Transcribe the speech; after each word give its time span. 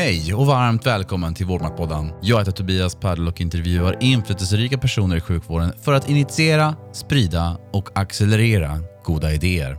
Hej 0.00 0.34
och 0.34 0.46
varmt 0.46 0.86
välkommen 0.86 1.34
till 1.34 1.46
Vårdmaktpodden. 1.46 2.12
Jag 2.22 2.38
heter 2.38 2.52
Tobias 2.52 2.94
Padel 2.94 3.28
och 3.28 3.40
intervjuar 3.40 3.96
inflytelserika 4.00 4.78
personer 4.78 5.16
i 5.16 5.20
sjukvården 5.20 5.72
för 5.82 5.92
att 5.92 6.08
initiera, 6.08 6.74
sprida 6.92 7.58
och 7.72 7.88
accelerera 7.94 8.78
goda 9.04 9.32
idéer. 9.32 9.78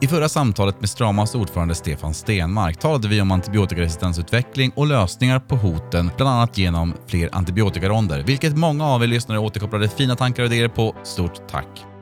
I 0.00 0.06
förra 0.06 0.28
samtalet 0.28 0.80
med 0.80 0.90
Stramas 0.90 1.34
ordförande 1.34 1.74
Stefan 1.74 2.14
Stenmark 2.14 2.80
talade 2.80 3.08
vi 3.08 3.20
om 3.20 3.32
antibiotikaresistensutveckling 3.32 4.72
och 4.76 4.86
lösningar 4.86 5.40
på 5.40 5.56
hoten, 5.56 6.10
bland 6.16 6.32
annat 6.32 6.58
genom 6.58 6.94
fler 7.06 7.28
antibiotikaronder, 7.32 8.22
vilket 8.22 8.56
många 8.56 8.86
av 8.86 9.02
er 9.02 9.06
lyssnare 9.06 9.38
återkopplade 9.38 9.88
fina 9.88 10.16
tankar 10.16 10.42
och 10.42 10.52
idéer 10.52 10.68
på. 10.68 10.96
Stort 11.02 11.48
tack! 11.48 11.93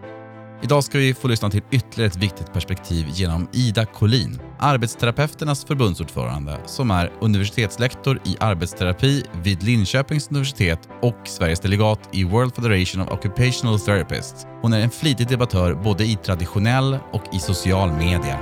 Idag 0.65 0.85
ska 0.85 0.99
vi 0.99 1.15
få 1.15 1.29
lyssna 1.29 1.51
till 1.51 1.63
ytterligare 1.71 2.11
ett 2.11 2.17
viktigt 2.17 2.53
perspektiv 2.53 3.07
genom 3.09 3.49
Ida 3.53 3.85
Collin, 3.87 4.41
arbetsterapeuternas 4.59 5.65
förbundsordförande 5.65 6.61
som 6.67 6.91
är 6.91 7.13
universitetslektor 7.21 8.21
i 8.25 8.36
arbetsterapi 8.41 9.25
vid 9.43 9.63
Linköpings 9.63 10.31
universitet 10.31 10.89
och 11.03 11.17
Sveriges 11.25 11.61
delegat 11.61 12.09
i 12.13 12.25
World 12.25 12.55
Federation 12.55 13.00
of 13.00 13.13
Occupational 13.13 13.81
Therapists. 13.81 14.46
Hon 14.63 14.72
är 14.72 14.81
en 14.81 14.91
flitig 14.91 15.29
debattör 15.29 15.75
både 15.75 16.05
i 16.05 16.17
traditionell 16.17 16.99
och 17.13 17.35
i 17.35 17.39
social 17.39 17.93
media. 17.93 18.39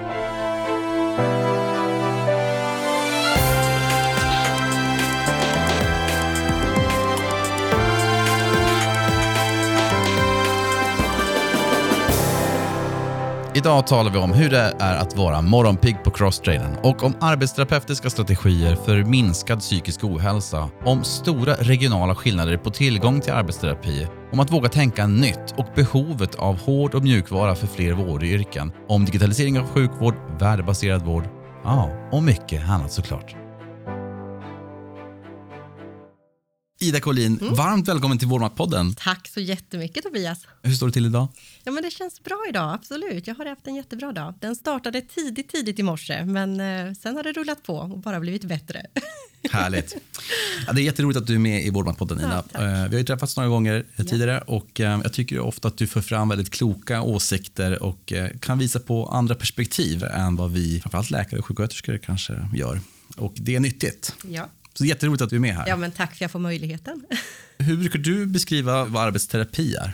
Idag 13.55 13.87
talar 13.87 14.11
vi 14.11 14.19
om 14.19 14.33
hur 14.33 14.51
det 14.51 14.77
är 14.79 14.97
att 14.97 15.17
vara 15.17 15.43
morgonpigg 15.43 16.05
på 16.05 16.11
crosstrainen 16.11 16.77
och 16.83 17.03
om 17.03 17.15
arbetsterapeutiska 17.21 18.11
strategier 18.11 18.77
för 18.77 19.05
minskad 19.05 19.61
psykisk 19.61 20.05
ohälsa, 20.05 20.71
om 20.85 21.05
stora 21.05 21.55
regionala 21.55 22.15
skillnader 22.15 22.57
på 22.57 22.71
tillgång 22.71 23.21
till 23.21 23.33
arbetsterapi, 23.33 24.07
om 24.33 24.41
att 24.41 24.53
våga 24.53 24.69
tänka 24.69 25.07
nytt 25.07 25.55
och 25.57 25.67
behovet 25.75 26.35
av 26.35 26.59
hård 26.59 26.95
och 26.95 27.03
mjukvara 27.03 27.55
för 27.55 27.67
fler 27.67 27.93
vårdyrken, 27.93 28.73
om 28.89 29.05
digitalisering 29.05 29.59
av 29.61 29.67
sjukvård, 29.67 30.15
värdebaserad 30.41 31.03
vård, 31.03 31.25
ja, 31.65 31.91
och 32.13 32.23
mycket 32.23 32.69
annat 32.69 32.93
såklart. 32.93 33.40
Ida 36.83 37.01
Collin, 37.01 37.39
mm. 37.41 37.55
varmt 37.55 37.89
välkommen 37.89 38.19
till 38.19 38.29
Vårdmaktpodden. 38.29 38.95
Tack 38.95 39.29
så 39.29 39.41
jättemycket 39.41 40.05
Tobias. 40.05 40.47
Hur 40.63 40.75
står 40.75 40.87
det 40.87 40.93
till 40.93 41.07
idag? 41.07 41.29
Ja, 41.65 41.73
men 41.73 41.83
det 41.83 41.91
känns 41.91 42.25
bra 42.25 42.45
idag, 42.49 42.75
absolut. 42.75 43.27
Jag 43.27 43.35
har 43.35 43.47
haft 43.47 43.67
en 43.67 43.75
jättebra 43.75 44.13
dag. 44.13 44.35
Den 44.41 44.57
startade 44.57 45.01
tidigt, 45.01 45.49
tidigt 45.53 45.79
i 45.79 45.83
morse, 45.83 46.25
men 46.25 46.61
eh, 46.61 46.93
sen 46.93 47.17
har 47.17 47.23
det 47.23 47.33
rullat 47.33 47.63
på 47.63 47.77
och 47.77 47.99
bara 47.99 48.21
blivit 48.21 48.45
bättre. 48.45 48.87
Härligt. 49.51 49.97
Ja, 50.67 50.73
det 50.73 50.81
är 50.81 50.85
jätteroligt 50.85 51.19
att 51.19 51.27
du 51.27 51.35
är 51.35 51.39
med 51.39 51.65
i 51.67 51.71
Vårdmaktpodden, 51.71 52.19
Ina. 52.19 52.45
Ja, 52.53 52.61
eh, 52.61 52.89
vi 52.89 52.97
har 52.97 53.05
träffats 53.05 53.37
några 53.37 53.49
gånger 53.49 53.87
ja. 53.97 54.05
tidigare 54.05 54.41
och 54.41 54.81
eh, 54.81 55.01
jag 55.03 55.13
tycker 55.13 55.41
ofta 55.41 55.69
att 55.69 55.77
du 55.77 55.87
för 55.87 56.01
fram 56.01 56.29
väldigt 56.29 56.51
kloka 56.51 57.03
åsikter 57.03 57.83
och 57.83 58.13
eh, 58.13 58.31
kan 58.41 58.59
visa 58.59 58.81
på 58.81 59.07
andra 59.07 59.35
perspektiv 59.35 60.05
än 60.05 60.37
vad 60.37 60.53
vi, 60.53 60.81
framförallt 60.81 61.11
läkare 61.11 61.41
och 61.41 61.47
sjuksköterskor, 61.47 61.99
kanske 61.99 62.49
gör. 62.55 62.81
Och 63.17 63.35
det 63.37 63.57
är 63.57 63.61
nyttigt. 63.61 64.15
Ja. 64.29 64.49
Så 64.81 64.87
jätteroligt 64.87 65.23
att 65.23 65.31
du 65.31 65.37
är 65.37 65.41
med 65.41 65.55
här. 65.55 65.69
Ja, 65.69 65.77
men 65.77 65.91
tack 65.91 66.09
för 66.09 66.17
att 66.17 66.21
jag 66.21 66.31
får 66.31 66.39
möjligheten. 66.39 67.05
Hur 67.59 67.77
brukar 67.77 67.99
du 67.99 68.27
beskriva 68.27 68.85
vad 68.85 69.03
arbetsterapi 69.03 69.75
är? 69.75 69.93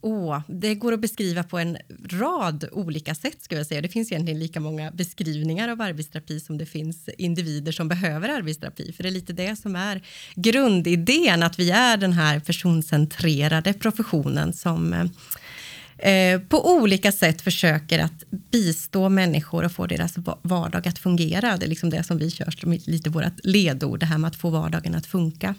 Oh, 0.00 0.40
det 0.48 0.74
går 0.74 0.92
att 0.92 1.00
beskriva 1.00 1.42
på 1.42 1.58
en 1.58 1.76
rad 2.10 2.68
olika 2.72 3.14
sätt. 3.14 3.42
Ska 3.42 3.56
jag 3.56 3.66
säga. 3.66 3.80
Det 3.80 3.88
finns 3.88 4.12
egentligen 4.12 4.40
lika 4.40 4.60
många 4.60 4.90
beskrivningar 4.90 5.68
av 5.68 5.80
arbetsterapi 5.80 6.40
som 6.40 6.58
det 6.58 6.66
finns 6.66 7.08
individer 7.18 7.72
som 7.72 7.88
behöver 7.88 8.28
arbetsterapi. 8.28 8.92
För 8.92 9.02
det 9.02 9.08
är 9.08 9.10
lite 9.10 9.32
det 9.32 9.56
som 9.56 9.76
är 9.76 10.02
grundidén, 10.34 11.42
att 11.42 11.58
vi 11.58 11.70
är 11.70 11.96
den 11.96 12.12
här 12.12 12.40
personcentrerade 12.40 13.72
professionen 13.72 14.52
som 14.52 15.10
eh, 16.02 16.40
på 16.40 16.74
olika 16.74 17.12
sätt 17.12 17.42
försöker 17.42 17.98
att 17.98 18.24
bistå 18.50 19.08
människor 19.08 19.64
och 19.64 19.72
få 19.72 19.86
deras 19.86 20.14
vardag 20.42 20.88
att 20.88 20.98
fungera. 20.98 21.56
Det 21.56 21.66
är 21.66 21.68
liksom 21.68 21.90
det 21.90 22.02
som 22.02 22.18
vi 22.18 22.30
kör 22.30 22.50
som 22.50 22.72
lite 22.72 23.10
vårt 23.10 23.44
ledord, 23.44 24.00
det 24.00 24.06
här 24.06 24.18
med 24.18 24.28
att 24.28 24.36
få 24.36 24.50
vardagen 24.50 24.94
att 24.94 25.06
funka. 25.06 25.54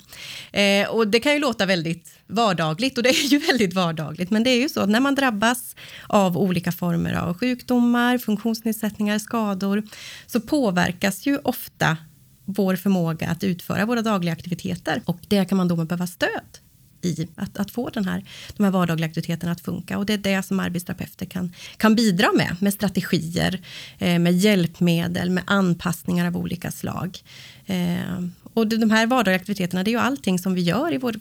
Eh, 0.51 0.87
och 0.89 1.07
det 1.07 1.19
kan 1.19 1.33
ju 1.33 1.39
låta 1.39 1.65
väldigt 1.65 2.09
vardagligt 2.27 2.97
och 2.97 3.03
det 3.03 3.09
är 3.09 3.31
ju 3.31 3.39
väldigt 3.47 3.73
vardagligt, 3.73 4.29
men 4.29 4.43
det 4.43 4.49
är 4.49 4.61
ju 4.61 4.69
så 4.69 4.81
att 4.81 4.89
när 4.89 4.99
man 4.99 5.15
drabbas 5.15 5.75
av 6.07 6.37
olika 6.37 6.71
former 6.71 7.13
av 7.13 7.37
sjukdomar, 7.37 8.17
funktionsnedsättningar, 8.17 9.19
skador, 9.19 9.83
så 10.27 10.41
påverkas 10.41 11.25
ju 11.25 11.37
ofta 11.37 11.97
vår 12.45 12.75
förmåga 12.75 13.27
att 13.27 13.43
utföra 13.43 13.85
våra 13.85 14.01
dagliga 14.01 14.33
aktiviteter 14.33 15.01
och 15.05 15.19
det 15.27 15.45
kan 15.45 15.57
man 15.57 15.67
då 15.67 15.75
behöva 15.75 16.07
stöd 16.07 16.62
i 17.05 17.27
att, 17.35 17.57
att 17.57 17.71
få 17.71 17.89
den 17.89 18.05
här, 18.05 18.23
de 18.57 18.63
här 18.63 18.71
vardagliga 18.71 19.07
aktiviteterna 19.07 19.51
att 19.51 19.61
funka. 19.61 19.97
Och 19.97 20.05
det 20.05 20.13
är 20.13 20.17
det 20.17 20.43
som 20.43 20.59
arbetsterapeuter 20.59 21.25
kan, 21.25 21.53
kan 21.77 21.95
bidra 21.95 22.27
med, 22.35 22.55
med 22.59 22.73
strategier, 22.73 23.61
eh, 23.99 24.19
med 24.19 24.33
hjälpmedel, 24.33 25.29
med 25.29 25.43
anpassningar 25.47 26.27
av 26.27 26.37
olika 26.37 26.71
slag. 26.71 27.19
Eh, 27.65 28.23
och 28.53 28.67
de 28.67 28.91
här 28.91 29.07
vardagliga 29.07 29.35
aktiviteterna, 29.35 29.83
det 29.83 29.89
är 29.89 29.93
ju 29.93 29.99
allting 29.99 30.39
som 30.39 30.53
vi 30.53 30.61
gör 30.61 30.93
i 30.93 30.97
vår, 30.97 31.15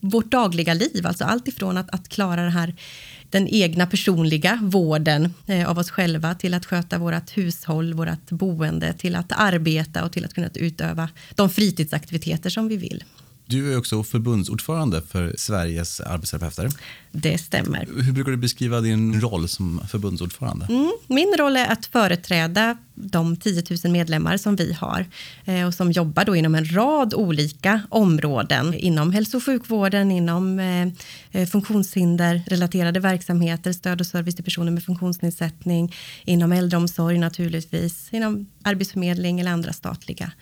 vårt 0.00 0.30
dagliga 0.30 0.74
liv, 0.74 1.06
alltså 1.06 1.24
allt 1.24 1.48
ifrån 1.48 1.76
att, 1.76 1.90
att 1.90 2.08
klara 2.08 2.42
den 2.42 2.52
här 2.52 2.74
den 3.32 3.48
egna 3.48 3.86
personliga 3.86 4.58
vården 4.62 5.34
eh, 5.46 5.70
av 5.70 5.78
oss 5.78 5.90
själva 5.90 6.34
till 6.34 6.54
att 6.54 6.66
sköta 6.66 6.98
vårt 6.98 7.36
hushåll, 7.36 7.94
vårt 7.94 8.30
boende, 8.30 8.92
till 8.92 9.16
att 9.16 9.32
arbeta 9.32 10.04
och 10.04 10.12
till 10.12 10.24
att 10.24 10.34
kunna 10.34 10.48
utöva 10.54 11.08
de 11.34 11.50
fritidsaktiviteter 11.50 12.50
som 12.50 12.68
vi 12.68 12.76
vill. 12.76 13.04
Du 13.52 13.72
är 13.72 13.78
också 13.78 14.02
förbundsordförande 14.02 15.02
för 15.02 15.34
Sveriges 15.38 16.00
arbetsterapeuter. 16.00 16.68
Det 17.10 17.38
stämmer. 17.38 17.88
Hur 18.02 18.12
brukar 18.12 18.30
du 18.30 18.36
beskriva 18.36 18.80
din 18.80 19.20
roll 19.20 19.48
som 19.48 19.80
förbundsordförande? 19.88 20.66
Mm, 20.70 20.92
min 21.06 21.34
roll 21.38 21.56
är 21.56 21.66
att 21.66 21.86
företräda 21.86 22.76
de 22.94 23.36
10 23.36 23.62
000 23.84 23.92
medlemmar 23.92 24.36
som 24.36 24.56
vi 24.56 24.72
har 24.72 25.06
eh, 25.44 25.66
och 25.66 25.74
som 25.74 25.92
jobbar 25.92 26.24
då 26.24 26.36
inom 26.36 26.54
en 26.54 26.74
rad 26.74 27.14
olika 27.14 27.82
områden 27.88 28.74
inom 28.74 29.12
hälso 29.12 29.36
och 29.36 29.44
sjukvården, 29.44 30.10
inom 30.10 30.58
eh, 30.58 30.86
eh 31.32 31.48
funktionshinderrelaterade 31.48 33.00
verksamheter, 33.00 33.72
stöd 33.72 34.00
och 34.00 34.06
service 34.06 34.34
till 34.34 34.44
personer 34.44 34.72
med 34.72 34.84
funktionsnedsättning, 34.84 35.94
inom 36.24 36.52
äldreomsorg 36.52 37.18
naturligtvis, 37.18 38.08
inom 38.10 38.46
arbetsförmedling 38.62 39.40
eller 39.40 39.50
andra 39.50 39.72
statliga 39.72 40.32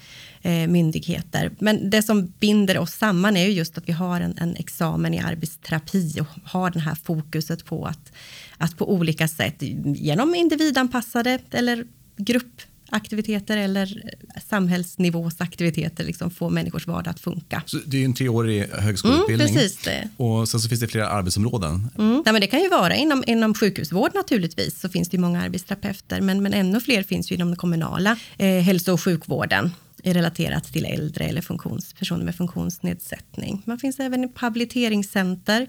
eh, 0.43 0.67
myndigheter. 0.69 1.51
Men 1.59 1.91
det 1.91 2.03
som 2.03 2.33
binder 2.41 2.79
oss 2.79 2.93
samman 2.93 3.37
är 3.37 3.45
ju 3.45 3.53
just 3.53 3.79
att 3.79 3.89
vi 3.89 3.93
har 3.93 4.21
en, 4.21 4.35
en 4.39 4.57
examen 4.57 5.15
i 5.15 5.19
arbetsterapi 5.19 6.21
och 6.21 6.27
har 6.51 6.71
det 6.71 6.81
här 6.81 6.95
fokuset 6.95 7.65
på 7.65 7.85
att, 7.85 8.13
att 8.59 8.77
på 8.77 8.93
olika 8.93 9.29
sätt 9.29 9.57
genom 9.85 10.35
individanpassade 10.35 11.39
eller 11.51 11.85
gruppaktiviteter 12.17 13.57
eller 13.57 14.03
samhällsnivåsaktiviteter 14.49 16.05
liksom 16.05 16.31
få 16.31 16.51
människors 16.51 16.87
vardag 16.87 17.11
att 17.11 17.21
funka. 17.21 17.63
Så 17.67 17.79
det 17.87 18.01
är 18.01 18.05
en 18.05 18.15
treårig 18.15 18.67
högskoleutbildning. 18.73 19.49
Mm, 19.49 19.63
precis 19.63 19.77
det. 19.85 20.09
Och 20.17 20.49
sen 20.49 20.61
så 20.61 20.69
finns 20.69 20.81
det 20.81 20.89
flera 20.89 21.09
arbetsområden. 21.09 21.91
Mm. 21.99 22.23
Ja, 22.27 22.33
men 22.33 22.41
det 22.41 22.47
kan 22.47 22.61
ju 22.61 22.69
vara 22.69 22.95
inom, 22.95 23.25
inom 23.27 23.55
sjukhusvård 23.55 24.11
naturligtvis, 24.15 24.81
så 24.81 24.89
finns 24.89 25.09
det 25.09 25.17
ju 25.17 25.21
många 25.21 25.43
arbetsterapeuter, 25.43 26.21
men, 26.21 26.43
men 26.43 26.55
ännu 26.55 26.81
fler 26.81 27.03
finns 27.03 27.33
ju 27.33 27.35
inom 27.35 27.49
den 27.49 27.57
kommunala 27.57 28.17
eh, 28.39 28.61
hälso 28.61 28.93
och 28.93 29.01
sjukvården 29.01 29.71
är 30.05 30.15
relaterat 30.15 30.65
till 30.65 30.85
äldre 30.85 31.25
eller 31.25 31.41
funktions, 31.41 31.93
personer 31.93 32.25
med 32.25 32.35
funktionsnedsättning. 32.35 33.63
Man 33.67 33.79
finns 33.79 34.01
även 34.01 34.25
i 34.25 34.29
habiliteringscenter, 34.35 35.67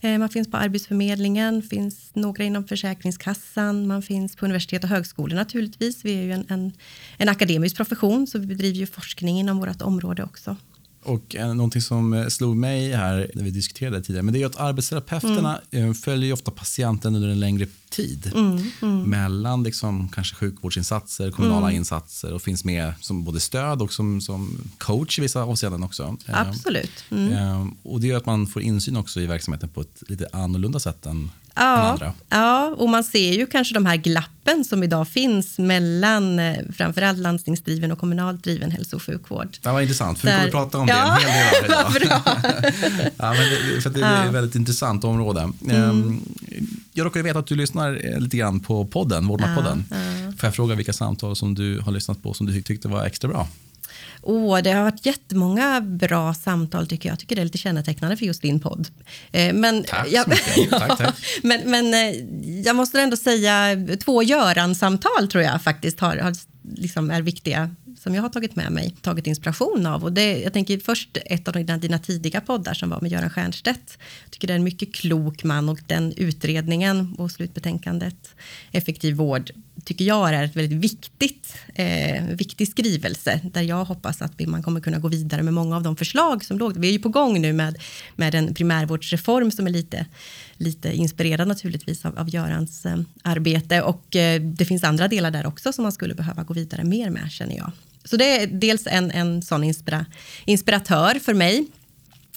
eh, 0.00 0.18
man 0.18 0.28
finns 0.28 0.50
på 0.50 0.56
Arbetsförmedlingen, 0.56 1.62
finns 1.62 2.10
några 2.14 2.44
inom 2.44 2.64
Försäkringskassan, 2.64 3.86
man 3.86 4.02
finns 4.02 4.36
på 4.36 4.44
universitet 4.44 4.84
och 4.84 4.90
högskolor 4.90 5.36
naturligtvis. 5.36 6.04
Vi 6.04 6.14
är 6.14 6.22
ju 6.22 6.32
en, 6.32 6.46
en, 6.48 6.72
en 7.18 7.28
akademisk 7.28 7.76
profession, 7.76 8.26
så 8.26 8.38
vi 8.38 8.46
bedriver 8.46 8.78
ju 8.78 8.86
forskning 8.86 9.38
inom 9.38 9.58
vårt 9.58 9.82
område 9.82 10.22
också. 10.22 10.56
Och 11.04 11.36
någonting 11.38 11.82
som 11.82 12.12
eh, 12.12 12.26
slog 12.26 12.56
mig 12.56 12.92
här 12.92 13.30
när 13.34 13.44
vi 13.44 13.50
diskuterade 13.50 14.02
tidigare, 14.02 14.22
men 14.22 14.34
det 14.34 14.42
är 14.42 14.46
att 14.46 14.60
arbetsterapeuterna 14.60 15.60
mm. 15.70 15.88
Eh, 15.88 15.94
följer 15.94 16.32
ofta 16.32 16.50
patienten 16.50 17.14
under 17.14 17.28
en 17.28 17.40
längre 17.40 17.66
tid. 17.94 18.32
Mm, 18.34 18.70
mm. 18.82 19.02
Mellan 19.10 19.62
liksom 19.62 20.08
kanske 20.08 20.36
sjukvårdsinsatser, 20.36 21.30
kommunala 21.30 21.66
mm. 21.66 21.76
insatser 21.76 22.32
och 22.32 22.42
finns 22.42 22.64
med 22.64 22.92
som 23.00 23.24
både 23.24 23.40
stöd 23.40 23.82
och 23.82 23.92
som, 23.92 24.20
som 24.20 24.68
coach 24.78 25.18
i 25.18 25.22
vissa 25.22 25.42
avseenden 25.42 25.82
också. 25.82 26.16
Eh, 26.26 26.40
Absolut. 26.40 27.04
Mm. 27.10 27.74
Och 27.82 28.00
det 28.00 28.06
gör 28.06 28.16
att 28.16 28.26
man 28.26 28.46
får 28.46 28.62
insyn 28.62 28.96
också 28.96 29.20
i 29.20 29.26
verksamheten 29.26 29.68
på 29.68 29.80
ett 29.80 30.02
lite 30.08 30.28
annorlunda 30.32 30.80
sätt 30.80 31.06
än 31.06 31.30
Ja, 31.56 32.14
ja, 32.28 32.74
och 32.78 32.88
man 32.88 33.04
ser 33.04 33.32
ju 33.32 33.46
kanske 33.46 33.74
de 33.74 33.86
här 33.86 33.96
glappen 33.96 34.64
som 34.64 34.82
idag 34.82 35.08
finns 35.08 35.58
mellan 35.58 36.38
eh, 36.38 36.56
framförallt 36.76 37.18
landstingsdriven 37.18 37.92
och 37.92 37.98
kommunalt 37.98 38.44
driven 38.44 38.70
hälso 38.70 38.96
och 38.96 39.02
sjukvård. 39.02 39.48
Det 39.62 39.68
var 39.68 39.80
intressant, 39.80 40.18
för 40.18 40.26
Där, 40.26 40.44
vi 40.44 40.50
kommer 40.50 40.64
att 40.64 40.70
prata 40.72 40.78
om 40.78 40.88
ja, 40.88 41.18
det 41.20 41.26
en 41.26 41.32
hel 41.32 41.92
del 41.92 42.02
idag. 42.02 42.20
ja, 43.16 43.32
men 43.32 43.74
det, 43.74 43.80
för 43.82 43.90
det 43.90 44.02
är 44.02 44.26
ett 44.26 44.34
väldigt 44.34 44.54
intressant 44.54 45.04
område. 45.04 45.50
Mm. 45.64 45.90
Ehm, 45.90 46.20
jag 46.96 47.06
råkar 47.06 47.22
veta 47.22 47.38
att 47.38 47.46
du 47.46 47.56
lyssnar 47.56 48.00
eh, 48.04 48.20
lite 48.20 48.36
grann 48.36 48.60
på 48.60 48.86
podden, 48.86 49.26
Vårdmatpodden. 49.26 49.84
Ja, 49.90 49.96
ja. 49.96 50.32
Får 50.32 50.46
jag 50.46 50.54
fråga 50.54 50.74
vilka 50.74 50.92
samtal 50.92 51.36
som 51.36 51.54
du 51.54 51.80
har 51.80 51.92
lyssnat 51.92 52.22
på 52.22 52.34
som 52.34 52.46
du 52.46 52.62
tyckte 52.62 52.88
var 52.88 53.04
extra 53.04 53.28
bra? 53.28 53.48
Oh, 54.22 54.62
det 54.62 54.72
har 54.72 54.82
varit 54.82 55.06
jättemånga 55.06 55.80
bra 55.80 56.34
samtal 56.34 56.86
tycker 56.86 57.08
jag. 57.08 57.12
Jag 57.12 57.18
tycker 57.18 57.36
det 57.36 57.42
är 57.42 57.44
lite 57.44 57.58
kännetecknande 57.58 58.16
för 58.16 58.26
just 58.26 58.42
din 58.42 58.60
podd. 58.60 58.88
Eh, 59.32 59.54
men, 59.54 59.84
tack 59.84 60.08
så 60.08 60.30
mycket. 60.30 60.72
ja, 60.72 60.78
tack, 60.78 60.98
tack. 60.98 61.14
Men, 61.42 61.60
men 61.70 61.94
eh, 61.94 62.60
jag 62.64 62.76
måste 62.76 63.00
ändå 63.00 63.16
säga 63.16 63.76
två 64.04 64.22
Göran-samtal 64.22 65.28
tror 65.28 65.44
jag 65.44 65.62
faktiskt 65.62 66.00
har, 66.00 66.16
har 66.16 66.34
liksom 66.74 67.10
är 67.10 67.22
viktiga 67.22 67.70
som 68.04 68.14
jag 68.14 68.22
har 68.22 68.28
tagit 68.28 68.56
med 68.56 68.72
mig, 68.72 68.94
tagit 69.00 69.26
inspiration 69.26 69.86
av. 69.86 70.04
Och 70.04 70.12
det, 70.12 70.40
jag 70.40 70.52
tänker 70.52 70.78
först 70.78 71.18
ett 71.26 71.48
av 71.48 71.54
dina, 71.54 71.76
dina 71.76 71.98
tidiga 71.98 72.40
poddar 72.40 72.74
som 72.74 72.90
var 72.90 73.00
med 73.00 73.12
Göran 73.12 73.30
Stiernstedt. 73.30 73.98
Jag 74.24 74.30
tycker 74.30 74.46
det 74.46 74.52
är 74.52 74.56
en 74.56 74.64
mycket 74.64 74.94
klok 74.94 75.44
man 75.44 75.68
och 75.68 75.80
den 75.86 76.12
utredningen 76.16 77.14
och 77.18 77.30
slutbetänkandet 77.30 78.34
Effektiv 78.72 79.14
vård 79.14 79.52
tycker 79.84 80.04
jag 80.04 80.34
är 80.34 80.44
ett 80.44 80.56
väldigt 80.56 80.78
viktigt, 80.78 81.54
eh, 81.74 82.24
viktig 82.24 82.68
skrivelse 82.68 83.40
där 83.52 83.62
jag 83.62 83.84
hoppas 83.84 84.22
att 84.22 84.46
man 84.46 84.62
kommer 84.62 84.80
kunna 84.80 84.98
gå 84.98 85.08
vidare 85.08 85.42
med 85.42 85.54
många 85.54 85.76
av 85.76 85.82
de 85.82 85.96
förslag 85.96 86.44
som 86.44 86.58
låg. 86.58 86.76
Vi 86.76 86.88
är 86.88 86.92
ju 86.92 86.98
på 86.98 87.08
gång 87.08 87.40
nu 87.40 87.52
med, 87.52 87.78
med 88.16 88.34
en 88.34 88.54
primärvårdsreform 88.54 89.50
som 89.50 89.66
är 89.66 89.70
lite, 89.70 90.06
lite 90.56 90.92
inspirerad 90.92 91.48
naturligtvis 91.48 92.04
av, 92.04 92.18
av 92.18 92.30
Görans 92.30 92.86
eh, 92.86 92.98
arbete 93.22 93.82
och 93.82 94.16
eh, 94.16 94.40
det 94.40 94.64
finns 94.64 94.84
andra 94.84 95.08
delar 95.08 95.30
där 95.30 95.46
också 95.46 95.72
som 95.72 95.82
man 95.82 95.92
skulle 95.92 96.14
behöva 96.14 96.42
gå 96.42 96.54
vidare 96.54 96.84
mer 96.84 97.10
med 97.10 97.30
känner 97.30 97.56
jag. 97.56 97.72
Så 98.04 98.16
det 98.16 98.42
är 98.42 98.46
dels 98.46 98.86
en, 98.86 99.10
en 99.10 99.42
sån 99.42 99.64
inspira, 99.64 100.06
inspiratör 100.44 101.18
för 101.18 101.34
mig. 101.34 101.66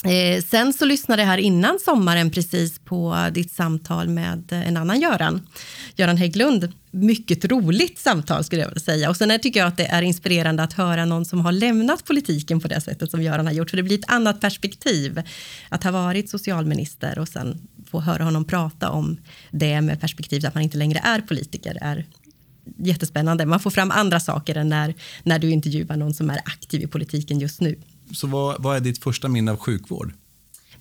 Eh, 0.03 0.43
sen 0.43 0.73
så 0.73 0.85
lyssnade 0.85 1.21
jag 1.21 1.27
här 1.27 1.37
innan 1.37 1.79
sommaren 1.79 2.31
precis 2.31 2.79
på 2.79 3.27
ditt 3.31 3.51
samtal 3.51 4.09
med 4.09 4.43
en 4.51 4.77
annan 4.77 4.99
Göran, 4.99 5.47
Göran 5.95 6.17
Hägglund. 6.17 6.73
Mycket 6.91 7.45
roligt 7.45 7.99
samtal 7.99 8.43
skulle 8.43 8.61
jag 8.61 8.69
vilja 8.69 8.81
säga. 8.81 9.09
Och 9.09 9.17
sen 9.17 9.39
tycker 9.39 9.59
jag 9.59 9.67
att 9.67 9.77
det 9.77 9.85
är 9.85 10.01
inspirerande 10.01 10.63
att 10.63 10.73
höra 10.73 11.05
någon 11.05 11.25
som 11.25 11.41
har 11.41 11.51
lämnat 11.51 12.05
politiken 12.05 12.59
på 12.59 12.67
det 12.67 12.81
sättet 12.81 13.11
som 13.11 13.23
Göran 13.23 13.45
har 13.45 13.53
gjort. 13.53 13.69
För 13.69 13.77
det 13.77 13.83
blir 13.83 13.99
ett 13.99 14.09
annat 14.09 14.41
perspektiv 14.41 15.21
att 15.69 15.83
ha 15.83 15.91
varit 15.91 16.29
socialminister 16.29 17.19
och 17.19 17.27
sen 17.27 17.67
få 17.91 17.99
höra 17.99 18.23
honom 18.23 18.45
prata 18.45 18.89
om 18.89 19.17
det 19.51 19.81
med 19.81 20.01
perspektivet 20.01 20.45
att 20.45 20.53
man 20.53 20.63
inte 20.63 20.77
längre 20.77 20.99
är 21.03 21.21
politiker 21.21 21.77
är 21.81 22.05
jättespännande. 22.77 23.45
Man 23.45 23.59
får 23.59 23.71
fram 23.71 23.91
andra 23.91 24.19
saker 24.19 24.55
än 24.55 24.69
när, 24.69 24.93
när 25.23 25.39
du 25.39 25.49
intervjuar 25.49 25.97
någon 25.97 26.13
som 26.13 26.29
är 26.29 26.37
aktiv 26.45 26.81
i 26.81 26.87
politiken 26.87 27.39
just 27.39 27.61
nu. 27.61 27.79
Så 28.13 28.27
vad, 28.27 28.63
vad 28.63 28.75
är 28.75 28.79
ditt 28.79 29.03
första 29.03 29.27
minne 29.27 29.51
av 29.51 29.57
sjukvård? 29.57 30.13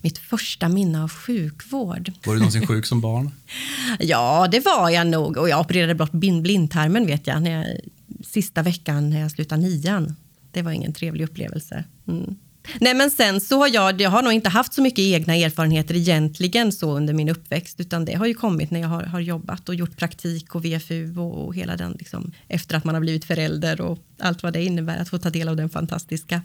Mitt 0.01 0.17
första 0.17 0.69
minne 0.69 1.03
av 1.03 1.09
sjukvård? 1.09 2.11
Var 2.25 2.33
du 2.33 2.39
någonsin 2.39 2.67
sjuk 2.67 2.85
som 2.85 3.01
barn? 3.01 3.31
ja, 3.99 4.47
det 4.51 4.59
var 4.59 4.89
jag 4.89 5.07
nog. 5.07 5.37
Och 5.37 5.49
jag 5.49 5.59
opererade 5.59 5.95
bort 5.95 6.11
blindtarmen 6.11 7.05
vet 7.05 7.27
jag, 7.27 7.41
när 7.41 7.51
jag, 7.51 7.77
sista 8.25 8.61
veckan 8.61 9.09
när 9.09 9.19
jag 9.21 9.31
slutade 9.31 9.61
nian. 9.61 10.15
Det 10.51 10.61
var 10.61 10.71
ingen 10.71 10.93
trevlig 10.93 11.23
upplevelse. 11.25 11.83
Mm. 12.07 12.35
Nej, 12.79 12.93
men 12.93 13.11
sen 13.11 13.41
så 13.41 13.57
har 13.59 13.67
jag, 13.67 14.01
jag 14.01 14.09
har 14.09 14.21
nog 14.21 14.33
inte 14.33 14.49
haft 14.49 14.73
så 14.73 14.81
mycket 14.81 14.99
egna 14.99 15.35
erfarenheter 15.35 15.95
egentligen 15.95 16.71
så 16.71 16.97
under 16.97 17.13
min 17.13 17.29
uppväxt, 17.29 17.79
utan 17.79 18.05
det 18.05 18.13
har 18.13 18.25
ju 18.25 18.33
kommit 18.33 18.71
när 18.71 18.79
jag 18.79 18.87
har, 18.87 19.03
har 19.03 19.19
jobbat 19.19 19.69
och 19.69 19.75
gjort 19.75 19.97
praktik 19.97 20.55
och 20.55 20.65
VFU 20.65 21.17
och, 21.17 21.45
och 21.45 21.55
hela 21.55 21.77
den, 21.77 21.91
liksom, 21.91 22.31
efter 22.47 22.77
att 22.77 22.83
man 22.83 22.95
har 22.95 23.01
blivit 23.01 23.25
förälder 23.25 23.81
och 23.81 23.99
allt 24.19 24.43
vad 24.43 24.53
det 24.53 24.63
innebär 24.63 24.97
att 24.97 25.09
få 25.09 25.17
ta 25.17 25.29
del 25.29 25.49
av 25.49 25.55
den 25.55 25.69
fantastiska, 25.69 26.41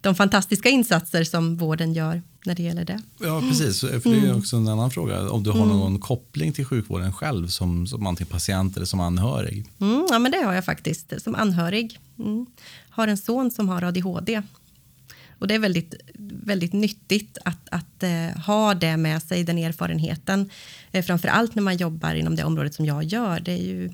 de 0.00 0.14
fantastiska 0.14 0.68
insatser 0.68 1.24
som 1.24 1.56
vården 1.56 1.92
gör 1.92 2.22
när 2.44 2.54
det 2.54 2.62
gäller 2.62 2.84
det. 2.84 3.02
Ja, 3.20 3.40
precis. 3.40 3.80
För 3.80 4.10
det 4.10 4.16
är 4.16 4.24
mm. 4.24 4.38
också 4.38 4.56
en 4.56 4.68
annan 4.68 4.90
fråga. 4.90 5.30
Om 5.30 5.42
du 5.42 5.50
har 5.50 5.66
någon 5.66 5.86
mm. 5.86 6.00
koppling 6.00 6.52
till 6.52 6.64
sjukvården 6.64 7.12
själv 7.12 7.48
som, 7.48 7.86
som 7.86 8.06
antingen 8.06 8.30
patient 8.30 8.76
eller 8.76 8.86
som 8.86 9.00
anhörig? 9.00 9.66
Mm, 9.80 10.06
ja, 10.10 10.18
men 10.18 10.32
det 10.32 10.38
har 10.38 10.54
jag 10.54 10.64
faktiskt 10.64 11.12
som 11.22 11.34
anhörig. 11.34 11.98
Mm. 12.18 12.46
Har 12.90 13.08
en 13.08 13.18
son 13.18 13.50
som 13.50 13.68
har 13.68 13.82
ADHD 13.82 14.42
och 15.38 15.48
det 15.48 15.54
är 15.54 15.58
väldigt, 15.58 15.94
väldigt 16.44 16.72
nyttigt 16.72 17.38
att, 17.44 17.68
att 17.70 18.02
eh, 18.02 18.42
ha 18.46 18.74
det 18.74 18.96
med 18.96 19.22
sig, 19.22 19.44
den 19.44 19.58
erfarenheten. 19.58 20.50
Eh, 20.92 21.04
framför 21.04 21.28
allt 21.28 21.54
när 21.54 21.62
man 21.62 21.76
jobbar 21.76 22.14
inom 22.14 22.36
det 22.36 22.44
området 22.44 22.74
som 22.74 22.86
jag 22.86 23.04
gör. 23.04 23.40
Det 23.40 23.52
är 23.52 23.62
ju, 23.62 23.90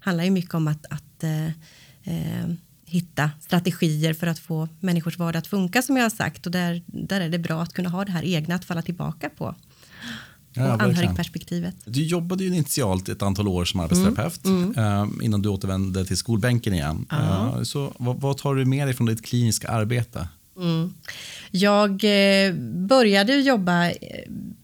handlar 0.00 0.24
ju 0.24 0.30
mycket 0.30 0.54
om 0.54 0.68
att, 0.68 0.86
att 0.90 1.24
eh, 1.24 1.46
eh, 2.04 2.46
hitta 2.86 3.30
strategier 3.40 4.14
för 4.14 4.26
att 4.26 4.38
få 4.38 4.68
människors 4.80 5.18
vardag 5.18 5.38
att 5.38 5.46
funka 5.46 5.82
som 5.82 5.96
jag 5.96 6.04
har 6.04 6.10
sagt. 6.10 6.46
Och 6.46 6.52
där, 6.52 6.82
där 6.86 7.20
är 7.20 7.28
det 7.28 7.38
bra 7.38 7.62
att 7.62 7.72
kunna 7.72 7.88
ha 7.88 8.04
det 8.04 8.12
här 8.12 8.24
egna 8.24 8.54
att 8.54 8.64
falla 8.64 8.82
tillbaka 8.82 9.30
på. 9.30 9.54
Ja, 10.56 10.82
anhörigperspektivet. 10.82 11.74
Du 11.84 12.04
jobbade 12.04 12.44
ju 12.44 12.48
initialt 12.48 13.08
ett 13.08 13.22
antal 13.22 13.48
år 13.48 13.64
som 13.64 13.80
arbetsterapeut 13.80 14.44
mm, 14.44 14.74
mm. 14.76 15.18
Eh, 15.20 15.24
innan 15.24 15.42
du 15.42 15.48
återvände 15.48 16.04
till 16.04 16.16
skolbänken 16.16 16.74
igen. 16.74 17.06
Uh, 17.12 17.62
så 17.62 17.92
vad, 17.98 18.20
vad, 18.20 18.38
tar 18.38 18.54
du 18.54 18.64
med 18.64 18.86
dig 18.86 18.94
från 18.94 19.06
ditt 19.06 19.24
kliniska 19.24 19.68
arbete? 19.68 20.28
Mm. 20.56 20.94
Jag 21.50 21.90
eh, 21.90 22.54
började 22.88 23.36
jobba 23.36 23.90
eh, 23.90 23.94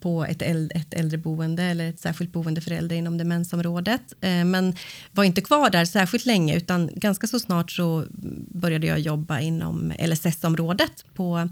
på 0.00 0.24
ett, 0.24 0.42
ett 0.42 0.94
äldreboende 0.94 1.62
eller 1.62 1.88
ett 1.88 2.00
särskilt 2.00 2.32
boende 2.32 2.60
för 2.60 2.70
äldre 2.70 2.96
inom 2.96 3.18
demensområdet. 3.18 4.00
Eh, 4.20 4.44
men 4.44 4.76
var 5.12 5.24
inte 5.24 5.40
kvar 5.40 5.70
där 5.70 5.84
särskilt 5.84 6.26
länge 6.26 6.56
utan 6.56 6.90
ganska 6.94 7.26
så 7.26 7.40
snart 7.40 7.70
så 7.70 8.04
började 8.48 8.86
jag 8.86 9.00
jobba 9.00 9.40
inom 9.40 9.92
LSS-området 9.98 11.04
på 11.14 11.48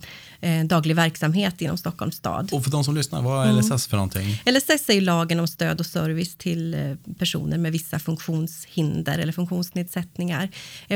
daglig 0.67 0.97
verksamhet 0.97 1.61
inom 1.61 1.79
Stockholms 1.79 2.17
stad. 2.17 2.49
Och 2.53 2.65
för 2.65 2.71
de 2.71 2.85
som 2.85 2.95
lyssnar, 2.95 3.23
vad 3.23 3.49
är 3.49 3.53
LSS 3.53 3.87
för 3.87 3.97
någonting? 3.97 4.43
LSS 4.47 4.91
är 4.91 5.01
lagen 5.01 5.41
om 5.41 5.47
stöd 5.47 5.81
och 5.81 5.87
service 5.87 6.37
till 6.37 6.97
personer 7.19 7.59
med 7.59 7.73
vissa 7.73 7.99
funktionshinder 7.99 9.19
eller 9.19 9.33
funktionsnedsättningar. 9.33 10.49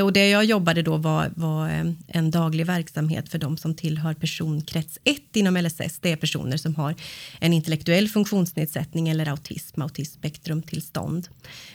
Och 0.03 0.13
det 0.13 0.29
jag 0.29 0.45
jobbade 0.45 0.83
då 0.83 0.97
var, 0.97 1.31
var 1.35 1.95
en 2.07 2.31
daglig 2.31 2.67
verksamhet 2.67 3.32
för 3.33 3.39
de 3.39 3.57
som 3.57 3.75
tillhör 3.75 4.15
personkrets 4.15 4.99
1 5.05 5.37
inom 5.37 5.57
LSS. 5.57 5.99
Det 6.01 6.13
är 6.13 6.17
personer 6.17 6.57
som 6.57 6.75
har 6.75 6.95
en 7.41 7.53
intellektuell 7.53 8.09
funktionsnedsättning 8.09 9.09
eller 9.09 9.29
autism, 9.29 9.83
autismspektrumtillstånd. 9.83 11.29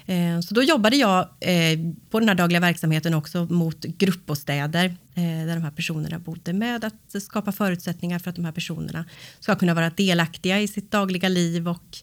Eh, 0.06 0.39
så 0.39 0.54
då 0.54 0.63
jobbade 0.63 0.95
jag 0.95 1.19
eh, 1.39 1.80
på 2.09 2.19
den 2.19 2.30
här 2.30 2.36
dagliga 2.36 2.59
verksamheten 2.59 3.13
också 3.13 3.45
mot 3.45 3.81
gruppbostäder 3.81 4.86
eh, 5.15 5.24
där 5.24 5.56
de 5.56 5.63
här 5.63 5.71
personerna 5.71 6.19
bodde 6.19 6.54
med 6.54 6.86
att 6.86 7.21
skapa 7.24 7.51
förutsättningar 7.51 8.19
för 8.19 8.30
att 8.30 8.36
de 8.36 8.45
här 8.45 8.51
personerna 8.51 9.06
ska 9.39 9.56
kunna 9.56 9.74
vara 9.74 9.89
delaktiga 9.89 10.62
i 10.62 10.68
sitt 10.68 10.92
dagliga 10.92 11.30
liv 11.30 11.68
och 11.68 11.98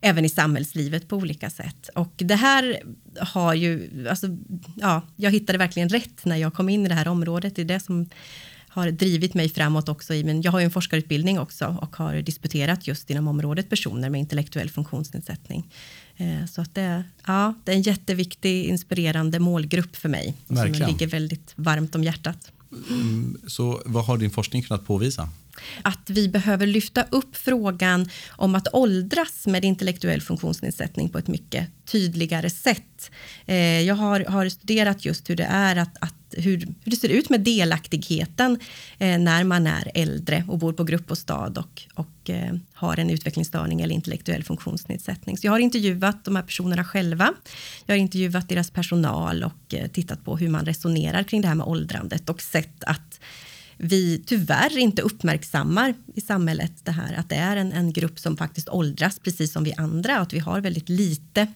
även 0.00 0.24
i 0.24 0.28
samhällslivet 0.28 1.08
på 1.08 1.16
olika 1.16 1.50
sätt. 1.50 1.88
Och 1.94 2.12
det 2.16 2.34
här 2.34 2.80
har 3.20 3.54
ju, 3.54 4.06
alltså, 4.08 4.26
ja, 4.76 5.02
jag 5.16 5.30
hittade 5.30 5.58
verkligen 5.58 5.88
rätt 5.88 6.24
när 6.24 6.36
jag 6.36 6.54
kom 6.54 6.68
in 6.68 6.86
i 6.86 6.88
det 6.88 6.94
här 6.94 7.08
området. 7.08 7.56
Det 7.56 7.62
är 7.62 7.66
det 7.66 7.80
som 7.80 8.08
har 8.76 8.90
drivit 8.90 9.34
mig 9.34 9.48
framåt 9.48 9.88
också. 9.88 10.14
I, 10.14 10.24
men 10.24 10.42
jag 10.42 10.52
har 10.52 10.58
ju 10.58 10.64
en 10.64 10.70
forskarutbildning 10.70 11.38
också 11.38 11.76
och 11.82 11.96
har 11.96 12.14
disputerat 12.14 12.86
just 12.86 13.10
inom 13.10 13.28
området 13.28 13.70
personer 13.70 14.10
med 14.10 14.20
intellektuell 14.20 14.70
funktionsnedsättning. 14.70 15.66
Eh, 16.16 16.46
så 16.46 16.60
att 16.60 16.74
det, 16.74 17.04
ja, 17.26 17.54
det 17.64 17.72
är 17.72 17.76
en 17.76 17.82
jätteviktig, 17.82 18.64
inspirerande 18.64 19.38
målgrupp 19.38 19.96
för 19.96 20.08
mig. 20.08 20.34
Verkligen. 20.46 20.74
Som 20.74 20.86
ligger 20.86 21.06
väldigt 21.06 21.52
varmt 21.56 21.94
om 21.94 22.04
hjärtat. 22.04 22.52
Mm, 22.90 23.40
så 23.46 23.82
vad 23.84 24.04
har 24.04 24.18
din 24.18 24.30
forskning 24.30 24.62
kunnat 24.62 24.86
påvisa? 24.86 25.28
Att 25.82 26.10
vi 26.10 26.28
behöver 26.28 26.66
lyfta 26.66 27.02
upp 27.10 27.36
frågan 27.36 28.08
om 28.28 28.54
att 28.54 28.68
åldras 28.72 29.46
med 29.46 29.64
intellektuell 29.64 30.20
funktionsnedsättning 30.20 31.08
på 31.08 31.18
ett 31.18 31.28
mycket 31.28 31.68
tydligare 31.84 32.50
sätt. 32.50 33.10
Eh, 33.46 33.80
jag 33.80 33.94
har, 33.94 34.20
har 34.20 34.48
studerat 34.48 35.04
just 35.04 35.30
hur 35.30 35.36
det 35.36 35.44
är 35.44 35.76
att, 35.76 35.96
att 36.00 36.25
hur, 36.36 36.58
hur 36.58 36.90
det 36.90 36.96
ser 36.96 37.08
ut 37.08 37.30
med 37.30 37.40
delaktigheten 37.40 38.58
eh, 38.98 39.18
när 39.18 39.44
man 39.44 39.66
är 39.66 39.90
äldre 39.94 40.44
och 40.48 40.58
bor 40.58 40.72
på 40.72 40.84
gruppbostad 40.84 41.52
och, 41.56 41.82
och 41.94 42.30
eh, 42.30 42.54
har 42.74 43.00
en 43.00 43.10
utvecklingsstörning 43.10 43.80
eller 43.80 43.94
intellektuell 43.94 44.44
funktionsnedsättning. 44.44 45.38
Så 45.38 45.46
jag 45.46 45.52
har 45.52 45.58
intervjuat 45.58 46.24
de 46.24 46.36
här 46.36 46.42
personerna 46.42 46.84
själva. 46.84 47.34
Jag 47.86 47.94
har 47.94 48.00
intervjuat 48.00 48.48
deras 48.48 48.70
personal 48.70 49.44
och 49.44 49.74
eh, 49.74 49.88
tittat 49.88 50.24
på 50.24 50.36
hur 50.36 50.48
man 50.48 50.64
resonerar 50.64 51.22
kring 51.22 51.40
det 51.40 51.48
här 51.48 51.54
med 51.54 51.66
åldrandet 51.66 52.30
och 52.30 52.42
sett 52.42 52.84
att 52.84 53.20
vi 53.78 54.22
tyvärr 54.26 54.78
inte 54.78 55.02
uppmärksammar 55.02 55.94
i 56.14 56.20
samhället 56.20 56.72
det 56.84 56.92
här 56.92 57.14
att 57.14 57.28
det 57.28 57.34
är 57.34 57.56
en, 57.56 57.72
en 57.72 57.92
grupp 57.92 58.18
som 58.18 58.36
faktiskt 58.36 58.68
åldras 58.68 59.18
precis 59.18 59.52
som 59.52 59.64
vi 59.64 59.74
andra 59.76 60.16
och 60.16 60.22
att 60.22 60.32
vi 60.32 60.38
har 60.38 60.60
väldigt 60.60 60.88
lite 60.88 61.46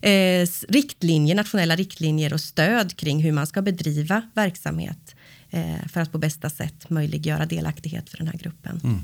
eh, 0.00 0.48
riktlinjer, 0.68 1.34
nationella 1.34 1.76
riktlinjer 1.76 2.32
och 2.32 2.40
stöd 2.40 2.96
kring 2.96 3.22
hur 3.22 3.32
man 3.32 3.46
ska 3.46 3.62
bedriva 3.62 4.22
verksamhet 4.34 5.14
eh, 5.50 5.88
för 5.92 6.00
att 6.00 6.12
på 6.12 6.18
bästa 6.18 6.50
sätt 6.50 6.90
möjliggöra 6.90 7.46
delaktighet 7.46 8.10
för 8.10 8.18
den 8.18 8.28
här 8.28 8.38
gruppen. 8.38 8.80
Mm. 8.84 9.00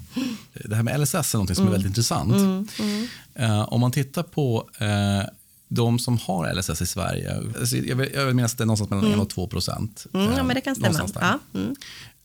Det 0.65 0.77
här 0.77 0.83
med 0.83 1.01
LSS 1.01 1.15
är 1.15 1.39
något 1.39 1.57
som 1.57 1.63
mm. 1.63 1.69
är 1.69 1.73
väldigt 1.73 1.89
intressant. 1.89 2.33
Mm. 2.33 2.69
mm. 2.79 3.09
Eh, 3.35 3.73
om 3.73 3.81
man 3.81 3.93
tittar 3.93 4.23
på 4.23 4.71
eh, 4.79 5.29
de 5.75 5.99
som 5.99 6.19
har 6.19 6.55
LSS 6.55 6.83
i 6.83 6.87
Sverige, 6.87 7.37
alltså 7.61 7.77
jag, 7.77 7.97
vill, 7.97 8.11
jag 8.15 8.27
vill 8.27 8.35
minnas 8.35 8.53
att 8.53 8.59
det 8.59 8.65
är 8.65 8.67
någonstans 8.67 8.91
mellan 8.91 9.05
mm. 9.05 9.21
1 9.21 9.23
och 9.23 9.31
2 9.31 9.47
procent. 9.47 10.07
Mm, 10.15 10.33
ja, 10.37 10.43
men 10.43 10.55
det 10.55 10.61
kan 10.61 10.75
stämma. 10.75 11.09
Ja. 11.15 11.39
Mm. 11.55 11.75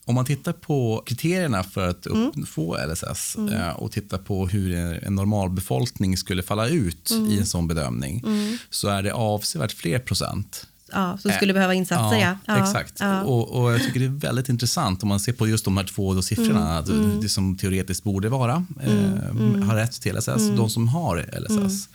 Om 0.07 0.15
man 0.15 0.25
tittar 0.25 0.53
på 0.53 1.03
kriterierna 1.05 1.63
för 1.63 1.87
att 1.89 2.05
upp, 2.05 2.35
mm. 2.35 2.45
få 2.45 2.77
LSS 2.87 3.35
mm. 3.37 3.53
Eh, 3.53 3.69
och 3.69 3.91
tittar 3.91 4.17
på 4.17 4.47
hur 4.47 4.73
en 5.03 5.15
normalbefolkning 5.15 6.17
skulle 6.17 6.43
falla 6.43 6.67
ut 6.67 7.11
mm. 7.11 7.31
i 7.31 7.37
en 7.37 7.45
sån 7.45 7.67
bedömning 7.67 8.23
mm. 8.25 8.57
så 8.69 8.87
är 8.87 9.03
det 9.03 9.13
avsevärt 9.13 9.71
fler 9.71 9.99
procent 9.99 10.67
ja, 10.91 11.17
som 11.17 11.31
skulle 11.31 11.53
behöva 11.53 11.73
insatser. 11.73 12.17
Ja, 12.17 12.37
ja. 12.45 12.63
exakt. 12.63 13.01
Och, 13.25 13.61
och, 13.61 13.73
jag 13.73 13.83
tycker 13.83 13.99
det 13.99 14.05
är 14.05 14.09
väldigt 14.09 14.49
intressant 14.49 15.03
om 15.03 15.09
man 15.09 15.19
ser 15.19 15.33
på 15.33 15.47
just 15.47 15.65
de 15.65 15.77
här 15.77 15.83
två 15.83 16.13
då 16.13 16.21
siffrorna. 16.21 16.77
Mm, 16.77 17.03
mm. 17.03 17.21
Det 17.21 17.29
som 17.29 17.57
teoretiskt 17.57 18.03
borde 18.03 18.29
vara, 18.29 18.65
mm, 18.83 19.13
eh, 19.15 19.29
mm. 19.29 19.69
har 19.69 19.75
rätt 19.75 20.01
till 20.01 20.15
LSS, 20.15 20.27
mm. 20.27 20.55
de 20.55 20.69
som 20.69 20.87
har 20.87 21.25
LSS. 21.39 21.89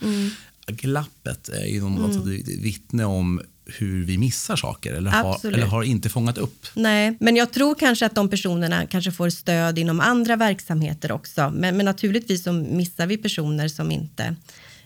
Glappet 0.67 1.49
är 1.49 1.65
ju 1.65 1.81
något 1.81 2.15
mm. 2.15 2.43
vittne 2.45 3.05
om 3.05 3.41
hur 3.65 4.03
vi 4.03 4.17
missar 4.17 4.55
saker 4.55 4.93
eller 4.93 5.11
har, 5.11 5.45
eller 5.45 5.65
har 5.65 5.83
inte 5.83 6.09
fångat 6.09 6.37
upp. 6.37 6.67
Nej, 6.73 7.17
men 7.19 7.35
jag 7.35 7.51
tror 7.51 7.75
kanske 7.75 8.05
att 8.05 8.15
de 8.15 8.29
personerna 8.29 8.85
kanske 8.85 9.11
får 9.11 9.29
stöd 9.29 9.79
inom 9.79 9.99
andra 9.99 10.35
verksamheter 10.35 11.11
också. 11.11 11.53
Men, 11.55 11.77
men 11.77 11.85
naturligtvis 11.85 12.43
så 12.43 12.53
missar 12.53 13.07
vi 13.07 13.17
personer 13.17 13.67
som 13.67 13.91
inte 13.91 14.35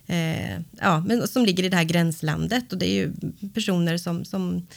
eh, 0.08 0.60
ja, 0.82 1.00
men 1.08 1.28
som 1.28 1.46
ligger 1.46 1.64
i 1.64 1.70
det 1.70 1.78
här 1.78 1.84
gränslandet 1.84 2.72
och 2.72 2.78
det 2.78 2.88
är 2.88 2.94
ju 2.94 3.14
personer 3.54 3.98
som, 3.98 4.26
som 4.26 4.68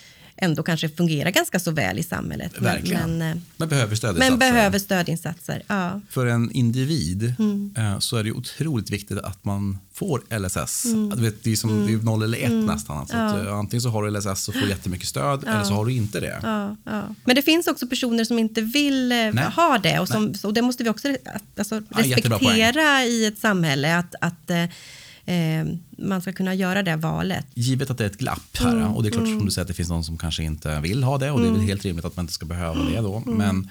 ändå 0.41 0.63
kanske 0.63 0.89
fungerar 0.89 1.31
ganska 1.31 1.61
så 1.61 1.71
väl 1.71 1.99
i 1.99 2.03
samhället. 2.03 2.53
Verkligen. 2.59 3.19
Men, 3.19 3.37
eh, 3.37 3.43
men 3.57 3.69
behöver 3.69 3.97
stödinsatser. 3.97 4.31
Men 4.31 4.39
behöver 4.39 4.79
stödinsatser, 4.79 5.63
ja. 5.67 6.01
För 6.11 6.27
en 6.27 6.51
individ 6.51 7.35
mm. 7.39 7.75
Eh, 7.77 7.99
så 7.99 8.17
är 8.17 8.25
det 8.25 8.33
otroligt 8.33 8.91
viktigt 8.91 9.19
att 9.19 9.45
man 9.45 9.79
får 9.93 10.39
LSS. 10.39 10.85
Mm. 10.85 11.23
Vet, 11.23 11.45
det 11.45 11.53
är 11.53 11.57
som 11.57 11.71
mm. 11.71 11.87
det 11.87 11.93
är 11.93 11.97
noll 11.97 12.23
eller 12.23 12.39
ett 12.39 12.49
mm. 12.49 12.67
nästan. 12.67 12.99
Alltså 12.99 13.17
ja. 13.17 13.25
att, 13.25 13.47
eh, 13.47 13.55
antingen 13.55 13.83
så 13.83 13.89
har 13.89 14.03
du 14.03 14.11
LSS 14.11 14.49
och 14.49 14.55
får 14.55 14.69
jättemycket 14.69 15.09
stöd 15.09 15.43
ja. 15.47 15.53
eller 15.53 15.65
så 15.65 15.75
har 15.75 15.85
du 15.85 15.93
inte 15.93 16.21
det. 16.21 16.41
Men 17.25 17.37
det 17.37 17.43
finns 17.43 17.67
också 17.67 17.87
personer 17.87 18.25
som 18.25 18.39
inte 18.39 18.61
vill 18.61 19.09
Nej. 19.09 19.45
ha 19.57 19.79
det 19.79 19.99
och, 19.99 20.09
som, 20.09 20.35
och 20.43 20.55
det 20.55 20.63
måste 20.63 20.85
vi 20.85 20.91
också 20.91 21.17
alltså, 21.59 21.83
respektera 21.89 23.05
i 23.05 23.27
ett 23.27 23.39
samhälle. 23.39 23.97
att, 23.97 24.15
att 24.21 24.51
man 25.99 26.23
ska 26.23 26.33
kunna 26.33 26.55
göra 26.55 26.83
det 26.83 26.97
valet. 26.97 27.47
Givet 27.55 27.91
att 27.91 27.99
det 27.99 28.05
är 28.05 28.09
ett 28.09 28.19
glapp 28.19 28.59
här 28.59 28.77
mm, 28.77 28.95
och 28.95 29.03
det 29.03 29.09
är 29.09 29.11
klart 29.11 29.27
mm. 29.27 29.39
som 29.39 29.47
du 29.47 29.53
säger 29.53 29.65
att 29.65 29.69
det 29.69 29.75
finns 29.75 29.89
någon 29.89 30.05
som 30.05 30.19
kanske 30.19 30.43
inte 30.43 30.81
vill 30.81 31.03
ha 31.03 31.19
det 31.19 31.31
och 31.31 31.41
det 31.41 31.47
är 31.47 31.51
väl 31.51 31.57
mm. 31.57 31.69
helt 31.69 31.85
rimligt 31.85 32.05
att 32.05 32.17
man 32.17 32.23
inte 32.23 32.33
ska 32.33 32.47
behöva 32.47 32.85
det 32.85 33.01
då. 33.01 33.17
Mm. 33.17 33.35
Men 33.35 33.71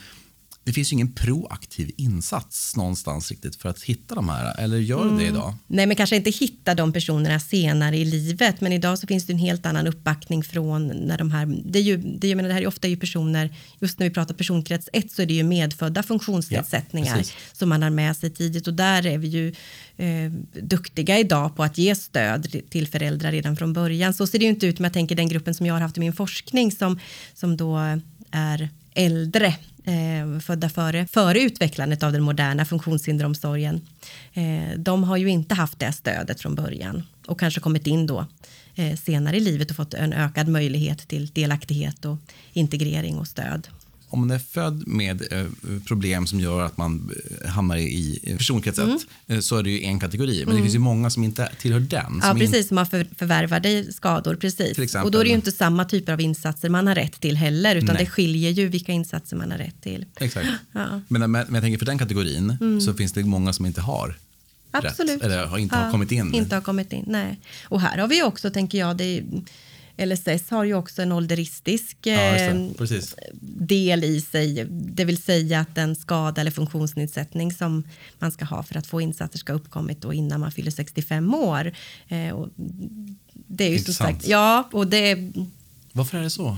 det 0.70 0.74
finns 0.74 0.92
ju 0.92 0.94
ingen 0.94 1.12
proaktiv 1.12 1.92
insats 1.98 2.76
någonstans 2.76 3.32
riktigt 3.32 3.56
för 3.56 3.70
att 3.70 3.84
hitta 3.84 4.16
de 4.16 4.30
här, 4.30 4.60
eller 4.60 4.78
gör 4.78 5.04
det 5.04 5.10
mm. 5.10 5.26
idag? 5.26 5.56
Nej, 5.68 5.86
men 5.86 5.96
kanske 5.96 6.16
inte 6.16 6.30
hitta 6.30 6.76
de 6.76 6.94
personerna 6.94 7.40
senare 7.40 7.98
i 7.98 8.06
livet, 8.06 8.62
men 8.62 8.74
idag 8.74 9.00
så 9.00 9.08
finns 9.08 9.26
det 9.26 9.34
en 9.34 9.40
helt 9.40 9.66
annan 9.66 9.88
uppbackning 9.88 10.44
från 10.44 10.88
när 10.88 11.18
de 11.18 11.32
här, 11.32 11.46
det 11.66 11.80
är 11.80 11.84
ju, 11.84 11.98
det, 11.98 12.28
jag 12.28 12.36
menar, 12.36 12.50
det 12.50 12.54
här 12.54 12.62
är 12.62 12.68
ofta 12.68 12.88
ju 12.88 12.98
personer, 12.98 13.56
just 13.80 14.00
när 14.00 14.08
vi 14.08 14.14
pratar 14.14 14.34
personkrets 14.34 14.90
1 14.94 15.12
så 15.12 15.22
är 15.22 15.26
det 15.26 15.34
ju 15.34 15.44
medfödda 15.44 16.04
funktionsnedsättningar 16.04 17.18
ja, 17.18 17.24
som 17.54 17.70
man 17.70 17.82
har 17.82 17.90
med 17.90 18.18
sig 18.18 18.30
tidigt 18.30 18.68
och 18.68 18.74
där 18.74 19.06
är 19.06 19.18
vi 19.18 19.28
ju 19.28 19.48
eh, 19.98 20.32
duktiga 20.62 21.20
idag 21.20 21.56
på 21.56 21.64
att 21.64 21.78
ge 21.78 21.96
stöd 21.96 22.56
till 22.70 22.88
föräldrar 22.88 23.32
redan 23.32 23.56
från 23.56 23.74
början. 23.74 24.14
Så 24.14 24.28
ser 24.28 24.40
det 24.40 24.46
ju 24.46 24.50
inte 24.50 24.68
ut, 24.68 24.80
men 24.80 24.84
jag 24.84 24.94
tänker 24.94 25.16
den 25.16 25.30
gruppen 25.30 25.54
som 25.54 25.66
jag 25.66 25.74
har 25.74 25.82
haft 25.82 25.98
i 25.98 26.00
min 26.00 26.14
forskning 26.14 26.72
som, 26.72 27.00
som 27.34 27.58
då 27.58 28.00
är 28.32 28.70
äldre 28.94 29.56
eh, 29.84 30.40
födda 30.40 30.70
före, 30.70 31.08
före 31.08 31.42
utvecklandet 31.42 32.04
av 32.04 32.12
den 32.12 32.22
moderna 32.22 32.66
funktionshinderomsorgen. 32.66 33.82
Eh, 34.34 34.78
de 34.78 35.04
har 35.04 35.18
ju 35.18 35.28
inte 35.30 35.56
haft 35.56 35.80
det 35.80 35.92
stödet 35.92 36.42
från 36.42 36.56
början 36.56 37.04
och 37.28 37.40
kanske 37.40 37.60
kommit 37.60 37.88
in 37.88 38.08
då 38.08 38.26
eh, 38.76 38.96
senare 38.96 39.38
i 39.38 39.40
livet 39.40 39.70
och 39.70 39.76
fått 39.76 39.94
en 39.94 40.14
ökad 40.14 40.48
möjlighet 40.48 41.08
till 41.08 41.28
delaktighet 41.28 42.06
och 42.06 42.18
integrering 42.54 43.18
och 43.18 43.28
stöd 43.28 43.68
om 44.10 44.20
man 44.20 44.32
är 44.32 44.40
född 44.40 44.88
med 44.88 45.34
eh, 45.34 45.46
problem 45.88 46.28
som 46.28 46.40
gör 46.40 46.62
att 46.62 46.78
man 46.78 47.12
eh, 47.42 47.50
hamnar 47.50 47.78
i 47.78 48.36
personkrets 48.38 48.80
1 48.80 48.86
mm. 48.86 49.00
Eh, 49.28 49.40
så 49.40 49.58
är 49.58 49.64
det 49.64 49.70
ju 49.70 49.84
en 49.84 50.00
kategori. 50.00 50.40
Men 50.40 50.44
mm. 50.44 50.56
det 50.56 50.62
finns 50.62 50.76
ju 50.76 50.80
många 50.80 51.10
som 51.10 51.24
inte 51.24 51.52
tillhör 51.60 51.80
den. 51.80 52.20
Ja, 52.24 52.36
precis, 52.40 52.68
som 52.68 52.78
har 52.78 52.86
för, 52.86 53.08
förvärvade 53.16 53.94
skador. 53.94 54.36
Precis. 54.36 54.96
Och 54.96 55.12
då 55.12 55.20
är 55.20 55.24
det 55.24 55.30
ju 55.30 55.36
inte 55.36 55.52
samma 55.52 55.86
typer 55.86 56.14
av 56.14 56.22
insatser 56.22 56.70
man 56.70 56.88
har 56.88 56.96
rätt 56.96 57.22
till 57.22 57.38
heller, 57.38 57.76
utan 57.76 57.96
Nej. 57.96 58.06
det 58.06 58.12
skiljer 58.12 58.52
ju 58.52 58.68
vilka 58.68 58.92
insatser 58.92 59.38
man 59.38 59.52
har 59.52 59.58
rätt 59.58 59.82
till. 59.82 60.06
Exakt. 60.16 60.48
Ja. 60.72 61.02
Men, 61.08 61.32
men, 61.32 61.54
jag 61.54 61.64
tänker 61.64 61.78
för 61.80 61.86
den 61.86 61.98
kategorin 61.98 62.58
mm. 62.62 62.82
så 62.82 62.94
finns 62.94 63.12
det 63.12 63.24
många 63.24 63.54
som 63.54 63.66
inte 63.66 63.82
har 63.82 64.16
Absolut. 64.72 65.16
rätt. 65.16 65.24
Eller 65.24 65.46
har 65.46 65.58
inte 65.58 65.76
ja, 65.76 65.82
har 65.82 65.92
kommit 65.92 66.12
in. 66.12 66.34
Inte 66.34 66.56
har 66.56 66.62
kommit 66.62 66.94
in, 66.94 67.04
nej. 67.08 67.40
Och 67.64 67.82
här 67.82 67.98
har 67.98 68.08
vi 68.08 68.24
också, 68.24 68.50
tänker 68.50 68.78
jag, 68.78 68.98
det 68.98 69.04
är, 69.04 69.24
LSS 70.06 70.50
har 70.50 70.64
ju 70.64 70.74
också 70.74 71.02
en 71.02 71.12
ålderistisk 71.12 71.98
ja, 72.04 72.36
eh, 72.36 72.56
del 73.42 74.04
i 74.04 74.22
sig, 74.22 74.66
det 74.70 75.06
vill 75.06 75.18
säga 75.18 75.60
att 75.60 75.76
den 75.76 75.96
skada 75.96 76.42
eller 76.42 76.52
funktionsnedsättning 76.52 77.52
som 77.52 77.84
man 78.20 78.32
ska 78.32 78.46
ha 78.46 78.64
för 78.64 78.78
att 78.78 78.88
få 78.88 79.02
insatser 79.02 79.40
ska 79.40 79.54
ha 79.54 79.60
uppkommit 79.60 80.02
då 80.02 80.14
innan 80.14 80.40
man 80.40 80.52
fyller 80.52 80.72
65 80.72 81.34
år. 81.34 81.72
Eh, 82.08 82.46
det 83.34 83.64
är 83.64 83.70
ju 83.70 83.80
som 83.80 83.94
sagt, 83.94 84.28
ja, 84.28 84.70
och 84.72 84.88
det... 84.88 85.32
Varför 85.92 86.18
är 86.18 86.24
det 86.24 86.30
så? 86.30 86.58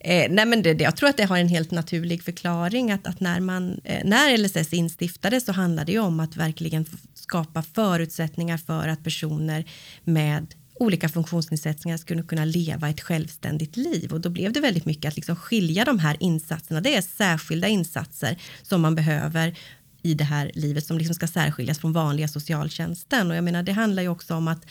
Eh, 0.00 0.30
nej 0.30 0.46
men 0.46 0.62
det, 0.62 0.74
det, 0.74 0.84
jag 0.84 0.96
tror 0.96 1.08
att 1.08 1.16
det 1.16 1.24
har 1.24 1.38
en 1.38 1.48
helt 1.48 1.70
naturlig 1.70 2.22
förklaring 2.22 2.90
att, 2.90 3.06
att 3.06 3.20
när, 3.20 3.40
man, 3.40 3.80
eh, 3.84 4.04
när 4.04 4.38
LSS 4.38 4.72
instiftades 4.72 5.44
så 5.44 5.52
handlade 5.52 5.92
det 5.92 5.98
om 5.98 6.20
att 6.20 6.36
verkligen 6.36 6.86
skapa 7.14 7.62
förutsättningar 7.62 8.56
för 8.56 8.88
att 8.88 9.04
personer 9.04 9.64
med 10.04 10.54
olika 10.80 11.08
funktionsnedsättningar 11.08 11.96
skulle 11.96 12.22
kunna 12.22 12.44
leva 12.44 12.88
ett 12.88 13.00
självständigt 13.00 13.76
liv. 13.76 14.12
Och 14.12 14.20
då 14.20 14.28
blev 14.28 14.52
det 14.52 14.60
väldigt 14.60 14.84
mycket 14.84 15.08
att 15.08 15.16
liksom 15.16 15.36
skilja 15.36 15.84
de 15.84 15.98
här 15.98 16.16
insatserna. 16.20 16.80
Det 16.80 16.94
är 16.94 17.02
särskilda 17.02 17.68
insatser 17.68 18.36
som 18.62 18.80
man 18.80 18.94
behöver 18.94 19.58
i 20.02 20.14
det 20.14 20.24
här 20.24 20.50
livet 20.54 20.86
som 20.86 20.98
liksom 20.98 21.14
ska 21.14 21.26
särskiljas 21.26 21.78
från 21.78 21.92
vanliga 21.92 22.28
socialtjänsten. 22.28 23.30
Och 23.30 23.36
jag 23.36 23.44
menar, 23.44 23.62
det 23.62 23.72
handlar 23.72 24.02
ju 24.02 24.08
också 24.08 24.34
om 24.34 24.48
att 24.48 24.66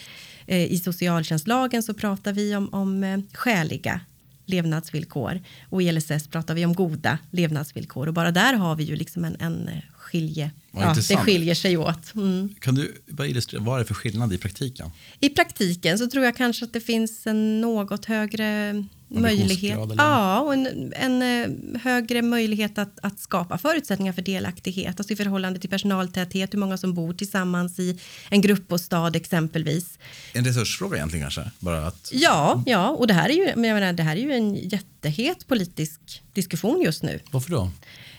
eh, 0.46 0.72
i 0.72 0.78
socialtjänstlagen 0.78 1.84
så 1.84 1.94
pratar 1.94 2.34
vi 2.34 2.56
om, 2.56 2.74
om 2.74 3.04
eh, 3.04 3.20
skäliga 3.34 4.01
levnadsvillkor 4.50 5.41
och 5.70 5.82
i 5.82 5.91
LSS 5.91 6.27
pratar 6.27 6.56
vi 6.56 6.65
om 6.65 6.74
goda 6.74 7.18
levnadsvillkor 7.32 8.08
och 8.08 8.13
bara 8.13 8.32
där 8.32 8.53
har 8.53 8.75
vi 8.75 8.84
ju 8.84 8.96
liksom 8.96 9.25
en, 9.25 9.36
en 9.39 9.70
skilje, 9.94 10.51
ja, 10.72 10.96
det 11.10 11.18
skiljer 11.18 11.56
sig 11.56 11.77
åt. 11.77 12.15
Mm. 12.15 12.56
Kan 12.60 12.75
du 12.75 13.01
bara 13.08 13.27
illustrera, 13.27 13.63
vad 13.63 13.75
är 13.75 13.79
det 13.79 13.86
för 13.86 13.94
skillnad 13.94 14.34
i 14.34 14.38
praktiken? 14.38 14.91
I 15.20 15.29
praktiken 15.29 15.98
så 15.98 16.08
tror 16.08 16.25
jag 16.25 16.36
kanske 16.36 16.65
att 16.65 16.74
det 16.74 16.82
finns 16.82 17.27
en 17.27 17.62
något 17.62 18.06
högre 18.06 18.84
möjlighet. 19.10 19.80
Ja, 19.98 20.39
och 20.39 20.54
en, 20.54 20.94
en, 20.96 21.22
eh, 21.22 21.82
högre 21.82 22.22
möjlighet 22.22 22.78
att, 22.78 23.00
att 23.01 23.20
skapa 23.20 23.58
förutsättningar 23.58 24.13
för 24.13 24.22
delaktighet, 24.22 25.00
alltså 25.00 25.13
i 25.13 25.16
förhållande 25.16 25.60
till 25.60 25.70
personaltäthet, 25.70 26.54
hur 26.54 26.60
många 26.60 26.78
som 26.78 26.94
bor 26.94 27.13
tillsammans 27.13 27.80
i 27.80 28.00
en 28.30 28.42
gruppbostad 28.42 29.16
exempelvis. 29.16 30.00
En 30.34 30.46
resursfråga 30.46 30.98
egentligen 30.98 31.24
kanske? 31.24 31.51
Bara 31.60 31.88
att... 31.88 32.10
Ja, 32.13 32.63
ja, 32.66 32.89
och 32.89 33.08
det 33.08 33.13
här 33.13 33.30
är 33.30 33.34
ju, 33.34 33.44
jag 33.44 33.58
menar, 33.58 33.94
det 33.94 34.04
här 34.04 34.16
är 34.16 34.22
ju 34.22 34.34
en 34.34 34.56
jättehet 34.56 35.48
politisk 35.48 36.24
diskussion 36.34 36.82
just 36.82 37.04
nu. 37.04 37.20
Varför 37.32 37.51
då? 37.51 37.72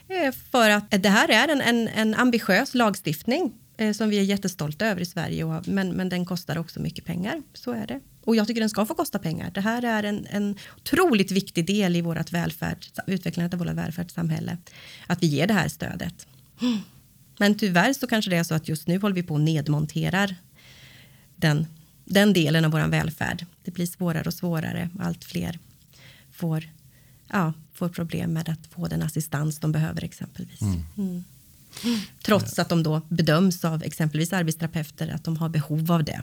Eh, 0.08 0.34
för 0.50 0.70
att 0.70 0.90
det 1.02 1.08
här 1.08 1.28
är 1.28 1.48
en, 1.48 1.60
en, 1.60 1.88
en 1.88 2.14
ambitiös 2.14 2.74
lagstiftning 2.74 3.52
eh, 3.76 3.92
som 3.92 4.08
vi 4.08 4.18
är 4.18 4.22
jättestolta 4.22 4.86
över 4.86 5.00
i 5.00 5.06
Sverige, 5.06 5.62
men, 5.64 5.90
men 5.90 6.08
den 6.08 6.26
kostar 6.26 6.58
också 6.58 6.80
mycket 6.80 7.04
pengar. 7.04 7.42
Så 7.54 7.72
är 7.72 7.86
det. 7.86 8.00
Och 8.24 8.36
jag 8.36 8.46
tycker 8.46 8.60
den 8.60 8.70
ska 8.70 8.86
få 8.86 8.94
kosta 8.94 9.18
pengar. 9.18 9.50
Det 9.50 9.60
här 9.60 9.82
är 9.82 10.02
en, 10.02 10.26
en 10.30 10.56
otroligt 10.76 11.30
viktig 11.30 11.66
del 11.66 11.96
i 11.96 12.00
vårt 12.00 12.32
välfärd, 12.32 12.86
utvecklandet 13.06 13.60
av 13.60 13.66
vårt 13.66 13.76
välfärdssamhälle. 13.76 14.58
Att 15.06 15.22
vi 15.22 15.26
ger 15.26 15.46
det 15.46 15.54
här 15.54 15.68
stödet. 15.68 16.26
Men 17.38 17.54
tyvärr 17.54 17.92
så 17.92 18.06
kanske 18.06 18.30
det 18.30 18.36
är 18.36 18.44
så 18.44 18.54
att 18.54 18.68
just 18.68 18.86
nu 18.86 18.98
håller 18.98 19.14
vi 19.14 19.22
på 19.22 19.34
att 19.34 19.40
nedmonterar 19.40 20.36
den, 21.36 21.66
den 22.04 22.32
delen 22.32 22.64
av 22.64 22.70
vår 22.70 22.88
välfärd. 22.88 23.46
Det 23.64 23.70
blir 23.70 23.86
svårare 23.86 24.26
och 24.26 24.34
svårare. 24.34 24.90
Allt 24.98 25.24
fler 25.24 25.58
får 26.32 26.64
ja, 27.32 27.52
får 27.72 27.88
problem 27.88 28.32
med 28.32 28.48
att 28.48 28.66
få 28.66 28.88
den 28.88 29.02
assistans 29.02 29.58
de 29.58 29.72
behöver 29.72 30.04
exempelvis. 30.04 30.60
Mm. 30.62 30.84
Mm. 30.96 32.00
Trots 32.22 32.58
att 32.58 32.68
de 32.68 32.82
då 32.82 33.02
bedöms 33.08 33.64
av 33.64 33.82
exempelvis 33.82 34.32
arbetsterapeuter 34.32 35.08
att 35.08 35.24
de 35.24 35.36
har 35.36 35.48
behov 35.48 35.92
av 35.92 36.04
det. 36.04 36.22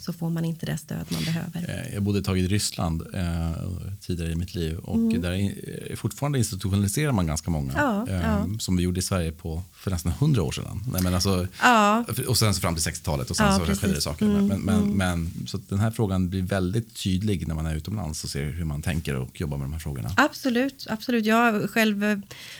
Så 0.00 0.12
får 0.12 0.30
man 0.30 0.44
inte 0.44 0.66
det 0.66 0.78
stöd 0.78 1.06
man 1.08 1.24
behöver. 1.24 1.86
Eh, 1.86 1.94
jag 1.94 2.02
bodde 2.02 2.18
ett 2.18 2.24
tag 2.24 2.38
i 2.38 2.48
Ryssland 2.48 3.02
eh, 3.14 3.52
tidigare 4.00 4.32
i 4.32 4.34
mitt 4.34 4.54
liv 4.54 4.78
och 4.78 4.96
mm. 4.96 5.22
där 5.22 5.32
är, 5.32 5.96
fortfarande 5.96 6.38
institutionaliserar 6.38 7.12
man 7.12 7.26
ganska 7.26 7.50
många. 7.50 7.72
Ja, 7.76 8.06
eh, 8.08 8.20
ja. 8.20 8.46
Som 8.58 8.76
vi 8.76 8.82
gjorde 8.82 8.98
i 8.98 9.02
Sverige 9.02 9.32
på, 9.32 9.62
för 9.74 9.90
nästan 9.90 10.12
hundra 10.12 10.42
år 10.42 10.52
sedan. 10.52 10.84
Nej, 10.92 11.02
men 11.02 11.14
alltså, 11.14 11.46
ja. 11.62 12.04
Och 12.28 12.38
sen 12.38 12.54
så 12.54 12.60
fram 12.60 12.74
till 12.74 12.92
60-talet 12.92 13.30
och 13.30 13.36
sen 13.36 13.58
så 13.58 13.64
skedde 13.74 13.94
det 13.94 14.00
saker. 14.00 14.26
Mm, 14.26 14.46
men, 14.46 14.60
men, 14.60 14.82
mm. 14.82 14.96
men, 14.96 15.46
så 15.46 15.58
den 15.68 15.78
här 15.78 15.90
frågan 15.90 16.28
blir 16.28 16.42
väldigt 16.42 16.94
tydlig 16.94 17.48
när 17.48 17.54
man 17.54 17.66
är 17.66 17.74
utomlands 17.74 18.24
och 18.24 18.30
ser 18.30 18.44
hur 18.44 18.64
man 18.64 18.82
tänker 18.82 19.14
och 19.14 19.40
jobbar 19.40 19.56
med 19.56 19.64
de 19.64 19.72
här 19.72 19.80
frågorna. 19.80 20.10
Absolut, 20.16 20.86
absolut. 20.90 21.24
Jag 21.26 21.36
har 21.36 21.66
själv 21.68 22.04
eh, 22.04 22.18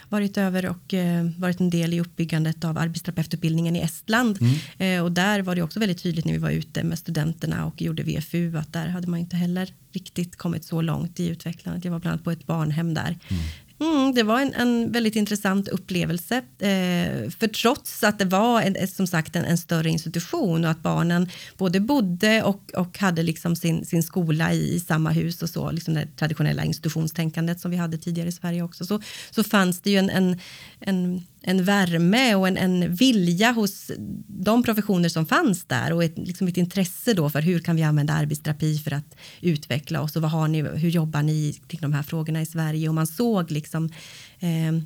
varit 0.08 0.36
över 0.36 0.66
och 0.66 0.94
eh, 0.94 1.26
varit 1.38 1.60
en 1.60 1.70
del 1.70 1.94
i 1.94 2.00
uppbyggandet 2.00 2.64
av 2.64 2.78
arbetsterapeututbildningen 2.78 3.76
i 3.76 3.80
Estland. 3.80 4.38
Mm. 4.40 4.56
Eh, 4.78 5.04
och 5.04 5.12
där 5.12 5.42
var 5.42 5.54
det 5.54 5.62
också 5.62 5.80
väldigt 5.80 6.02
tydligt 6.02 6.24
när 6.24 6.32
vi 6.32 6.38
var 6.38 6.50
ute 6.50 6.82
med 6.84 6.95
studenterna 6.96 7.66
och 7.66 7.82
gjorde 7.82 8.02
VFU 8.02 8.56
att 8.56 8.72
där 8.72 8.86
hade 8.88 9.06
man 9.06 9.20
inte 9.20 9.36
heller 9.36 9.74
riktigt 9.92 10.36
kommit 10.36 10.64
så 10.64 10.80
långt 10.80 11.20
i 11.20 11.28
utvecklandet. 11.28 11.84
Jag 11.84 11.92
var 11.92 11.98
bland 11.98 12.12
annat 12.12 12.24
på 12.24 12.30
ett 12.30 12.46
barnhem 12.46 12.94
där 12.94 13.18
mm. 13.28 13.42
Mm, 13.80 14.14
det 14.14 14.22
var 14.22 14.40
en, 14.40 14.54
en, 14.54 14.92
väldigt 14.92 15.16
intressant 15.16 15.68
upplevelse. 15.68 16.36
Eh, 16.36 17.30
för 17.30 17.48
trots 17.48 18.04
att 18.04 18.18
det 18.18 18.24
var 18.24 18.62
en, 18.62 18.88
som 18.88 19.06
sagt 19.06 19.36
en, 19.36 19.44
en, 19.44 19.58
större 19.58 19.90
institution 19.90 20.64
och 20.64 20.70
att 20.70 20.82
barnen 20.82 21.28
både 21.56 21.80
bodde 21.80 22.42
och, 22.42 22.70
och 22.74 22.98
hade 22.98 23.22
liksom 23.22 23.56
sin, 23.56 23.86
sin 23.86 24.02
skola 24.02 24.52
i, 24.52 24.74
i 24.74 24.80
samma 24.80 25.10
hus 25.10 25.42
och 25.42 25.50
så, 25.50 25.70
liksom 25.70 25.94
det 25.94 26.08
traditionella 26.16 26.64
institutionstänkandet 26.64 27.60
som 27.60 27.70
vi 27.70 27.76
hade 27.76 27.98
tidigare 27.98 28.28
i 28.28 28.32
Sverige 28.32 28.62
också, 28.62 28.86
så, 28.86 29.00
så 29.30 29.44
fanns 29.44 29.80
det 29.80 29.90
ju 29.90 29.96
en, 29.96 30.10
en, 30.10 30.40
en 30.80 31.26
en 31.48 31.64
värme 31.64 32.34
och 32.34 32.48
en, 32.48 32.56
en, 32.56 32.94
vilja 32.94 33.52
hos 33.52 33.90
de 34.26 34.62
professioner 34.62 35.08
som 35.08 35.26
fanns 35.26 35.64
där 35.64 35.92
och 35.92 36.04
ett, 36.04 36.18
liksom 36.18 36.48
ett 36.48 36.56
intresse 36.56 37.14
då 37.14 37.30
för 37.30 37.40
hur 37.40 37.58
kan 37.58 37.76
vi 37.76 37.82
använda 37.82 38.12
arbetsterapi 38.12 38.78
för 38.78 38.92
att 38.92 39.16
utveckla 39.40 40.02
oss 40.02 40.16
och 40.16 40.22
vad 40.22 40.30
har 40.30 40.48
ni, 40.48 40.62
hur 40.62 40.88
jobbar 40.88 41.22
ni 41.22 41.60
kring 41.66 41.80
de 41.80 41.92
här 41.92 42.02
frågorna 42.02 42.42
i 42.42 42.46
Sverige 42.46 42.88
och 42.88 42.94
man 42.94 43.06
såg 43.06 43.50
liksom 43.50 43.90
eh, 44.38 44.82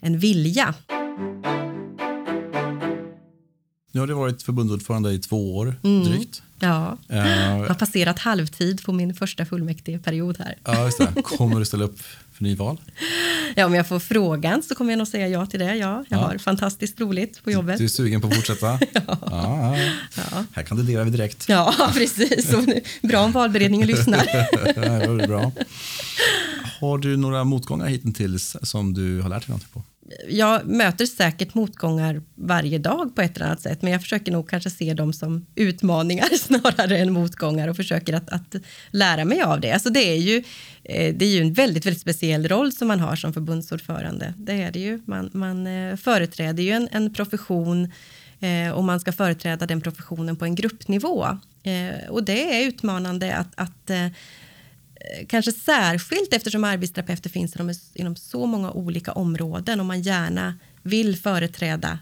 en 0.00 0.18
vilja. 0.18 0.74
Nu 3.96 4.00
har 4.00 4.06
du 4.06 4.14
varit 4.14 4.42
förbundsordförande 4.42 5.12
i 5.12 5.18
två 5.18 5.56
år 5.56 5.74
mm. 5.82 6.04
drygt. 6.04 6.42
Ja, 6.58 6.98
uh, 7.10 7.16
jag 7.16 7.68
har 7.68 7.74
passerat 7.74 8.18
halvtid 8.18 8.84
på 8.84 8.92
min 8.92 9.14
första 9.14 9.46
fullmäktigeperiod 9.46 10.38
här. 10.38 10.56
Ja, 10.64 10.84
just 10.84 10.98
det. 10.98 11.22
Kommer 11.22 11.58
du 11.58 11.64
ställa 11.64 11.84
upp 11.84 11.98
för 12.32 12.44
nyval? 12.44 12.80
Ja, 13.54 13.66
om 13.66 13.74
jag 13.74 13.88
får 13.88 13.98
frågan 13.98 14.62
så 14.62 14.74
kommer 14.74 14.92
jag 14.92 14.98
nog 14.98 15.08
säga 15.08 15.28
ja 15.28 15.46
till 15.46 15.60
det. 15.60 15.76
Ja, 15.76 16.04
jag 16.08 16.20
ja. 16.20 16.26
har 16.26 16.38
fantastiskt 16.38 17.00
roligt 17.00 17.44
på 17.44 17.50
jobbet. 17.50 17.78
Du 17.78 17.84
är 17.84 17.88
sugen 17.88 18.20
på 18.20 18.26
att 18.26 18.34
fortsätta? 18.34 18.66
ja. 18.92 19.18
Ja, 19.30 19.76
ja. 20.16 20.44
Här 20.52 20.62
kandiderar 20.62 21.04
vi 21.04 21.10
direkt. 21.10 21.48
Ja, 21.48 21.74
precis. 21.94 22.54
bra 23.02 23.20
om 23.20 23.32
valberedningen 23.32 23.86
lyssnar. 23.86 24.26
ja, 24.76 25.06
det 25.06 25.26
bra. 25.26 25.52
Har 26.80 26.98
du 26.98 27.16
några 27.16 27.44
motgångar 27.44 27.86
hittills 27.86 28.56
som 28.62 28.94
du 28.94 29.20
har 29.20 29.28
lärt 29.28 29.42
dig 29.42 29.48
någonting 29.48 29.70
på? 29.72 29.82
Jag 30.28 30.66
möter 30.66 31.06
säkert 31.06 31.54
motgångar 31.54 32.22
varje 32.34 32.78
dag 32.78 33.16
på 33.16 33.22
ett 33.22 33.36
eller 33.36 33.46
annat 33.46 33.60
sätt, 33.60 33.82
men 33.82 33.92
jag 33.92 34.02
försöker 34.02 34.32
nog 34.32 34.48
kanske 34.48 34.70
se 34.70 34.94
dem 34.94 35.12
som 35.12 35.46
utmaningar 35.54 36.28
snarare 36.38 36.98
än 36.98 37.12
motgångar 37.12 37.68
och 37.68 37.76
försöker 37.76 38.12
att, 38.12 38.30
att 38.30 38.54
lära 38.90 39.24
mig 39.24 39.42
av 39.42 39.60
det. 39.60 39.72
Alltså 39.72 39.90
det, 39.90 40.12
är 40.12 40.16
ju, 40.16 40.36
eh, 40.84 41.14
det 41.14 41.24
är 41.24 41.30
ju 41.30 41.40
en 41.40 41.52
väldigt, 41.52 41.86
väldigt 41.86 42.00
speciell 42.00 42.48
roll 42.48 42.72
som 42.72 42.88
man 42.88 43.00
har 43.00 43.16
som 43.16 43.32
förbundsordförande. 43.32 44.34
Det 44.36 44.62
är 44.62 44.72
det 44.72 44.80
ju. 44.80 45.02
Man, 45.04 45.30
man 45.32 45.66
eh, 45.66 45.96
företräder 45.96 46.62
ju 46.62 46.70
en, 46.70 46.88
en 46.92 47.14
profession 47.14 47.92
eh, 48.40 48.70
och 48.70 48.84
man 48.84 49.00
ska 49.00 49.12
företräda 49.12 49.66
den 49.66 49.80
professionen 49.80 50.36
på 50.36 50.44
en 50.44 50.54
gruppnivå. 50.54 51.26
Och 52.08 52.24
det 52.24 52.62
är 52.62 52.68
utmanande 52.68 53.36
att, 53.36 53.48
att 53.54 53.90
Eh, 55.00 55.26
kanske 55.26 55.52
särskilt 55.52 56.34
eftersom 56.34 56.64
arbetsterapeuter 56.64 57.30
finns 57.30 57.56
inom, 57.56 57.74
inom 57.94 58.16
så 58.16 58.46
många 58.46 58.70
olika 58.70 59.12
områden 59.12 59.80
och 59.80 59.86
man 59.86 60.02
gärna 60.02 60.58
vill 60.82 61.16
företräda 61.16 61.98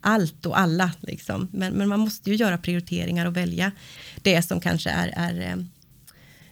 allt 0.00 0.46
och 0.46 0.58
alla. 0.58 0.92
Liksom. 1.00 1.48
Men, 1.52 1.72
men, 1.74 1.88
man 1.88 2.00
måste 2.00 2.30
ju 2.30 2.36
göra 2.36 2.58
prioriteringar 2.58 3.26
och 3.26 3.36
välja 3.36 3.72
det 4.22 4.42
som 4.42 4.60
kanske 4.60 4.90
är, 4.90 5.12
är 5.16 5.40
eh, 5.40 5.64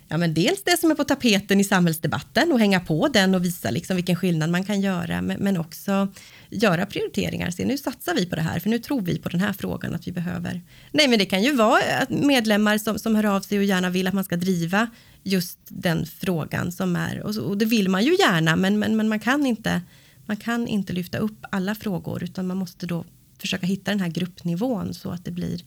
ja, 0.08 0.16
men 0.16 0.34
dels 0.34 0.62
det 0.64 0.80
som 0.80 0.90
är 0.90 0.94
på 0.94 1.04
tapeten 1.04 1.60
i 1.60 1.64
samhällsdebatten 1.64 2.52
och 2.52 2.58
hänga 2.58 2.80
på 2.80 3.08
den 3.08 3.34
och 3.34 3.44
visa 3.44 3.70
liksom 3.70 3.96
vilken 3.96 4.16
skillnad 4.16 4.50
man 4.50 4.64
kan 4.64 4.80
göra, 4.80 5.22
men, 5.22 5.40
men 5.40 5.56
också 5.56 6.08
göra 6.50 6.86
prioriteringar. 6.86 7.50
Se, 7.50 7.64
nu 7.64 7.78
satsar 7.78 8.14
vi 8.14 8.26
på 8.26 8.36
det 8.36 8.42
här, 8.42 8.60
för 8.60 8.70
nu 8.70 8.78
tror 8.78 9.00
vi 9.00 9.18
på 9.18 9.28
den 9.28 9.40
här 9.40 9.52
frågan 9.52 9.94
att 9.94 10.06
vi 10.06 10.12
behöver. 10.12 10.62
Nej, 10.92 11.08
men 11.08 11.18
det 11.18 11.26
kan 11.26 11.42
ju 11.42 11.52
vara 11.52 11.80
eh, 11.80 12.08
medlemmar 12.08 12.78
som, 12.78 12.98
som 12.98 13.14
hör 13.14 13.24
av 13.24 13.40
sig 13.40 13.58
och 13.58 13.64
gärna 13.64 13.90
vill 13.90 14.06
att 14.06 14.14
man 14.14 14.24
ska 14.24 14.36
driva 14.36 14.90
just 15.26 15.58
den 15.68 16.06
frågan 16.06 16.72
som 16.72 16.96
är, 16.96 17.22
och, 17.22 17.34
så, 17.34 17.42
och 17.42 17.58
det 17.58 17.64
vill 17.64 17.88
man 17.88 18.04
ju 18.04 18.16
gärna, 18.16 18.56
men, 18.56 18.78
men, 18.78 18.96
men 18.96 19.08
man, 19.08 19.20
kan 19.20 19.46
inte, 19.46 19.82
man 20.26 20.36
kan 20.36 20.68
inte 20.68 20.92
lyfta 20.92 21.18
upp 21.18 21.44
alla 21.50 21.74
frågor, 21.74 22.22
utan 22.22 22.46
man 22.46 22.56
måste 22.56 22.86
då 22.86 23.04
försöka 23.38 23.66
hitta 23.66 23.90
den 23.90 24.00
här 24.00 24.08
gruppnivån 24.08 24.94
så 24.94 25.10
att 25.10 25.24
det 25.24 25.30
blir 25.30 25.60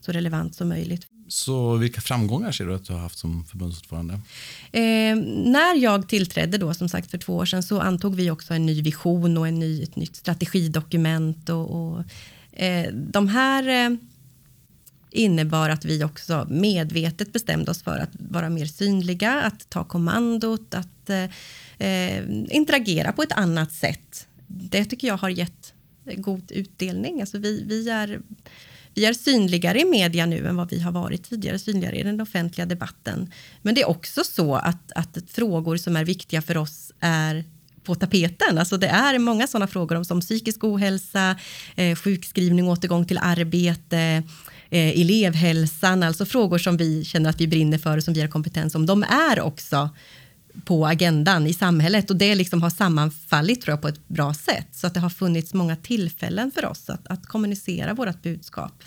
så 0.00 0.12
relevant 0.12 0.54
som 0.54 0.68
möjligt. 0.68 1.06
Så 1.28 1.76
vilka 1.76 2.00
framgångar 2.00 2.52
ser 2.52 2.64
du 2.64 2.74
att 2.74 2.84
du 2.84 2.92
har 2.92 3.00
haft 3.00 3.18
som 3.18 3.44
förbundsordförande? 3.44 4.14
Eh, 4.72 5.16
när 5.44 5.74
jag 5.74 6.08
tillträdde 6.08 6.58
då, 6.58 6.74
som 6.74 6.88
sagt 6.88 7.10
för 7.10 7.18
två 7.18 7.36
år 7.36 7.46
sedan, 7.46 7.62
så 7.62 7.80
antog 7.80 8.14
vi 8.14 8.30
också 8.30 8.54
en 8.54 8.66
ny 8.66 8.82
vision 8.82 9.38
och 9.38 9.48
en 9.48 9.58
ny, 9.58 9.82
ett 9.82 9.96
nytt 9.96 10.16
strategidokument. 10.16 11.48
Och, 11.48 11.70
och 11.70 12.04
eh, 12.52 12.92
de 12.92 13.28
här 13.28 13.68
eh, 13.68 13.96
innebar 15.10 15.70
att 15.70 15.84
vi 15.84 16.04
också 16.04 16.46
medvetet 16.50 17.32
bestämde 17.32 17.70
oss 17.70 17.82
för 17.82 17.98
att 17.98 18.10
vara 18.12 18.50
mer 18.50 18.66
synliga, 18.66 19.40
att 19.40 19.70
ta 19.70 19.84
kommandot, 19.84 20.74
att 20.74 21.10
eh, 21.10 21.88
eh, 21.88 22.24
interagera 22.50 23.12
på 23.12 23.22
ett 23.22 23.32
annat 23.32 23.72
sätt. 23.72 24.26
Det 24.46 24.84
tycker 24.84 25.08
jag 25.08 25.16
har 25.16 25.28
gett 25.28 25.72
god 26.16 26.52
utdelning. 26.52 27.20
Alltså 27.20 27.38
vi, 27.38 27.64
vi, 27.66 27.90
är, 27.90 28.20
vi 28.94 29.04
är 29.04 29.12
synligare 29.12 29.80
i 29.80 29.84
media 29.84 30.26
nu 30.26 30.46
än 30.46 30.56
vad 30.56 30.70
vi 30.70 30.80
har 30.80 30.92
varit 30.92 31.24
tidigare, 31.30 31.58
synligare 31.58 31.96
i 31.96 32.02
den 32.02 32.20
offentliga 32.20 32.66
debatten. 32.66 33.32
Men 33.62 33.74
det 33.74 33.80
är 33.80 33.88
också 33.88 34.24
så 34.24 34.54
att, 34.54 34.92
att 34.92 35.18
frågor 35.26 35.76
som 35.76 35.96
är 35.96 36.04
viktiga 36.04 36.42
för 36.42 36.56
oss 36.56 36.92
är 37.00 37.44
på 37.84 37.94
tapeten. 37.94 38.58
Alltså 38.58 38.76
det 38.76 38.88
är 38.88 39.18
många 39.18 39.46
sådana 39.46 39.66
frågor 39.66 39.96
om 39.96 40.04
som 40.04 40.20
psykisk 40.20 40.64
ohälsa, 40.64 41.36
eh, 41.76 41.96
sjukskrivning, 41.96 42.68
återgång 42.68 43.04
till 43.04 43.18
arbete, 43.18 44.22
eh, 44.70 45.00
elevhälsan, 45.00 46.02
alltså 46.02 46.26
frågor 46.26 46.58
som 46.58 46.76
vi 46.76 47.04
känner 47.04 47.30
att 47.30 47.40
vi 47.40 47.48
brinner 47.48 47.78
för 47.78 47.96
och 47.96 48.04
som 48.04 48.14
vi 48.14 48.20
har 48.20 48.28
kompetens 48.28 48.74
om, 48.74 48.86
de 48.86 49.02
är 49.02 49.40
också 49.40 49.90
på 50.64 50.86
agendan 50.86 51.46
i 51.46 51.52
samhället 51.52 52.10
och 52.10 52.16
det 52.16 52.34
liksom 52.34 52.62
har 52.62 52.70
sammanfallit 52.70 53.62
tror 53.62 53.72
jag, 53.72 53.82
på 53.82 53.88
ett 53.88 54.08
bra 54.08 54.34
sätt. 54.34 54.68
Så 54.72 54.86
att 54.86 54.94
det 54.94 55.00
har 55.00 55.10
funnits 55.10 55.54
många 55.54 55.76
tillfällen 55.76 56.50
för 56.54 56.64
oss 56.64 56.90
att, 56.90 57.06
att 57.06 57.26
kommunicera 57.26 57.94
vårt 57.94 58.22
budskap. 58.22 58.82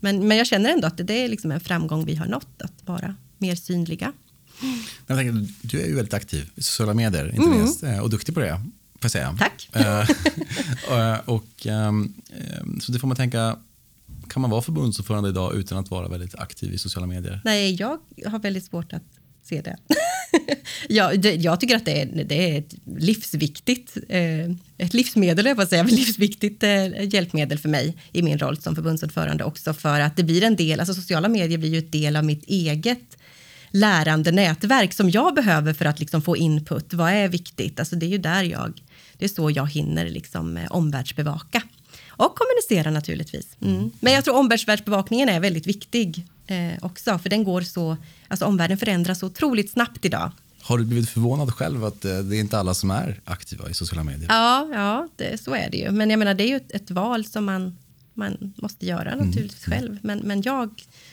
Men, 0.00 0.28
men 0.28 0.36
jag 0.36 0.46
känner 0.46 0.70
ändå 0.70 0.86
att 0.86 0.96
det, 0.96 1.02
det 1.02 1.24
är 1.24 1.28
liksom 1.28 1.50
en 1.50 1.60
framgång 1.60 2.04
vi 2.04 2.14
har 2.14 2.26
nått, 2.26 2.62
att 2.62 2.72
vara 2.84 3.14
mer 3.38 3.54
synliga. 3.54 4.12
Jag 5.06 5.18
tänker, 5.18 5.48
du 5.62 5.80
är 5.80 5.86
ju 5.86 5.94
väldigt 5.94 6.14
aktiv 6.14 6.50
i 6.54 6.62
sociala 6.62 6.94
medier, 6.94 7.28
inte 7.28 7.42
mm. 7.42 7.58
minst, 7.58 7.82
eh, 7.82 7.98
och 7.98 8.10
duktig 8.10 8.34
på 8.34 8.40
det. 8.40 8.60
Får 9.00 9.00
jag 9.02 9.10
säga. 9.10 9.36
Tack. 9.38 9.68
Eh, 9.72 10.08
och, 11.26 11.34
och, 11.34 11.66
ehm, 11.66 12.14
ehm, 12.60 12.80
så 12.80 12.92
det 12.92 12.98
får 12.98 13.08
man 13.08 13.16
tänka, 13.16 13.56
kan 14.28 14.42
man 14.42 14.50
vara 14.50 14.62
förbundsordförande 14.62 15.28
idag 15.28 15.54
utan 15.54 15.78
att 15.78 15.90
vara 15.90 16.08
väldigt 16.08 16.34
aktiv 16.34 16.72
i 16.72 16.78
sociala 16.78 17.06
medier? 17.06 17.40
Nej, 17.44 17.74
jag 17.74 17.98
har 18.26 18.38
väldigt 18.38 18.64
svårt 18.64 18.92
att 18.92 19.02
se 19.42 19.60
det. 19.60 19.76
jag, 20.88 21.20
det, 21.20 21.34
jag 21.34 21.60
tycker 21.60 21.76
att 21.76 21.84
det 21.84 22.02
är, 22.02 22.24
det 22.24 22.50
är 22.50 22.58
ett 22.58 22.74
livsviktigt 22.98 23.96
eh, 24.08 24.50
ett 24.78 24.94
livsmedel, 24.94 25.46
jag 25.46 25.68
säga, 25.68 25.82
livsviktigt 25.88 26.62
eh, 26.62 27.14
hjälpmedel 27.14 27.58
för 27.58 27.68
mig 27.68 27.96
i 28.12 28.22
min 28.22 28.38
roll 28.38 28.56
som 28.56 28.74
förbundsordförande 28.74 29.44
också 29.44 29.74
för 29.74 30.00
att 30.00 30.16
det 30.16 30.22
blir 30.22 30.44
en 30.44 30.56
del, 30.56 30.80
alltså 30.80 30.94
sociala 30.94 31.28
medier 31.28 31.58
blir 31.58 31.70
ju 31.70 31.78
ett 31.78 31.92
del 31.92 32.16
av 32.16 32.24
mitt 32.24 32.44
eget 32.44 33.16
lärande 33.70 34.32
nätverk 34.32 34.92
som 34.92 35.10
jag 35.10 35.34
behöver 35.34 35.72
för 35.72 35.84
att 35.84 36.00
liksom 36.00 36.22
få 36.22 36.36
input. 36.36 36.94
Vad 36.94 37.12
är 37.12 37.28
viktigt? 37.28 37.80
Alltså 37.80 37.96
det 37.96 38.06
är 38.06 38.10
ju 38.10 38.18
där 38.18 38.42
jag, 38.42 38.82
det 39.18 39.24
är 39.24 39.28
så 39.28 39.50
jag 39.50 39.70
hinner 39.70 40.08
liksom 40.08 40.56
eh, 40.56 40.66
omvärldsbevaka. 40.70 41.62
Och 42.16 42.34
kommunicera 42.36 42.90
naturligtvis. 42.90 43.56
Mm. 43.60 43.90
Men 44.00 44.12
jag 44.12 44.24
tror 44.24 44.36
omvärldsbevakningen 44.36 45.28
är 45.28 45.40
väldigt 45.40 45.66
viktig 45.66 46.26
eh, 46.46 46.72
också, 46.80 47.18
för 47.18 47.28
den 47.28 47.44
går 47.44 47.60
så, 47.60 47.96
alltså 48.28 48.44
omvärlden 48.44 48.78
förändras 48.78 49.18
så 49.18 49.26
otroligt 49.26 49.70
snabbt 49.70 50.04
idag. 50.04 50.30
Har 50.62 50.78
du 50.78 50.84
blivit 50.84 51.08
förvånad 51.08 51.54
själv 51.54 51.84
att 51.84 52.04
eh, 52.04 52.18
det 52.18 52.36
är 52.36 52.40
inte 52.40 52.58
alla 52.58 52.74
som 52.74 52.90
är 52.90 53.20
aktiva 53.24 53.70
i 53.70 53.74
sociala 53.74 54.04
medier? 54.04 54.26
Ja, 54.28 54.68
ja 54.72 55.08
det, 55.16 55.40
så 55.40 55.54
är 55.54 55.70
det 55.70 55.76
ju. 55.76 55.90
Men 55.90 56.10
jag 56.10 56.18
menar, 56.18 56.34
det 56.34 56.44
är 56.44 56.48
ju 56.48 56.56
ett, 56.56 56.72
ett 56.72 56.90
val 56.90 57.24
som 57.24 57.44
man, 57.44 57.78
man 58.14 58.54
måste 58.56 58.86
göra 58.86 59.12
mm. 59.12 59.26
naturligtvis 59.26 59.66
mm. 59.66 59.78
själv. 59.78 59.98
Men, 60.02 60.18
men 60.18 60.42
jag 60.42 60.70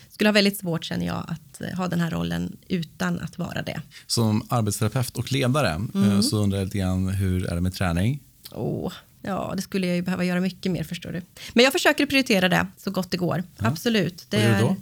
skulle 0.10 0.28
ha 0.28 0.34
väldigt 0.34 0.58
svårt, 0.58 0.86
känner 0.86 1.06
jag, 1.06 1.26
att 1.28 1.62
eh, 1.62 1.78
ha 1.78 1.88
den 1.88 2.00
här 2.00 2.12
rollen 2.12 2.58
utan 2.68 3.20
att 3.20 3.38
vara 3.38 3.62
det. 3.62 3.82
Som 4.08 4.48
arbetsterapeut 4.50 5.18
och 5.18 5.32
ledare 5.32 5.70
eh, 5.70 6.04
mm. 6.04 6.24
så 6.24 6.38
undrar 6.38 6.58
jag 6.58 6.66
lite 6.66 6.78
grann, 6.78 7.10
hur 7.10 7.46
är 7.46 7.56
det 7.56 7.62
med 7.62 7.74
träning? 7.74 8.20
Oh, 8.52 8.94
Ja, 9.26 9.54
det 9.56 9.62
skulle 9.62 9.88
jag 9.88 9.96
ju 9.96 10.02
behöva 10.02 10.24
göra 10.24 10.40
mycket 10.40 10.72
mer 10.72 10.84
förstår 10.84 11.12
du. 11.12 11.22
Men 11.54 11.64
jag 11.64 11.74
försöker 11.74 12.06
prioritera 12.06 12.50
det 12.50 12.68
så 12.78 12.92
gott 12.92 13.12
det 13.12 13.18
går. 13.18 13.44
Ja. 13.58 13.68
Absolut. 13.68 14.26
Det 14.30 14.38
Vad 14.38 14.46
gör 14.46 14.56
du 14.56 14.62
då? 14.62 14.76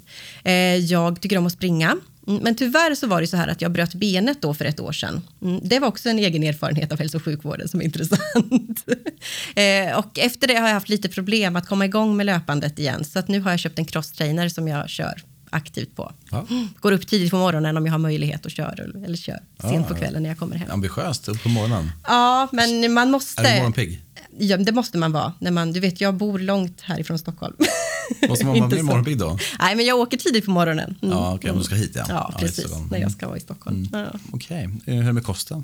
Är, 0.44 0.74
eh, 0.74 0.78
jag 0.78 1.22
tycker 1.22 1.38
om 1.38 1.46
att 1.46 1.54
springa. 1.54 1.98
Mm, 2.28 2.44
men 2.44 2.56
tyvärr 2.56 2.96
så 2.96 3.08
var 3.08 3.22
det 3.22 3.28
så 3.28 3.38
här 3.38 3.48
att 3.48 3.62
jag 3.62 3.72
bröt 3.72 3.94
benet 3.94 4.42
då 4.42 4.54
för 4.54 4.66
ett 4.66 4.80
år 4.80 4.92
sedan. 4.92 5.22
Mm, 5.42 5.60
det 5.64 5.80
var 5.80 5.88
också 5.88 6.10
en 6.10 6.20
egen 6.20 6.44
erfarenhet 6.44 6.92
av 6.92 7.00
hälso 7.00 7.18
och 7.18 7.24
sjukvården 7.24 7.68
som 7.68 7.82
är 7.82 7.86
intressant. 7.86 8.86
eh, 9.56 9.98
och 9.98 10.20
efter 10.20 10.48
det 10.48 10.56
har 10.56 10.68
jag 10.68 10.74
haft 10.74 10.90
lite 10.90 11.10
problem 11.10 11.56
att 11.56 11.68
komma 11.68 11.86
igång 11.86 12.18
med 12.18 12.26
löpandet 12.26 12.80
igen. 12.80 13.04
Så 13.04 13.20
att 13.20 13.28
nu 13.28 13.40
har 13.40 13.52
jag 13.52 13.60
köpt 13.60 13.80
en 13.80 13.86
crosstrainer 13.86 14.50
som 14.50 14.68
jag 14.68 14.90
kör 14.90 15.24
aktivt 15.50 15.96
på. 15.96 16.14
Ja. 16.32 16.46
Går 16.80 16.92
upp 16.92 17.08
tidigt 17.08 17.32
på 17.32 17.38
morgonen 17.38 17.78
om 17.78 17.86
jag 17.86 17.94
har 17.94 18.00
möjlighet 18.00 18.46
att 18.46 18.52
köra 18.52 18.84
eller 19.06 19.18
kör 19.18 19.40
sent 19.62 19.88
på 19.88 19.96
kvällen 19.96 20.24
när 20.24 20.30
jag 20.30 20.38
kommer 20.38 20.56
hem. 20.56 20.72
Ambitiöst, 20.72 21.28
upp 21.28 21.44
på 21.44 21.50
morgonen. 21.50 21.92
Ja, 22.08 22.50
men 22.52 22.94
man 22.94 23.12
måste... 23.12 23.42
Är 23.42 23.54
du 23.54 23.58
morgonpigg? 23.58 24.02
Ja, 24.38 24.58
det 24.58 24.72
måste 24.72 24.98
man 24.98 25.12
vara. 25.12 25.34
När 25.40 25.52
man, 25.52 25.72
du 25.72 25.80
vet, 25.80 26.02
jag 26.02 26.14
bor 26.16 26.40
långt 26.40 26.82
härifrån 26.82 27.20
Stockholm. 27.20 27.56
Måste 28.30 28.46
man 28.46 28.60
vara 28.60 28.72
så. 28.72 28.84
morgonpigg 28.84 29.18
då? 29.18 29.38
Nej, 29.60 29.76
men 29.76 29.86
jag 29.86 30.00
åker 30.00 30.18
tidigt 30.18 30.46
på 30.46 30.52
morgonen. 30.52 30.96
Mm. 31.02 31.18
Ja, 31.18 31.36
okej, 31.36 31.52
om 31.52 31.58
du 31.58 31.64
ska 31.64 31.76
hit 31.76 31.92
ja. 31.96 32.06
Ja, 32.10 32.34
precis. 32.40 32.74
Mm. 32.76 32.88
När 32.88 32.98
jag 32.98 33.12
ska 33.12 33.28
vara 33.28 33.38
i 33.38 33.40
Stockholm. 33.40 33.88
Ja, 33.94 34.06
Okej, 34.34 34.64
Eh, 34.86 34.94
hur 34.94 35.02
är 35.04 35.08
det 35.08 35.14
med 35.14 35.24
kosten? 35.26 35.64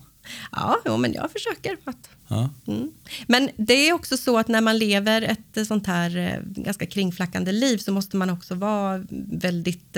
ja 0.51 0.77
jo, 0.85 0.97
men 0.97 1.13
jag 1.13 1.31
försöker. 1.31 1.77
Att, 1.83 2.09
Ja. 2.27 2.49
mm. 2.67 2.91
Men 3.27 3.49
det 3.57 3.73
är 3.73 3.93
också 3.93 4.17
så 4.17 4.37
att 4.39 4.47
när 4.47 4.61
man 4.61 4.77
lever 4.77 5.21
ett 5.21 5.57
eh, 5.57 5.63
sånt 5.63 5.87
här 5.87 6.17
eh, 6.17 6.39
ganska 6.63 6.85
kringflackande 6.85 7.51
liv 7.51 7.77
så 7.77 7.91
måste 7.91 8.17
man 8.17 8.29
också 8.29 8.55
vara 8.55 9.03
väldigt... 9.31 9.97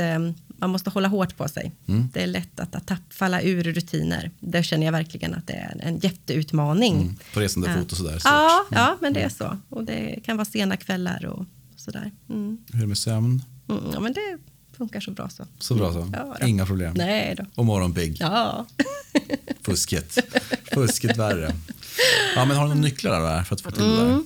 Man 0.62 0.70
måste 0.70 0.90
hålla 0.90 1.08
hårt 1.08 1.38
på 1.38 1.48
sig. 1.48 1.72
Mm. 1.88 2.10
Det 2.14 2.24
är 2.24 2.28
lätt 2.28 2.60
att, 2.60 2.76
att 2.76 2.88
tapp, 2.88 3.00
falla 3.10 3.42
ur 3.42 3.64
rutiner. 3.64 4.32
Det 4.40 4.64
känner 4.64 4.86
jag 4.86 4.92
verkligen 4.92 5.34
att 5.34 5.48
det 5.48 5.54
är 5.54 5.72
en, 5.72 5.80
en 5.80 5.98
jätteutmaning. 6.00 6.96
Mm. 7.02 7.16
På 7.34 7.40
resande 7.40 7.74
fot 7.74 7.92
och 7.92 7.98
sådär. 7.98 8.22
Ja, 8.24 8.64
såklart. 8.66 8.82
ja, 8.90 8.98
men 9.02 9.14
det 9.14 9.22
är 9.22 9.30
så. 9.30 9.58
Och 9.70 9.84
det 9.84 10.20
kan 10.26 10.38
vara 10.38 10.46
sena 10.46 10.78
kvällar 10.78 11.26
och 11.26 11.46
sådär. 11.76 12.12
Mm. 12.30 12.58
Hur 12.68 12.76
är 12.78 12.82
det 12.82 12.88
med 12.88 12.98
sömn? 12.98 13.44
Mm, 13.70 13.84
ja, 13.94 14.00
men 14.00 14.14
det 14.14 14.38
funkar 14.78 15.00
så 15.00 15.12
bra 15.12 15.30
så. 15.30 15.46
Så 15.60 15.76
bra 15.76 15.94
så? 15.94 16.12
Ja. 16.14 16.48
Inga 16.48 16.66
problem? 16.66 16.94
Nej 16.98 17.36
då. 17.38 17.46
Och 17.56 17.66
morgonpigg? 17.66 18.18
Ja. 18.20 18.66
Fusket. 19.62 20.18
Fusket 20.74 21.18
värre. 21.18 21.56
Ja, 22.36 22.46
men 22.46 22.58
har 22.58 22.64
du 22.64 22.70
några 22.70 22.82
nycklar 22.82 23.22
där 23.22 23.44
för 23.44 23.56
att 23.56 23.62
få 23.62 23.72
till 23.72 23.84
det 23.84 24.02
Mm. 24.02 24.08
där? 24.08 24.24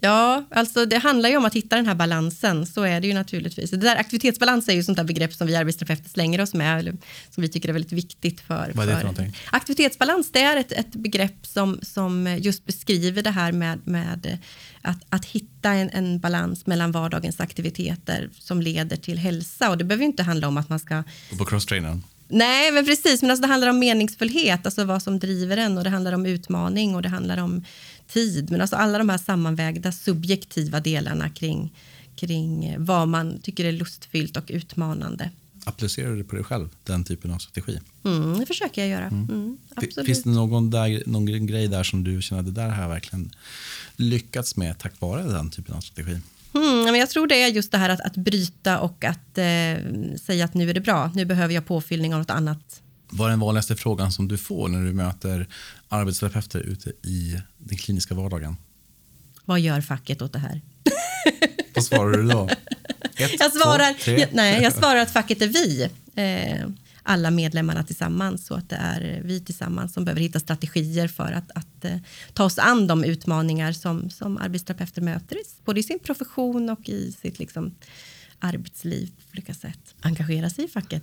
Ja, 0.00 0.44
alltså 0.50 0.86
det 0.86 0.98
handlar 0.98 1.28
ju 1.28 1.36
om 1.36 1.44
att 1.44 1.54
hitta 1.54 1.76
den 1.76 1.86
här 1.86 1.94
balansen. 1.94 2.66
Så 2.66 2.82
är 2.82 3.00
det 3.00 3.06
ju 3.06 3.14
naturligtvis. 3.14 3.70
Det 3.70 3.76
där 3.76 3.96
aktivitetsbalans 3.96 4.68
är 4.68 4.72
ju 4.72 4.82
sånt 4.82 4.96
där 4.96 5.04
begrepp 5.04 5.34
som 5.34 5.46
vi 5.46 5.56
arbetsterapeuter 5.56 6.10
slänger 6.10 6.40
oss 6.40 6.54
med, 6.54 6.78
eller 6.78 6.92
som 7.30 7.42
vi 7.42 7.48
tycker 7.48 7.68
är 7.68 7.72
väldigt 7.72 7.92
viktigt 7.92 8.40
för. 8.40 8.72
Vad 8.74 8.88
är 8.88 8.90
det 8.90 8.96
för 8.96 9.02
någonting? 9.02 9.36
Aktivitetsbalans, 9.50 10.32
det 10.32 10.40
är 10.40 10.56
ett, 10.56 10.72
ett 10.72 10.92
begrepp 10.92 11.46
som, 11.46 11.78
som 11.82 12.36
just 12.40 12.66
beskriver 12.66 13.22
det 13.22 13.30
här 13.30 13.52
med, 13.52 13.78
med 13.84 14.38
att, 14.82 14.98
att 15.08 15.24
hitta 15.24 15.70
en, 15.70 15.90
en 15.90 16.20
balans 16.20 16.66
mellan 16.66 16.92
vardagens 16.92 17.40
aktiviteter 17.40 18.30
som 18.38 18.62
leder 18.62 18.96
till 18.96 19.18
hälsa. 19.18 19.70
Och 19.70 19.78
det 19.78 19.84
behöver 19.84 20.02
ju 20.02 20.10
inte 20.10 20.22
handla 20.22 20.48
om 20.48 20.56
att 20.56 20.68
man 20.68 20.78
ska 20.78 21.02
Och 21.32 21.38
på 21.38 21.44
crosstrainern? 21.44 22.02
Nej, 22.28 22.72
men 22.72 22.86
precis. 22.86 23.22
Men 23.22 23.30
alltså 23.30 23.42
det 23.42 23.48
handlar 23.48 23.68
om 23.68 23.78
meningsfullhet, 23.78 24.66
alltså 24.66 24.84
vad 24.84 25.02
som 25.02 25.18
driver 25.18 25.56
en. 25.56 25.78
Och 25.78 25.84
det 25.84 25.90
handlar 25.90 26.12
om 26.12 26.26
utmaning 26.26 26.94
och 26.94 27.02
det 27.02 27.08
handlar 27.08 27.38
om 27.38 27.64
tid. 28.08 28.50
Men 28.50 28.60
alltså 28.60 28.76
alla 28.76 28.98
de 28.98 29.08
här 29.08 29.18
sammanvägda 29.18 29.92
subjektiva 29.92 30.80
delarna 30.80 31.28
kring, 31.28 31.74
kring 32.16 32.74
vad 32.78 33.08
man 33.08 33.38
tycker 33.42 33.64
är 33.64 33.72
lustfyllt 33.72 34.36
och 34.36 34.44
utmanande. 34.48 35.30
Applicerar 35.64 36.10
du 36.10 36.16
det 36.18 36.24
på 36.24 36.34
dig 36.36 36.44
själv, 36.44 36.68
den 36.84 37.04
typen 37.04 37.30
av 37.30 37.38
strategi? 37.38 37.80
Mm, 38.04 38.38
det 38.38 38.46
försöker 38.46 38.80
jag 38.82 38.90
göra. 38.90 39.06
Mm, 39.06 39.58
F- 39.70 39.72
absolut. 39.76 40.06
Finns 40.06 40.22
det 40.22 40.30
någon, 40.30 40.70
där, 40.70 41.02
någon 41.06 41.46
grej 41.46 41.68
där 41.68 41.82
som 41.82 42.04
du 42.04 42.22
känner 42.22 42.40
att 42.40 42.46
det 42.46 42.52
där 42.62 42.68
har 42.68 42.82
jag 42.82 42.88
verkligen 42.88 43.30
lyckats 43.96 44.56
med 44.56 44.78
tack 44.78 45.00
vare 45.00 45.22
den 45.22 45.50
typen 45.50 45.74
av 45.74 45.80
strategi? 45.80 46.20
Mm, 46.54 46.82
men 46.84 46.94
jag 46.94 47.10
tror 47.10 47.26
det 47.26 47.42
är 47.42 47.48
just 47.48 47.72
det 47.72 47.78
här 47.78 47.88
att, 47.90 48.00
att 48.00 48.16
bryta 48.16 48.78
och 48.80 49.04
att 49.04 49.38
eh, 49.38 49.44
säga 50.22 50.44
att 50.44 50.54
nu 50.54 50.70
är 50.70 50.74
det 50.74 50.80
bra. 50.80 51.10
Nu 51.14 51.24
behöver 51.24 51.54
jag 51.54 51.66
påfyllning 51.66 52.14
av 52.14 52.20
något 52.20 52.30
annat. 52.30 52.82
Vad 53.16 53.26
är 53.26 53.30
den 53.30 53.40
vanligaste 53.40 53.76
frågan 53.76 54.12
som 54.12 54.28
du 54.28 54.38
får 54.38 54.68
när 54.68 54.84
du 54.84 54.92
möter 54.92 55.48
arbetsterapeuter 55.88 56.60
ute 56.60 56.90
i 56.90 57.40
den 57.58 57.78
kliniska 57.78 58.14
vardagen? 58.14 58.56
Vad 59.44 59.60
gör 59.60 59.80
facket 59.80 60.22
åt 60.22 60.32
det 60.32 60.38
här? 60.38 60.60
Vad 61.74 61.84
svarar 61.84 62.10
du 62.10 62.28
då? 62.28 62.48
Ett, 63.16 63.40
Jag 63.40 63.52
svarar, 63.52 63.92
två, 63.92 63.98
tre? 64.04 64.20
jag, 64.20 64.28
nej, 64.32 64.62
jag 64.62 64.72
svarar 64.72 65.00
att 65.00 65.10
facket 65.10 65.42
är 65.42 65.48
vi. 65.48 65.88
Eh, 66.14 66.68
alla 67.02 67.30
medlemmarna 67.30 67.84
tillsammans. 67.84 68.46
Så 68.46 68.54
att 68.54 68.68
det 68.68 68.76
är 68.76 69.20
vi 69.24 69.40
tillsammans 69.40 69.94
som 69.94 70.04
behöver 70.04 70.20
hitta 70.20 70.40
strategier 70.40 71.08
för 71.08 71.32
att, 71.32 71.50
att 71.54 71.84
eh, 71.84 71.96
ta 72.32 72.44
oss 72.44 72.58
an 72.58 72.86
de 72.86 73.04
utmaningar 73.04 73.72
som, 73.72 74.10
som 74.10 74.38
arbetsterapeuter 74.38 75.02
möter, 75.02 75.38
både 75.64 75.80
i 75.80 75.82
sin 75.82 75.98
profession 75.98 76.70
och 76.70 76.88
i 76.88 77.12
sitt 77.12 77.38
liksom, 77.38 77.74
arbetsliv 78.38 79.06
på 79.06 79.32
olika 79.32 79.54
sätt. 79.54 79.94
Engagera 80.00 80.50
sig 80.50 80.64
i 80.64 80.68
facket. 80.68 81.02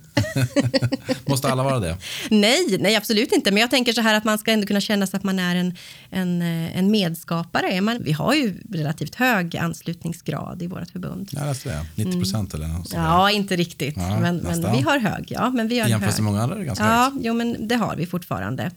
Måste 1.26 1.48
alla 1.48 1.62
vara 1.62 1.80
det? 1.80 1.96
nej, 2.30 2.76
nej, 2.80 2.96
absolut 2.96 3.32
inte. 3.32 3.50
Men 3.50 3.60
jag 3.60 3.70
tänker 3.70 3.92
så 3.92 4.00
här 4.00 4.14
att 4.14 4.24
man 4.24 4.38
ska 4.38 4.52
ändå 4.52 4.66
kunna 4.66 4.80
känna 4.80 5.06
sig 5.06 5.16
att 5.18 5.24
man 5.24 5.38
är 5.38 5.56
en, 5.56 5.74
en, 6.10 6.42
eh, 6.42 6.78
en 6.78 6.90
medskapare. 6.90 7.72
Är 7.72 7.80
man, 7.80 8.02
vi 8.02 8.12
har 8.12 8.34
ju 8.34 8.60
relativt 8.70 9.14
hög 9.14 9.56
anslutningsgrad 9.56 10.62
i 10.62 10.66
vårt 10.66 10.90
förbund. 10.90 11.32
Läste 11.32 11.68
det. 11.68 12.04
90 12.04 12.18
procent 12.18 12.54
eller 12.54 12.66
något. 12.66 12.92
Ja, 12.92 13.30
inte 13.30 13.56
riktigt. 13.56 13.96
Ja, 13.96 14.20
men, 14.20 14.36
men 14.36 14.60
vi 14.72 14.80
har 14.80 14.98
hög. 14.98 15.26
Ja, 15.28 15.50
men 15.50 15.68
vi 15.68 15.78
har 15.78 15.88
hög. 15.88 16.00
med 16.00 16.20
många 16.20 16.42
andra 16.42 16.54
är 16.56 16.60
det 16.60 16.66
ganska 16.66 16.84
Ja, 16.84 17.04
högt. 17.04 17.16
jo, 17.20 17.34
men 17.34 17.68
det 17.68 17.74
har 17.76 17.96
vi 17.96 18.06
fortfarande. 18.06 18.70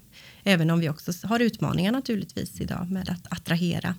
Även 0.44 0.70
om 0.70 0.80
vi 0.80 0.90
också 0.90 1.12
har 1.24 1.40
utmaningar 1.40 1.92
naturligtvis 1.92 2.62
idag 2.62 2.92
med 2.92 3.10
att 3.10 3.34
attrahera, 3.34 3.96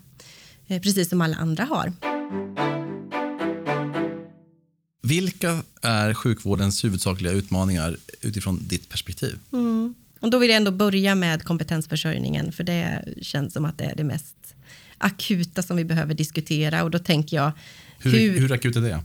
eh, 0.67 0.81
precis 0.81 1.09
som 1.09 1.21
alla 1.21 1.37
andra 1.37 1.63
har. 1.63 1.93
Vilka 5.01 5.63
är 5.81 6.13
sjukvårdens 6.13 6.83
huvudsakliga 6.85 7.31
utmaningar 7.31 7.97
utifrån 8.21 8.67
ditt 8.67 8.89
perspektiv? 8.89 9.39
Och 10.19 10.29
då 10.29 10.37
vill 10.37 10.49
jag 10.49 10.57
ändå 10.57 10.71
börja 10.71 11.15
med 11.15 11.43
kompetensförsörjningen, 11.43 12.51
för 12.51 12.63
det 12.63 13.05
känns 13.21 13.53
som 13.53 13.65
att 13.65 13.77
det 13.77 13.83
är 13.83 13.95
det 13.95 14.03
mest 14.03 14.35
akuta 14.97 15.61
som 15.63 15.77
vi 15.77 15.85
behöver 15.85 16.13
diskutera. 16.13 16.83
Och 16.83 16.91
då 16.91 16.99
tänker 16.99 17.37
jag, 17.37 17.51
Hur, 17.99 18.11
hur, 18.11 18.39
hur 18.39 18.51
akut 18.51 18.75
är 18.75 18.81
det? 18.81 19.03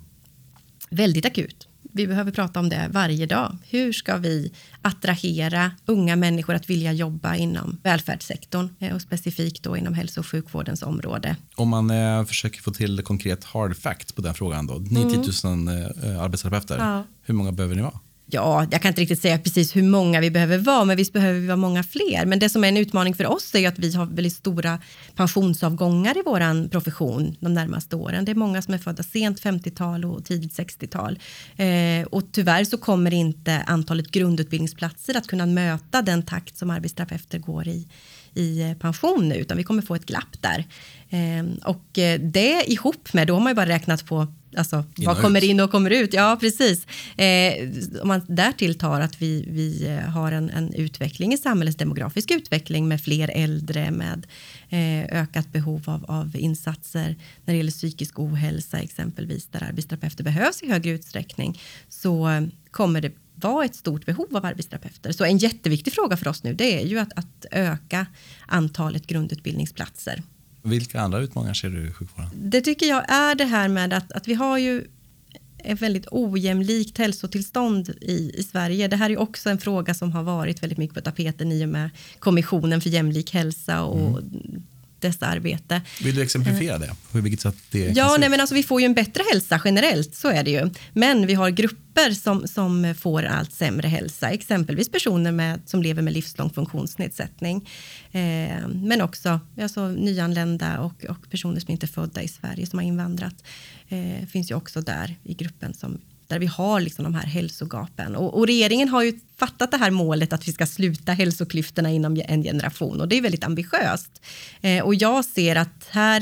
väldigt 0.90 1.24
akut. 1.26 1.68
Vi 1.96 2.06
behöver 2.06 2.32
prata 2.32 2.60
om 2.60 2.68
det 2.68 2.88
varje 2.92 3.26
dag. 3.26 3.56
Hur 3.68 3.92
ska 3.92 4.16
vi 4.16 4.52
attrahera 4.82 5.70
unga 5.86 6.16
människor 6.16 6.54
att 6.54 6.70
vilja 6.70 6.92
jobba 6.92 7.36
inom 7.36 7.78
välfärdssektorn 7.82 8.68
eh, 8.78 8.94
och 8.94 9.02
specifikt 9.02 9.62
då 9.62 9.76
inom 9.76 9.94
hälso 9.94 10.20
och 10.20 10.26
sjukvårdens 10.26 10.82
område? 10.82 11.36
Om 11.54 11.68
man 11.68 11.90
eh, 11.90 12.24
försöker 12.24 12.62
få 12.62 12.70
till 12.70 13.02
konkret 13.02 13.44
hard 13.44 13.76
fact 13.76 14.14
på 14.14 14.22
den 14.22 14.34
frågan 14.34 14.66
då. 14.66 14.74
90 14.74 15.46
000 15.46 15.68
eh, 15.68 16.22
arbetsterapeuter. 16.22 16.78
Ja. 16.78 17.04
Hur 17.22 17.34
många 17.34 17.52
behöver 17.52 17.74
ni 17.74 17.82
vara? 17.82 18.00
Ja, 18.26 18.66
jag 18.70 18.82
kan 18.82 18.88
inte 18.88 19.00
riktigt 19.00 19.22
säga 19.22 19.38
precis 19.38 19.76
hur 19.76 19.82
många 19.82 20.20
vi 20.20 20.30
behöver 20.30 20.58
vara, 20.58 20.84
men 20.84 20.96
visst 20.96 21.12
behöver 21.12 21.40
vi 21.40 21.46
vara 21.46 21.56
många 21.56 21.82
fler. 21.82 22.26
Men 22.26 22.38
det 22.38 22.48
som 22.48 22.64
är 22.64 22.68
en 22.68 22.76
utmaning 22.76 23.14
för 23.14 23.26
oss 23.26 23.54
är 23.54 23.68
att 23.68 23.78
vi 23.78 23.94
har 23.94 24.06
väldigt 24.06 24.32
stora 24.32 24.78
pensionsavgångar 25.14 26.18
i 26.18 26.22
vår 26.26 26.68
profession 26.68 27.36
de 27.40 27.54
närmaste 27.54 27.96
åren. 27.96 28.24
Det 28.24 28.32
är 28.32 28.34
många 28.34 28.62
som 28.62 28.74
är 28.74 28.78
födda 28.78 29.02
sent 29.02 29.42
50-tal 29.42 30.04
och 30.04 30.24
tidigt 30.24 30.52
60-tal. 30.58 31.18
Eh, 31.56 32.06
och 32.06 32.32
tyvärr 32.32 32.64
så 32.64 32.78
kommer 32.78 33.14
inte 33.14 33.62
antalet 33.66 34.10
grundutbildningsplatser 34.10 35.16
att 35.16 35.26
kunna 35.26 35.46
möta 35.46 36.02
den 36.02 36.22
takt 36.22 36.58
som 36.58 36.70
arbetsterapeuter 36.70 37.38
går 37.38 37.68
i 37.68 37.88
i 38.34 38.74
pension 38.80 39.28
nu, 39.28 39.34
utan 39.34 39.56
vi 39.56 39.64
kommer 39.64 39.82
få 39.82 39.94
ett 39.94 40.06
glapp 40.06 40.36
där. 40.40 40.64
Eh, 41.10 41.44
och 41.64 41.98
eh, 41.98 42.20
det 42.20 42.70
ihop 42.70 43.12
med, 43.12 43.26
då 43.26 43.34
har 43.34 43.40
man 43.40 43.50
ju 43.50 43.54
bara 43.54 43.68
räknat 43.68 44.06
på 44.06 44.26
alltså, 44.56 44.84
vad 44.96 45.20
kommer 45.20 45.44
in 45.44 45.60
och 45.60 45.70
kommer 45.70 45.90
ut. 45.90 46.14
Ja, 46.14 46.36
precis. 46.40 46.86
Eh, 47.16 47.68
om 48.02 48.08
man 48.08 48.20
därtill 48.28 48.78
tar 48.78 49.00
att 49.00 49.22
vi, 49.22 49.44
vi 49.48 49.86
eh, 49.86 49.98
har 49.98 50.32
en, 50.32 50.50
en 50.50 50.74
utveckling 50.74 51.32
i 51.32 51.38
samhällets 51.38 51.76
demografisk 51.76 52.30
utveckling 52.30 52.88
med 52.88 53.00
fler 53.00 53.30
äldre, 53.34 53.90
med 53.90 54.26
eh, 54.68 55.20
ökat 55.20 55.52
behov 55.52 55.82
av, 55.86 56.04
av 56.08 56.36
insatser 56.36 57.16
när 57.44 57.54
det 57.54 57.56
gäller 57.56 57.70
psykisk 57.70 58.18
ohälsa 58.18 58.78
exempelvis, 58.78 59.46
där 59.46 59.64
arbetsterapeuter 59.64 60.24
behövs 60.24 60.62
i 60.62 60.70
högre 60.70 60.90
utsträckning, 60.90 61.60
så 61.88 62.28
kommer 62.70 63.00
det 63.00 63.12
vara 63.52 63.64
ett 63.64 63.74
stort 63.74 64.06
behov 64.06 64.36
av 64.36 64.44
arbetsterapeuter. 64.44 65.12
Så 65.12 65.24
en 65.24 65.38
jätteviktig 65.38 65.92
fråga 65.92 66.16
för 66.16 66.28
oss 66.28 66.42
nu, 66.42 66.54
det 66.54 66.82
är 66.82 66.86
ju 66.86 66.98
att, 66.98 67.12
att 67.16 67.46
öka 67.50 68.06
antalet 68.46 69.06
grundutbildningsplatser. 69.06 70.22
Vilka 70.62 71.00
andra 71.00 71.18
utmaningar 71.20 71.54
ser 71.54 71.68
du 71.68 71.88
i 71.88 71.92
sjukvården? 71.92 72.30
Det 72.34 72.60
tycker 72.60 72.86
jag 72.86 73.10
är 73.10 73.34
det 73.34 73.44
här 73.44 73.68
med 73.68 73.92
att, 73.92 74.12
att 74.12 74.28
vi 74.28 74.34
har 74.34 74.58
ju 74.58 74.84
ett 75.58 75.82
väldigt 75.82 76.06
ojämlikt 76.10 76.98
hälsotillstånd 76.98 77.88
i, 78.00 78.32
i 78.34 78.42
Sverige. 78.42 78.88
Det 78.88 78.96
här 78.96 79.10
är 79.10 79.18
också 79.18 79.50
en 79.50 79.58
fråga 79.58 79.94
som 79.94 80.12
har 80.12 80.22
varit 80.22 80.62
väldigt 80.62 80.78
mycket 80.78 80.94
på 80.94 81.00
tapeten 81.00 81.52
i 81.52 81.64
och 81.64 81.68
med 81.68 81.90
Kommissionen 82.18 82.80
för 82.80 82.90
jämlik 82.90 83.34
hälsa 83.34 83.82
och 83.82 84.20
dess 85.00 85.22
arbete. 85.22 85.82
Vill 86.02 86.14
du 86.14 86.22
exemplifiera 86.22 86.78
det? 86.78 86.90
På 87.12 87.20
vilket 87.20 87.40
sätt 87.40 87.56
det 87.70 87.78
Ja, 87.78 88.16
nej, 88.20 88.28
men 88.28 88.40
alltså, 88.40 88.54
vi 88.54 88.62
får 88.62 88.80
ju 88.80 88.84
en 88.84 88.94
bättre 88.94 89.22
hälsa 89.32 89.60
generellt, 89.64 90.14
så 90.14 90.28
är 90.28 90.42
det 90.42 90.50
ju. 90.50 90.70
Men 90.92 91.26
vi 91.26 91.34
har 91.34 91.50
grupper 91.50 92.10
som, 92.10 92.48
som 92.48 92.94
får 92.98 93.22
allt 93.22 93.52
sämre 93.52 93.88
hälsa, 93.88 94.30
exempelvis 94.30 94.88
personer 94.88 95.32
med, 95.32 95.60
som 95.66 95.82
lever 95.82 96.02
med 96.02 96.12
livslång 96.12 96.50
funktionsnedsättning. 96.50 97.68
Eh, 98.12 98.68
men 98.68 99.00
också 99.00 99.40
alltså, 99.60 99.88
nyanlända 99.88 100.80
och, 100.80 101.04
och 101.04 101.30
personer 101.30 101.60
som 101.60 101.70
inte 101.70 101.86
är 101.86 101.88
födda 101.88 102.22
i 102.22 102.28
Sverige, 102.28 102.66
som 102.66 102.78
har 102.78 102.86
invandrat. 102.86 103.44
Eh, 103.88 104.26
finns 104.26 104.50
ju 104.50 104.54
också 104.54 104.80
där 104.80 105.16
i 105.22 105.34
gruppen 105.34 105.74
som 105.74 106.00
där 106.28 106.38
vi 106.38 106.46
har 106.46 106.80
liksom 106.80 107.04
de 107.04 107.14
här 107.14 107.26
hälsogapen. 107.26 108.16
Och, 108.16 108.38
och 108.38 108.46
regeringen 108.46 108.88
har 108.88 109.02
ju 109.02 109.20
fattat 109.36 109.70
det 109.70 109.76
här 109.76 109.90
målet 109.90 110.32
att 110.32 110.48
vi 110.48 110.52
ska 110.52 110.66
sluta 110.66 111.12
hälsoklyftorna 111.12 111.90
inom 111.90 112.22
en 112.28 112.42
generation 112.42 113.00
och 113.00 113.08
det 113.08 113.18
är 113.18 113.22
väldigt 113.22 113.44
ambitiöst. 113.44 114.22
Eh, 114.60 114.84
och 114.84 114.94
jag 114.94 115.24
ser 115.24 115.56
att 115.56 115.86
här 115.90 116.20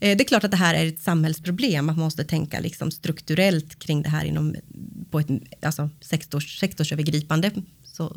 eh, 0.00 0.16
det 0.16 0.24
är 0.24 0.28
klart 0.28 0.44
att 0.44 0.50
det 0.50 0.56
här 0.56 0.74
är 0.74 0.86
ett 0.86 1.00
samhällsproblem, 1.00 1.86
man 1.86 1.98
måste 1.98 2.24
tänka 2.24 2.60
liksom 2.60 2.90
strukturellt 2.90 3.78
kring 3.78 4.02
det 4.02 4.08
här 4.08 4.24
inom, 4.24 4.56
på 5.10 5.20
ett 5.20 5.28
alltså 5.62 5.90
sektors, 6.00 6.58
sektorsövergripande. 6.58 7.50
Så, 7.84 8.16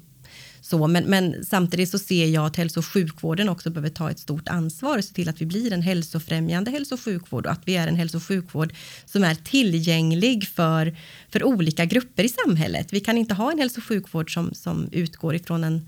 så, 0.62 0.88
men, 0.88 1.04
men 1.04 1.46
samtidigt 1.46 1.90
så 1.90 2.00
ser 2.00 2.26
jag 2.26 2.46
att 2.46 2.56
hälso 2.56 2.80
och 2.80 2.86
sjukvården 2.86 3.50
också 3.50 3.70
behöver 3.70 3.90
ta 3.90 4.12
ett 4.12 4.20
stort 4.20 4.48
ansvar 4.48 4.98
och 4.98 5.04
se 5.04 5.14
till 5.14 5.30
att 5.30 5.42
vi 5.42 5.46
blir 5.46 5.74
en 5.74 5.82
hälsofrämjande 5.82 6.72
hälso 6.72 6.96
och 6.96 7.02
sjukvård 7.02 7.46
och 7.46 7.52
att 7.52 7.62
vi 7.66 7.76
är 7.76 7.88
en 7.88 7.96
hälso 7.96 8.18
och 8.18 8.24
sjukvård 8.24 8.74
som 9.06 9.24
är 9.24 9.36
tillgänglig 9.36 10.48
för, 10.48 10.98
för 11.30 11.44
olika 11.44 11.86
grupper 11.86 12.24
i 12.24 12.30
samhället. 12.30 12.94
Vi 12.94 13.00
kan 13.00 13.18
inte 13.18 13.34
ha 13.34 13.52
en 13.52 13.60
hälso 13.60 13.80
och 13.80 13.86
sjukvård 13.86 14.34
som, 14.34 14.54
som 14.54 14.90
utgår 14.92 15.36
ifrån 15.36 15.64
en 15.64 15.88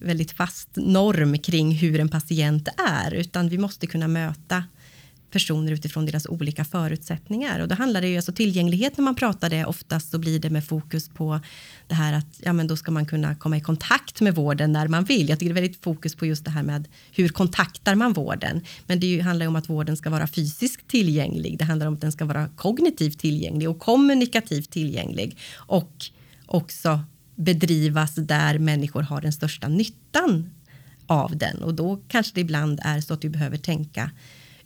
väldigt 0.00 0.32
fast 0.32 0.68
norm 0.74 1.38
kring 1.38 1.72
hur 1.72 2.00
en 2.00 2.08
patient 2.08 2.68
är, 2.88 3.14
utan 3.14 3.48
vi 3.48 3.58
måste 3.58 3.86
kunna 3.86 4.08
möta 4.08 4.64
personer 5.30 5.72
utifrån 5.72 6.06
deras 6.06 6.26
olika 6.26 6.64
förutsättningar. 6.64 7.60
Och 7.60 7.68
då 7.68 7.74
handlar 7.74 8.00
det 8.00 8.08
ju 8.08 8.16
alltså 8.16 8.32
tillgänglighet 8.32 8.96
när 8.96 9.04
man 9.04 9.14
pratar 9.14 9.50
det, 9.50 9.64
oftast 9.64 10.10
så 10.10 10.18
blir 10.18 10.38
det 10.38 10.50
med 10.50 10.64
fokus 10.64 11.08
på 11.08 11.40
det 11.88 11.94
här 11.94 12.12
att 12.12 12.40
ja, 12.42 12.52
men 12.52 12.66
då 12.66 12.76
ska 12.76 12.90
man 12.90 13.06
kunna 13.06 13.34
komma 13.34 13.56
i 13.56 13.60
kontakt 13.60 14.20
med 14.20 14.34
vården 14.34 14.72
när 14.72 14.88
man 14.88 15.04
vill. 15.04 15.28
Jag 15.28 15.38
tycker 15.38 15.54
det 15.54 15.60
är 15.60 15.62
väldigt 15.62 15.82
fokus 15.82 16.14
på 16.14 16.26
just 16.26 16.44
det 16.44 16.50
här 16.50 16.62
med 16.62 16.88
hur 17.12 17.28
kontaktar 17.28 17.94
man 17.94 18.12
vården. 18.12 18.60
Men 18.86 19.00
det 19.00 19.20
handlar 19.20 19.44
ju 19.44 19.48
om 19.48 19.56
att 19.56 19.70
vården 19.70 19.96
ska 19.96 20.10
vara 20.10 20.26
fysiskt 20.26 20.88
tillgänglig. 20.88 21.58
Det 21.58 21.64
handlar 21.64 21.86
om 21.86 21.94
att 21.94 22.00
den 22.00 22.12
ska 22.12 22.24
vara 22.24 22.48
kognitivt 22.48 23.18
tillgänglig 23.18 23.70
och 23.70 23.78
kommunikativt 23.78 24.70
tillgänglig 24.70 25.38
och 25.56 26.06
också 26.46 27.00
bedrivas 27.36 28.14
där 28.14 28.58
människor 28.58 29.02
har 29.02 29.20
den 29.20 29.32
största 29.32 29.68
nyttan 29.68 30.50
av 31.06 31.36
den 31.36 31.62
och 31.62 31.74
då 31.74 32.00
kanske 32.08 32.34
det 32.34 32.40
ibland 32.40 32.80
är 32.82 33.00
så 33.00 33.14
att 33.14 33.20
du 33.20 33.28
behöver 33.28 33.56
tänka 33.56 34.10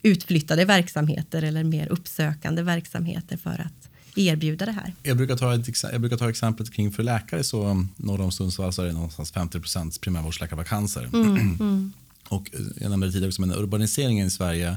utflyttade 0.02 0.64
verksamheter 0.64 1.42
eller 1.42 1.64
mer 1.64 1.86
uppsökande 1.86 2.62
verksamheter 2.62 3.36
för 3.36 3.50
att 3.50 3.88
erbjuda 4.16 4.66
det 4.66 4.72
här. 4.72 4.94
Jag 5.02 5.16
brukar 5.16 5.36
ta, 5.36 5.54
ett, 5.54 5.82
jag 5.82 6.00
brukar 6.00 6.16
ta 6.16 6.30
exemplet 6.30 6.72
kring 6.72 6.92
för 6.92 7.02
läkare 7.02 7.44
så 7.44 7.86
norr 7.96 8.20
om 8.20 8.32
Sundsvall 8.32 8.72
så 8.72 8.82
är 8.82 8.86
det 8.86 8.92
någonstans 8.92 9.32
50 9.32 9.60
primärvårdsläkarvakanser. 10.00 11.10
Mm, 11.12 11.36
mm. 11.36 11.92
Och 12.28 12.50
jag 12.80 12.90
nämnde 12.90 13.12
tidigare 13.12 13.28
också, 13.28 13.40
men 13.40 13.52
urbaniseringen 13.54 14.26
i 14.26 14.30
Sverige 14.30 14.76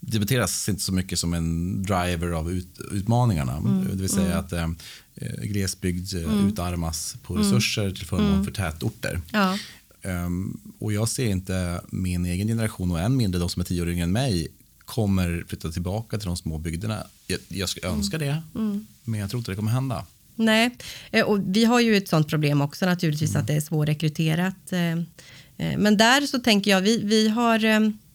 debatteras 0.00 0.68
inte 0.68 0.82
så 0.82 0.92
mycket 0.92 1.18
som 1.18 1.34
en 1.34 1.82
driver 1.82 2.30
av 2.30 2.52
ut, 2.52 2.80
utmaningarna. 2.90 3.56
Mm, 3.56 3.84
det 3.84 3.96
vill 3.96 4.08
säga 4.08 4.26
mm. 4.26 4.38
att 4.38 4.52
eh, 4.52 4.68
glesbygd 5.42 6.14
eh, 6.14 6.22
mm. 6.22 6.48
utarmas 6.48 7.16
på 7.22 7.34
mm. 7.34 7.44
resurser 7.44 7.90
till 7.90 8.06
förmån 8.06 8.32
mm. 8.32 8.44
för 8.44 8.52
tätorter. 8.52 9.20
Ja. 9.32 9.58
Um, 10.08 10.60
och 10.78 10.92
jag 10.92 11.08
ser 11.08 11.26
inte 11.26 11.80
min 11.88 12.26
egen 12.26 12.48
generation 12.48 12.90
och 12.90 13.00
än 13.00 13.16
mindre 13.16 13.40
de 13.40 13.48
som 13.48 13.60
är 13.60 13.64
tio 13.64 13.82
år 13.82 13.88
yngre 13.88 14.04
än 14.04 14.12
mig 14.12 14.48
kommer 14.84 15.44
flytta 15.48 15.70
tillbaka 15.70 16.18
till 16.18 16.26
de 16.26 16.36
små 16.36 16.58
bygderna. 16.58 17.02
Jag, 17.26 17.38
jag 17.48 17.68
skulle 17.68 17.88
önska 17.88 18.16
mm. 18.16 18.28
det, 18.28 18.58
mm. 18.58 18.86
men 19.04 19.20
jag 19.20 19.30
tror 19.30 19.38
inte 19.38 19.50
det 19.50 19.56
kommer 19.56 19.72
hända. 19.72 20.06
Nej, 20.34 20.76
eh, 21.10 21.24
och 21.24 21.38
vi 21.44 21.64
har 21.64 21.80
ju 21.80 21.96
ett 21.96 22.08
sånt 22.08 22.28
problem 22.28 22.60
också 22.60 22.86
naturligtvis 22.86 23.30
mm. 23.30 23.40
att 23.40 23.46
det 23.46 23.54
är 23.54 23.60
svårrekryterat. 23.60 24.72
Eh, 24.72 24.92
eh, 25.56 25.78
men 25.78 25.96
där 25.96 26.20
så 26.20 26.38
tänker 26.38 26.70
jag, 26.70 26.80
vi, 26.80 27.02
vi 27.04 27.28
har 27.28 27.58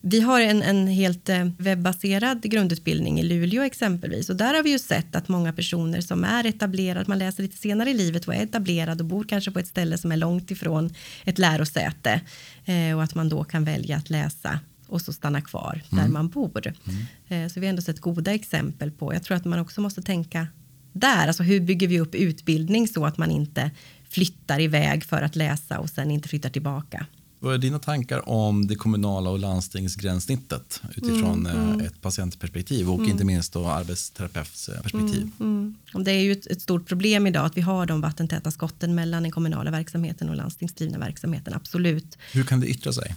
vi 0.05 0.19
har 0.19 0.41
en, 0.41 0.61
en 0.61 0.87
helt 0.87 1.29
eh, 1.29 1.45
webbaserad 1.57 2.41
grundutbildning 2.41 3.19
i 3.19 3.23
Luleå 3.23 3.63
exempelvis 3.63 4.29
och 4.29 4.35
där 4.35 4.53
har 4.53 4.63
vi 4.63 4.71
ju 4.71 4.79
sett 4.79 5.15
att 5.15 5.27
många 5.27 5.53
personer 5.53 6.01
som 6.01 6.23
är 6.23 6.45
etablerade, 6.45 7.05
man 7.07 7.19
läser 7.19 7.43
lite 7.43 7.57
senare 7.57 7.89
i 7.89 7.93
livet 7.93 8.27
och 8.27 8.35
är 8.35 8.43
etablerad 8.43 9.01
och 9.01 9.07
bor 9.07 9.23
kanske 9.23 9.51
på 9.51 9.59
ett 9.59 9.67
ställe 9.67 9.97
som 9.97 10.11
är 10.11 10.17
långt 10.17 10.51
ifrån 10.51 10.93
ett 11.23 11.39
lärosäte 11.39 12.21
eh, 12.65 12.95
och 12.95 13.03
att 13.03 13.15
man 13.15 13.29
då 13.29 13.43
kan 13.43 13.63
välja 13.63 13.97
att 13.97 14.09
läsa 14.09 14.59
och 14.87 15.01
så 15.01 15.13
stanna 15.13 15.41
kvar 15.41 15.81
mm. 15.91 16.03
där 16.03 16.11
man 16.11 16.29
bor. 16.29 16.61
Mm. 16.67 17.45
Eh, 17.45 17.49
så 17.51 17.59
vi 17.59 17.65
har 17.65 17.69
ändå 17.69 17.81
sett 17.81 17.99
goda 17.99 18.33
exempel 18.33 18.91
på, 18.91 19.13
jag 19.13 19.23
tror 19.23 19.37
att 19.37 19.45
man 19.45 19.59
också 19.59 19.81
måste 19.81 20.01
tänka 20.01 20.47
där, 20.93 21.27
alltså 21.27 21.43
hur 21.43 21.59
bygger 21.59 21.87
vi 21.87 21.99
upp 21.99 22.15
utbildning 22.15 22.87
så 22.87 23.05
att 23.05 23.17
man 23.17 23.31
inte 23.31 23.71
flyttar 24.09 24.59
iväg 24.59 25.03
för 25.03 25.21
att 25.21 25.35
läsa 25.35 25.79
och 25.79 25.89
sen 25.89 26.11
inte 26.11 26.29
flyttar 26.29 26.49
tillbaka. 26.49 27.05
Vad 27.43 27.53
är 27.53 27.57
dina 27.57 27.79
tankar 27.79 28.29
om 28.29 28.67
det 28.67 28.75
kommunala 28.75 29.29
och 29.29 29.39
landstingsgränssnittet 29.39 30.81
utifrån 30.95 31.47
mm, 31.47 31.69
mm. 31.69 31.79
ett 31.85 32.01
patientperspektiv 32.01 32.89
och 32.89 32.99
mm. 32.99 33.11
inte 33.11 33.25
minst 33.25 33.53
då 33.53 33.67
arbetsterapeutsperspektiv? 33.67 35.31
Mm, 35.39 35.75
mm. 35.93 36.03
det 36.03 36.11
är 36.11 36.19
ju 36.19 36.31
ett, 36.31 36.47
ett, 36.47 36.61
stort 36.61 36.87
problem 36.87 37.27
idag 37.27 37.45
att 37.45 37.57
vi 37.57 37.61
har 37.61 37.85
de 37.85 38.01
vattentäta 38.01 38.51
skotten 38.51 38.95
mellan 38.95 39.23
den 39.23 39.31
kommunala 39.31 39.71
verksamheten 39.71 40.29
och 40.29 40.35
landstingsdrivna 40.35 40.97
verksamheten, 40.97 41.53
absolut. 41.53 42.17
Hur 42.31 42.43
kan 42.43 42.59
det 42.59 42.67
yttra 42.67 42.93
sig? 42.93 43.15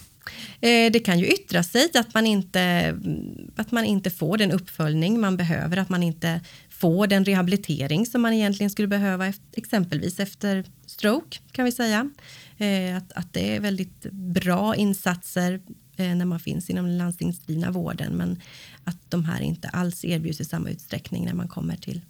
Eh, 0.60 0.92
det 0.92 0.98
kan 1.04 1.18
ju 1.18 1.26
yttra 1.26 1.62
sig 1.62 1.90
att 1.94 2.14
man, 2.14 2.26
inte, 2.26 2.94
att 3.56 3.72
man 3.72 3.84
inte 3.84 4.10
får 4.10 4.38
den 4.38 4.52
uppföljning 4.52 5.20
man 5.20 5.36
behöver, 5.36 5.76
att 5.76 5.88
man 5.88 6.02
inte 6.02 6.40
får 6.70 7.06
den 7.06 7.24
rehabilitering 7.24 8.06
som 8.06 8.22
man 8.22 8.32
egentligen 8.32 8.70
skulle 8.70 8.88
behöva, 8.88 9.32
exempelvis 9.52 10.20
efter 10.20 10.64
stroke 10.86 11.38
kan 11.52 11.64
vi 11.64 11.72
säga. 11.72 12.10
Eh, 12.58 12.96
att, 12.96 13.12
att 13.12 13.32
det 13.32 13.56
är 13.56 13.60
väldigt 13.60 14.06
bra 14.12 14.76
insatser 14.76 15.60
eh, 15.96 16.14
när 16.14 16.24
man 16.24 16.40
finns 16.40 16.70
inom 16.70 16.86
den 16.86 16.98
landstingsdrivna 16.98 17.70
vården 17.70 18.16
men 18.16 18.40
att 18.84 18.98
de 19.08 19.24
här 19.24 19.40
inte 19.40 19.68
alls 19.68 20.04
erbjuds 20.04 20.40
i 20.40 20.44
samma 20.44 20.70
utsträckning 20.70 21.24
när 21.24 21.34
man 21.34 21.48
kommer 21.48 21.76
till 21.76 22.00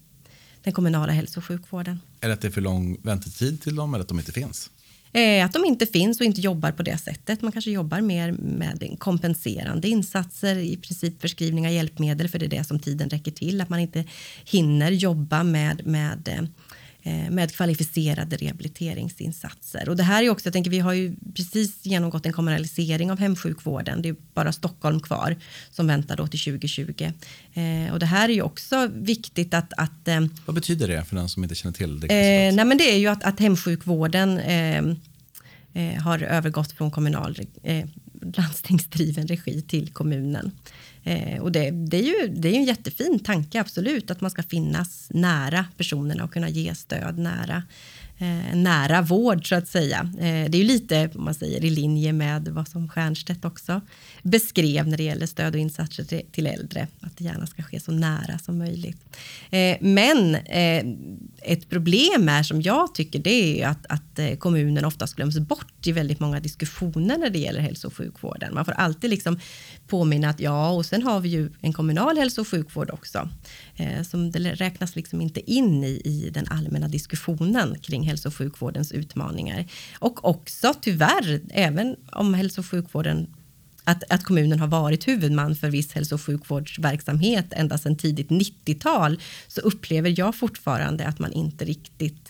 den 0.62 0.72
kommunala 0.72 1.12
hälso 1.12 1.40
och 1.40 1.44
sjukvården. 1.44 2.00
Är 2.20 2.28
det 2.28 2.34
att 2.34 2.40
det 2.40 2.48
är 2.48 2.52
för 2.52 2.60
lång 2.60 2.96
väntetid 3.02 3.62
till 3.62 3.76
dem 3.76 3.94
eller 3.94 4.02
att 4.02 4.08
de 4.08 4.18
inte 4.18 4.32
finns? 4.32 4.70
Eh, 5.12 5.44
att 5.44 5.52
de 5.52 5.64
inte 5.64 5.86
finns 5.86 6.20
och 6.20 6.26
inte 6.26 6.40
jobbar 6.40 6.72
på 6.72 6.82
det 6.82 6.98
sättet. 6.98 7.42
Man 7.42 7.52
kanske 7.52 7.70
jobbar 7.70 8.00
mer 8.00 8.32
med 8.32 8.96
kompenserande 8.98 9.88
insatser, 9.88 10.56
i 10.56 10.76
princip 10.76 11.20
förskrivning 11.20 11.66
av 11.66 11.72
hjälpmedel 11.72 12.28
för 12.28 12.38
det 12.38 12.46
är 12.46 12.50
det 12.50 12.64
som 12.64 12.80
tiden 12.80 13.10
räcker 13.10 13.30
till. 13.30 13.60
Att 13.60 13.68
man 13.68 13.80
inte 13.80 14.04
hinner 14.44 14.90
jobba 14.90 15.42
med, 15.42 15.86
med 15.86 16.48
med 17.30 17.54
kvalificerade 17.54 18.36
rehabiliteringsinsatser. 18.36 19.88
Och 19.88 19.96
det 19.96 20.02
här 20.02 20.22
är 20.22 20.30
också, 20.30 20.46
jag 20.46 20.52
tänker, 20.52 20.70
vi 20.70 20.78
har 20.78 20.92
ju 20.92 21.16
precis 21.34 21.86
genomgått 21.86 22.26
en 22.26 22.32
kommunalisering 22.32 23.10
av 23.10 23.18
hemsjukvården. 23.18 24.02
Det 24.02 24.08
är 24.08 24.16
bara 24.34 24.52
Stockholm 24.52 25.00
kvar 25.00 25.36
som 25.70 25.86
väntar 25.86 26.16
då 26.16 26.26
till 26.26 26.40
2020. 26.40 27.12
Eh, 27.54 27.92
och 27.92 27.98
det 27.98 28.06
här 28.06 28.28
är 28.28 28.32
ju 28.32 28.42
också 28.42 28.90
viktigt 28.94 29.54
att... 29.54 29.72
att 29.76 30.08
eh, 30.08 30.20
Vad 30.46 30.54
betyder 30.54 30.88
det 30.88 31.04
för 31.04 31.16
den 31.16 31.28
som 31.28 31.42
inte 31.42 31.54
känner 31.54 31.74
till 31.74 32.00
det? 32.00 32.06
Eh, 32.06 32.54
nej 32.54 32.64
men 32.64 32.78
det 32.78 32.92
är 32.94 32.98
ju 32.98 33.06
att, 33.06 33.24
att 33.24 33.40
hemsjukvården 33.40 34.38
eh, 34.38 34.84
eh, 35.72 36.02
har 36.02 36.22
övergått 36.22 36.72
från 36.72 36.90
kommunal 36.90 37.36
landstingsdriven 38.36 39.26
regi 39.26 39.62
till 39.62 39.92
kommunen. 39.92 40.50
Eh, 41.06 41.42
och 41.42 41.52
det, 41.52 41.70
det, 41.70 41.96
är 41.96 42.02
ju 42.02 42.28
det 42.28 42.48
är 42.48 42.54
en 42.54 42.64
jättefin 42.64 43.18
tanke, 43.18 43.60
absolut, 43.60 44.10
att 44.10 44.20
man 44.20 44.30
ska 44.30 44.42
finnas 44.42 45.06
nära 45.10 45.66
personerna 45.76 46.24
och 46.24 46.32
kunna 46.32 46.48
ge 46.48 46.74
stöd 46.74 47.18
nära 47.18 47.62
eh, 48.18 48.56
nära 48.56 49.02
vård 49.02 49.48
så 49.48 49.54
att 49.54 49.68
säga. 49.68 50.12
Eh, 50.18 50.50
det 50.50 50.58
är 50.58 50.62
ju 50.62 50.64
lite 50.64 51.10
om 51.14 51.24
man 51.24 51.34
säger, 51.34 51.64
i 51.64 51.70
linje 51.70 52.12
med 52.12 52.48
vad 52.48 52.68
som 52.68 52.88
Stiernstedt 52.88 53.44
också 53.44 53.80
beskrev 54.22 54.88
när 54.88 54.96
det 54.96 55.02
gäller 55.02 55.26
stöd 55.26 55.54
och 55.54 55.60
insatser 55.60 56.04
till, 56.04 56.22
till 56.32 56.46
äldre, 56.46 56.88
att 57.00 57.16
det 57.16 57.24
gärna 57.24 57.46
ska 57.46 57.62
ske 57.62 57.80
så 57.80 57.92
nära 57.92 58.38
som 58.38 58.58
möjligt. 58.58 59.16
Eh, 59.50 59.76
men 59.80 60.34
eh, 60.34 60.84
ett 61.42 61.68
problem 61.68 62.28
är 62.28 62.42
som 62.42 62.62
jag 62.62 62.94
tycker 62.94 63.18
det 63.18 63.62
är 63.62 63.68
att, 63.68 63.86
att 63.88 64.18
eh, 64.18 64.34
kommunen 64.34 64.84
oftast 64.84 65.16
glöms 65.16 65.38
bort 65.38 65.75
ju 65.86 65.92
väldigt 65.92 66.20
många 66.20 66.40
diskussioner 66.40 67.18
när 67.18 67.30
det 67.30 67.38
gäller 67.38 67.60
hälso 67.60 67.86
och 67.86 67.96
sjukvården. 67.96 68.54
Man 68.54 68.64
får 68.64 68.72
alltid 68.72 69.10
liksom 69.10 69.40
påminna 69.86 70.28
att 70.28 70.40
ja, 70.40 70.70
och 70.70 70.86
sen 70.86 71.02
har 71.02 71.20
vi 71.20 71.28
ju 71.28 71.50
en 71.60 71.72
kommunal 71.72 72.18
hälso 72.18 72.40
och 72.40 72.48
sjukvård 72.48 72.90
också, 72.90 73.28
eh, 73.76 74.02
som 74.02 74.30
det 74.30 74.38
räknas 74.38 74.96
liksom 74.96 75.20
inte 75.20 75.50
in 75.50 75.84
i, 75.84 76.00
i 76.04 76.30
den 76.30 76.46
allmänna 76.50 76.88
diskussionen 76.88 77.78
kring 77.78 78.02
hälso 78.02 78.28
och 78.28 78.34
sjukvårdens 78.34 78.92
utmaningar. 78.92 79.66
Och 79.98 80.24
också 80.24 80.74
tyvärr, 80.80 81.40
även 81.50 81.96
om 82.12 82.34
hälso 82.34 82.60
och 82.60 82.66
sjukvården 82.66 83.26
att, 83.86 84.02
att 84.10 84.24
kommunen 84.24 84.60
har 84.60 84.66
varit 84.66 85.08
huvudman 85.08 85.54
för 85.56 85.70
viss 85.70 85.92
hälso 85.92 86.14
och 86.14 86.22
sjukvårdsverksamhet 86.22 87.46
ända 87.50 87.78
sedan 87.78 87.96
tidigt 87.96 88.28
90-tal 88.28 89.20
så 89.46 89.60
upplever 89.60 90.14
jag 90.18 90.34
fortfarande 90.34 91.06
att 91.06 91.18
man 91.18 91.32
inte 91.32 91.64
riktigt 91.64 92.25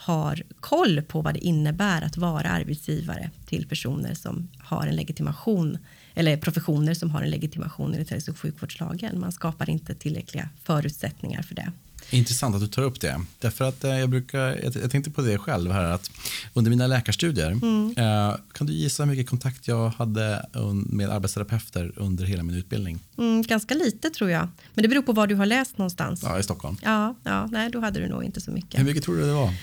har 0.00 0.42
koll 0.60 1.02
på 1.02 1.22
vad 1.22 1.34
det 1.34 1.44
innebär 1.44 2.02
att 2.02 2.16
vara 2.16 2.48
arbetsgivare 2.48 3.30
till 3.46 3.68
personer 3.68 4.14
som 4.14 4.48
har 4.58 4.86
en 4.86 4.96
legitimation 4.96 5.78
eller 6.14 6.36
professioner 6.36 6.94
som 6.94 7.10
har 7.10 7.22
en 7.22 7.30
legitimation 7.30 7.92
enligt 7.92 8.10
hälso 8.10 8.30
och 8.30 8.38
sjukvårdslagen. 8.38 9.20
Man 9.20 9.32
skapar 9.32 9.70
inte 9.70 9.94
tillräckliga 9.94 10.48
förutsättningar 10.62 11.42
för 11.42 11.54
det. 11.54 11.72
Intressant 12.10 12.54
att 12.54 12.60
du 12.60 12.66
tar 12.66 12.82
upp 12.82 13.00
det. 13.00 13.20
Därför 13.38 13.64
att 13.64 13.84
eh, 13.84 13.98
jag, 13.98 14.08
brukar, 14.08 14.60
jag, 14.82 14.90
tänkte 14.90 15.10
på 15.10 15.20
det 15.20 15.38
själv 15.38 15.72
här 15.72 15.84
att 15.84 16.10
under 16.54 16.70
mina 16.70 16.86
läkarstudier 16.86 17.50
mm. 17.50 17.94
eh, 17.96 18.36
kan 18.52 18.66
du 18.66 18.72
gissa 18.72 19.02
hur 19.02 19.10
mycket 19.10 19.30
kontakt 19.30 19.68
jag 19.68 19.88
hade 19.88 20.46
med 20.86 21.10
arbetsterapeuter 21.10 21.92
under 21.96 22.24
hela 22.24 22.42
min 22.42 22.56
utbildning? 22.56 22.98
Mm, 23.18 23.42
ganska 23.42 23.74
lite 23.74 24.10
tror 24.10 24.30
jag. 24.30 24.48
Men 24.74 24.82
det 24.82 24.88
beror 24.88 25.02
på 25.02 25.12
var 25.12 25.26
du 25.26 25.34
har 25.34 25.46
läst 25.46 25.78
någonstans. 25.78 26.20
Ja, 26.22 26.38
i 26.38 26.42
Stockholm. 26.42 26.76
Ja, 26.82 27.14
ja 27.24 27.46
nej, 27.46 27.70
då 27.70 27.80
hade 27.80 28.00
du 28.00 28.08
nog 28.08 28.24
inte 28.24 28.40
så 28.40 28.50
mycket. 28.50 28.80
Hur 28.80 28.84
mycket 28.84 29.04
tror 29.04 29.16
du 29.16 29.26
det 29.26 29.32
var? 29.32 29.54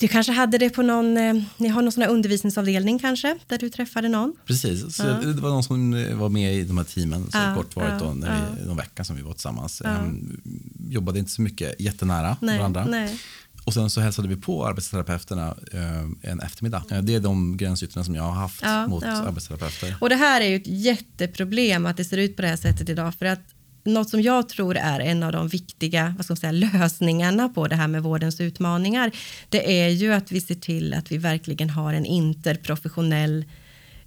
Du 0.00 0.08
kanske 0.08 0.32
hade 0.32 0.58
det 0.58 0.70
på 0.70 0.82
någon, 0.82 1.16
eh, 1.16 1.42
ni 1.56 1.68
har 1.68 1.82
någon 1.82 1.92
sån 1.92 2.02
undervisningsavdelning 2.02 2.98
kanske, 2.98 3.38
där 3.46 3.58
du 3.58 3.70
träffade 3.70 4.08
någon? 4.08 4.36
Precis, 4.46 4.96
så 4.96 5.02
ja. 5.02 5.12
det 5.12 5.40
var 5.40 5.50
någon 5.50 5.64
som 5.64 5.90
var 6.18 6.28
med 6.28 6.54
i 6.54 6.64
de 6.64 6.78
här 6.78 6.84
teamen, 6.84 7.30
så 7.30 7.38
ja, 7.38 7.54
kortvarigt 7.56 7.96
ja, 8.00 8.06
då, 8.06 8.14
när 8.14 8.46
vi, 8.58 8.66
någon 8.66 8.76
vecka 8.76 9.04
som 9.04 9.16
vi 9.16 9.22
var 9.22 9.32
tillsammans. 9.32 9.82
Ja. 9.84 9.98
Um, 9.98 10.40
jobbade 10.88 11.18
inte 11.18 11.30
så 11.30 11.42
mycket 11.42 11.80
jättenära 11.84 12.36
nej, 12.40 12.58
varandra. 12.58 12.84
Nej. 12.84 13.18
Och 13.64 13.74
sen 13.74 13.90
så 13.90 14.00
hälsade 14.00 14.28
vi 14.28 14.36
på 14.36 14.66
arbetsterapeuterna 14.66 15.56
eh, 15.72 16.30
en 16.30 16.40
eftermiddag. 16.40 16.84
Det 17.02 17.14
är 17.14 17.20
de 17.20 17.56
gränsytorna 17.56 18.04
som 18.04 18.14
jag 18.14 18.22
har 18.22 18.32
haft 18.32 18.62
Ja, 18.62 18.86
mot 18.86 19.04
ja. 19.04 19.10
arbetsterapeuter. 19.10 19.96
Och 20.00 20.08
det 20.08 20.16
här 20.16 20.40
är 20.40 20.48
ju 20.48 20.56
ett 20.56 20.66
jätteproblem 20.66 21.86
att 21.86 21.96
det 21.96 22.04
ser 22.04 22.16
ut 22.16 22.36
på 22.36 22.42
det 22.42 22.48
här 22.48 22.56
sättet 22.56 22.88
idag. 22.88 23.14
För 23.14 23.26
att 23.26 23.40
något 23.84 24.10
som 24.10 24.22
jag 24.22 24.48
tror 24.48 24.76
är 24.76 25.00
en 25.00 25.22
av 25.22 25.32
de 25.32 25.48
viktiga 25.48 26.14
vad 26.16 26.24
ska 26.24 26.32
man 26.32 26.36
säga, 26.36 26.52
lösningarna 26.52 27.48
på 27.48 27.68
det 27.68 27.76
här 27.76 27.88
med 27.88 28.02
vårdens 28.02 28.40
utmaningar, 28.40 29.10
det 29.48 29.82
är 29.82 29.88
ju 29.88 30.12
att 30.12 30.32
vi 30.32 30.40
ser 30.40 30.54
till 30.54 30.94
att 30.94 31.12
vi 31.12 31.18
verkligen 31.18 31.70
har 31.70 31.94
en 31.94 32.06
interprofessionell 32.06 33.44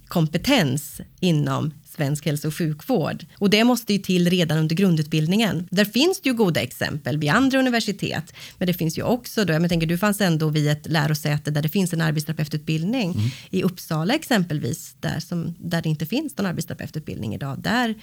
kompetens 0.08 1.00
inom 1.20 1.72
svensk 1.98 2.26
hälso 2.26 2.48
och 2.48 2.54
sjukvård. 2.54 3.26
Och 3.38 3.50
det 3.50 3.64
måste 3.64 3.92
ju 3.92 3.98
till 3.98 4.30
redan 4.30 4.58
under 4.58 4.76
grundutbildningen. 4.76 5.68
Där 5.70 5.84
finns 5.84 6.20
det 6.20 6.28
ju 6.28 6.34
goda 6.34 6.60
exempel 6.60 7.18
vid 7.18 7.30
andra 7.30 7.58
universitet, 7.58 8.32
men 8.58 8.66
det 8.66 8.74
finns 8.74 8.98
ju 8.98 9.02
också 9.02 9.44
då, 9.44 9.52
jag 9.52 9.68
tänker 9.68 9.86
du 9.86 9.98
fanns 9.98 10.20
ändå 10.20 10.48
vid 10.48 10.68
ett 10.68 10.86
lärosäte 10.86 11.50
där 11.50 11.62
det 11.62 11.68
finns 11.68 11.92
en 11.92 12.00
arbetsterapeututbildning. 12.00 13.14
I 13.50 13.62
Uppsala 13.62 14.14
exempelvis, 14.14 14.96
där, 15.00 15.20
som, 15.20 15.54
där 15.58 15.82
det 15.82 15.88
inte 15.88 16.06
finns 16.06 16.36
någon 16.36 16.46
arbetsterapeututbildning 16.46 17.34
idag, 17.34 17.58
där 17.62 17.94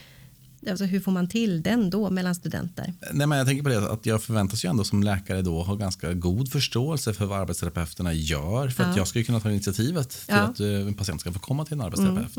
Alltså 0.69 0.85
hur 0.85 0.99
får 0.99 1.11
man 1.11 1.27
till 1.27 1.61
den 1.61 1.89
då 1.89 2.09
mellan 2.09 2.35
studenter? 2.35 2.93
Nej, 3.11 3.27
men 3.27 3.37
jag 3.37 3.47
tänker 3.47 3.63
på 3.63 3.69
det 3.69 3.91
att 3.91 4.05
jag 4.05 4.23
förväntas 4.23 4.65
ju 4.65 4.69
ändå 4.69 4.83
som 4.83 5.03
läkare 5.03 5.41
då 5.41 5.63
ha 5.63 5.75
ganska 5.75 6.13
god 6.13 6.51
förståelse 6.51 7.13
för 7.13 7.25
vad 7.25 7.39
arbetsterapeuterna 7.39 8.13
gör. 8.13 8.69
För 8.69 8.83
att 8.83 8.89
Ja. 8.89 8.97
jag 8.97 9.07
ska 9.07 9.19
ju 9.19 9.25
kunna 9.25 9.39
ta 9.39 9.51
initiativet 9.51 10.09
till 10.09 10.19
Ja. 10.27 10.35
Mm, 10.35 10.49
att 10.51 10.59
eh, 10.59 10.67
en 10.67 10.93
patient 10.93 11.21
ska 11.21 11.31
få 11.31 11.39
komma 11.39 11.65
till 11.65 11.73
en 11.73 11.81
arbetsterapeut. 11.81 12.33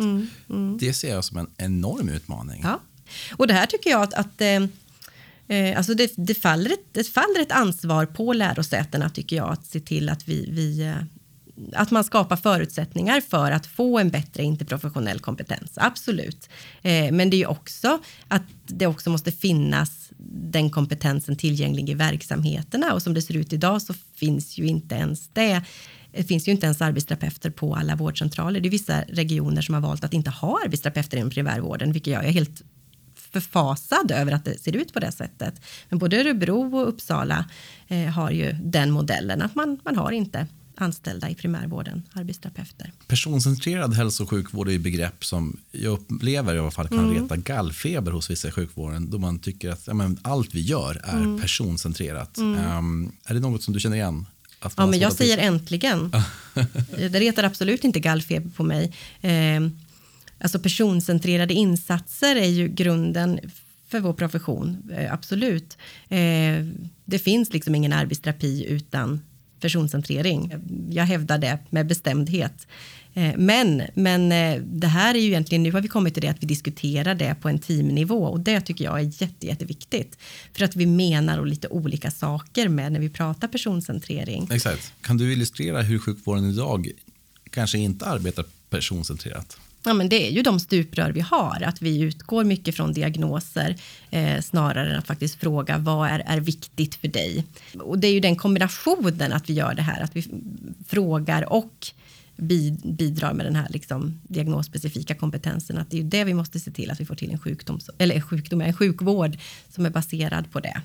Det 0.80 0.94
ser 0.94 1.10
jag 1.14 1.24
som 1.24 1.36
en 1.38 1.46
enorm 1.56 2.08
utmaning. 2.08 2.60
Ja. 2.64 2.80
Och 3.36 3.46
det 3.46 3.54
här 3.54 3.66
tycker 3.66 3.90
jag 3.90 4.02
att, 4.02 4.14
att 4.14 4.40
eh, 4.40 4.62
eh, 5.58 5.76
alltså 5.78 5.94
det, 5.94 6.12
det, 6.16 6.34
faller 6.34 6.70
ett, 6.70 6.84
det 6.92 7.04
faller 7.04 7.40
ett 7.40 7.52
ansvar 7.52 8.06
på 8.06 8.32
lärosätena 8.32 9.10
tycker 9.10 9.36
jag 9.36 9.52
att 9.52 9.66
se 9.66 9.80
till 9.80 10.08
att 10.08 10.28
vi, 10.28 10.50
vi 10.50 10.80
eh, 10.86 10.94
att 11.72 11.90
man 11.90 12.04
skapar 12.04 12.36
förutsättningar 12.36 13.20
för 13.20 13.50
att 13.50 13.66
få 13.66 13.98
en 13.98 14.10
bättre 14.10 14.42
interprofessionell 14.42 15.20
kompetens. 15.20 15.72
Absolut. 15.74 16.48
Eh, 16.82 17.12
men 17.12 17.30
det 17.30 17.36
är 17.36 17.38
ju 17.38 17.46
också 17.46 17.98
att 18.28 18.42
det 18.66 18.86
också 18.86 19.10
måste 19.10 19.32
finnas 19.32 20.10
den 20.28 20.70
kompetensen 20.70 21.36
tillgänglig 21.36 21.90
i 21.90 21.94
verksamheterna 21.94 22.94
och 22.94 23.02
som 23.02 23.14
det 23.14 23.22
ser 23.22 23.36
ut 23.36 23.52
idag 23.52 23.82
så 23.82 23.94
finns 24.14 24.58
ju 24.58 24.66
inte 24.66 24.94
ens 24.94 25.28
det. 25.32 25.62
Det 26.12 26.24
finns 26.24 26.48
ju 26.48 26.52
inte 26.52 26.66
ens 26.66 26.82
arbetsterapeuter 26.82 27.50
på 27.50 27.74
alla 27.74 27.96
vårdcentraler. 27.96 28.60
Det 28.60 28.68
är 28.68 28.70
vissa 28.70 29.02
regioner 29.02 29.62
som 29.62 29.74
har 29.74 29.82
valt 29.82 30.04
att 30.04 30.14
inte 30.14 30.30
ha 30.30 30.60
arbetsterapeuter 30.64 31.16
inom 31.16 31.30
primärvården, 31.30 31.92
vilket 31.92 32.12
jag 32.12 32.24
är 32.24 32.30
helt 32.30 32.62
förfasad 33.14 34.10
över 34.10 34.32
att 34.32 34.44
det 34.44 34.58
ser 34.58 34.76
ut 34.76 34.92
på 34.92 35.00
det 35.00 35.12
sättet. 35.12 35.60
Men 35.88 35.98
både 35.98 36.20
Örebro 36.20 36.76
och 36.76 36.88
Uppsala 36.88 37.44
eh, 37.88 38.06
har 38.06 38.30
ju 38.30 38.52
den 38.52 38.90
modellen 38.90 39.42
att 39.42 39.54
man, 39.54 39.80
man 39.84 39.96
har 39.96 40.12
inte 40.12 40.46
anställda 40.78 41.30
i 41.30 41.34
primärvården, 41.34 42.02
arbetsterapeuter. 42.12 42.92
Personcentrerad 43.06 43.94
hälso 43.94 44.22
och 44.22 44.30
sjukvård 44.30 44.68
är 44.68 44.72
ju 44.72 44.78
begrepp 44.78 45.24
som 45.24 45.56
jag 45.72 45.92
upplever 45.92 46.54
i 46.54 46.58
alla 46.58 46.70
fall 46.70 46.88
kan 46.88 46.98
Mm. 46.98 47.22
reta 47.22 47.36
gallfeber 47.36 48.12
hos 48.12 48.30
vissa 48.30 48.48
i 48.48 48.50
sjukvården 48.50 49.10
då 49.10 49.18
man 49.18 49.38
tycker 49.38 49.70
att 49.70 49.86
ja, 49.86 49.94
men, 49.94 50.18
allt 50.22 50.54
vi 50.54 50.60
gör 50.60 51.00
är 51.04 51.18
Mm. 51.18 51.40
personcentrerat. 51.40 52.38
Ehm, 52.38 53.12
är 53.24 53.34
det 53.34 53.40
något 53.40 53.62
som 53.62 53.74
du 53.74 53.80
känner 53.80 53.96
igen? 53.96 54.26
Ja, 54.76 54.86
men 54.86 54.98
jag 54.98 55.12
säger 55.12 55.38
äntligen. 55.38 56.12
det 56.96 57.20
retar 57.20 57.42
absolut 57.44 57.84
inte 57.84 58.00
gallfeber 58.00 58.50
på 58.50 58.62
mig. 58.64 58.92
Eh, 59.20 59.60
alltså 60.40 60.58
personcentrerade 60.58 61.54
insatser 61.54 62.36
är 62.36 62.46
ju 62.48 62.68
grunden 62.68 63.40
för 63.88 64.00
vår 64.00 64.12
profession, 64.12 64.90
eh, 64.96 65.12
absolut. 65.12 65.76
Eh, 66.08 66.66
det 67.04 67.18
finns 67.18 67.52
liksom 67.52 67.74
ingen 67.74 67.92
arbetsterapi 67.92 68.66
utan 68.68 69.20
personcentrering. 69.60 70.52
Jag 70.90 71.04
hävdar 71.04 71.38
det 71.38 71.58
med 71.70 71.86
bestämdhet. 71.86 72.66
Eh, 73.16 73.34
men, 73.36 73.82
men 73.94 74.32
eh, 74.32 74.62
det 74.62 74.86
här 74.86 75.14
är 75.14 75.18
ju 75.18 75.26
egentligen, 75.26 75.62
nu 75.62 75.72
har 75.72 75.80
vi 75.80 75.88
kommit 75.88 76.14
till 76.14 76.22
det 76.22 76.28
att 76.28 76.42
vi 76.42 76.46
diskuterar 76.46 77.14
det 77.14 77.36
på 77.40 77.48
en 77.48 77.58
teamnivå 77.58 78.24
och 78.24 78.40
det 78.40 78.60
tycker 78.60 78.84
jag 78.84 79.00
är 79.00 79.22
jätte, 79.22 79.46
jätteviktigt. 79.46 80.18
För 80.52 80.64
att 80.64 80.76
vi 80.76 80.86
menar 80.86 81.38
och 81.38 81.46
lite 81.46 81.68
olika 81.68 82.10
saker 82.10 82.68
med 82.68 82.92
när 82.92 83.00
vi 83.00 83.08
pratar 83.08 83.48
personcentrering. 83.48 84.48
Exakt. 84.52 84.92
Kan 85.00 85.16
du 85.16 85.32
illustrera 85.32 85.82
hur 85.82 85.98
sjukvården 85.98 86.50
idag 86.50 86.90
kanske 87.50 87.78
inte 87.78 88.06
arbetar 88.06 88.44
personcentrerat? 88.70 89.58
Ja, 89.86 89.94
men 89.94 90.08
det 90.08 90.28
är 90.28 90.30
ju 90.30 90.42
de 90.42 90.60
stuprör 90.60 91.12
vi 91.12 91.20
har, 91.20 91.62
att 91.66 91.82
vi 91.82 92.00
utgår 92.00 92.44
mycket 92.44 92.76
från 92.76 92.92
diagnoser 92.92 93.76
eh, 94.10 94.40
snarare 94.40 94.90
än 94.92 94.98
att 94.98 95.06
faktiskt 95.06 95.40
fråga 95.40 95.78
vad 95.78 96.08
är, 96.08 96.22
är 96.26 96.40
viktigt 96.40 96.94
för 96.94 97.08
dig. 97.08 97.44
Och 97.80 97.98
det 97.98 98.06
är 98.06 98.12
ju 98.12 98.20
den 98.20 98.36
kombinationen 98.36 99.32
att 99.32 99.50
vi 99.50 99.54
gör 99.54 99.74
det 99.74 99.82
här, 99.82 100.00
att 100.02 100.16
vi 100.16 100.26
frågar 100.88 101.52
och 101.52 101.86
bi- 102.36 102.78
bidrar 102.84 103.32
med 103.32 103.46
den 103.46 103.56
här 103.56 103.66
liksom, 103.70 104.20
diagnosspecifika 104.28 105.14
kompetensen. 105.14 105.78
Att 105.78 105.90
det 105.90 105.96
är 105.96 106.02
ju 106.02 106.08
det 106.08 106.24
vi 106.24 106.34
måste 106.34 106.60
se 106.60 106.70
till 106.70 106.90
att 106.90 107.00
vi 107.00 107.04
får 107.06 107.14
till 107.14 107.30
en 107.30 107.38
sjukdom, 107.38 107.80
eller 107.98 108.20
sjukdom, 108.20 108.60
en 108.60 108.72
sjukvård 108.74 109.38
som 109.74 109.86
är 109.86 109.90
baserad 109.90 110.50
på 110.52 110.60
det. 110.60 110.80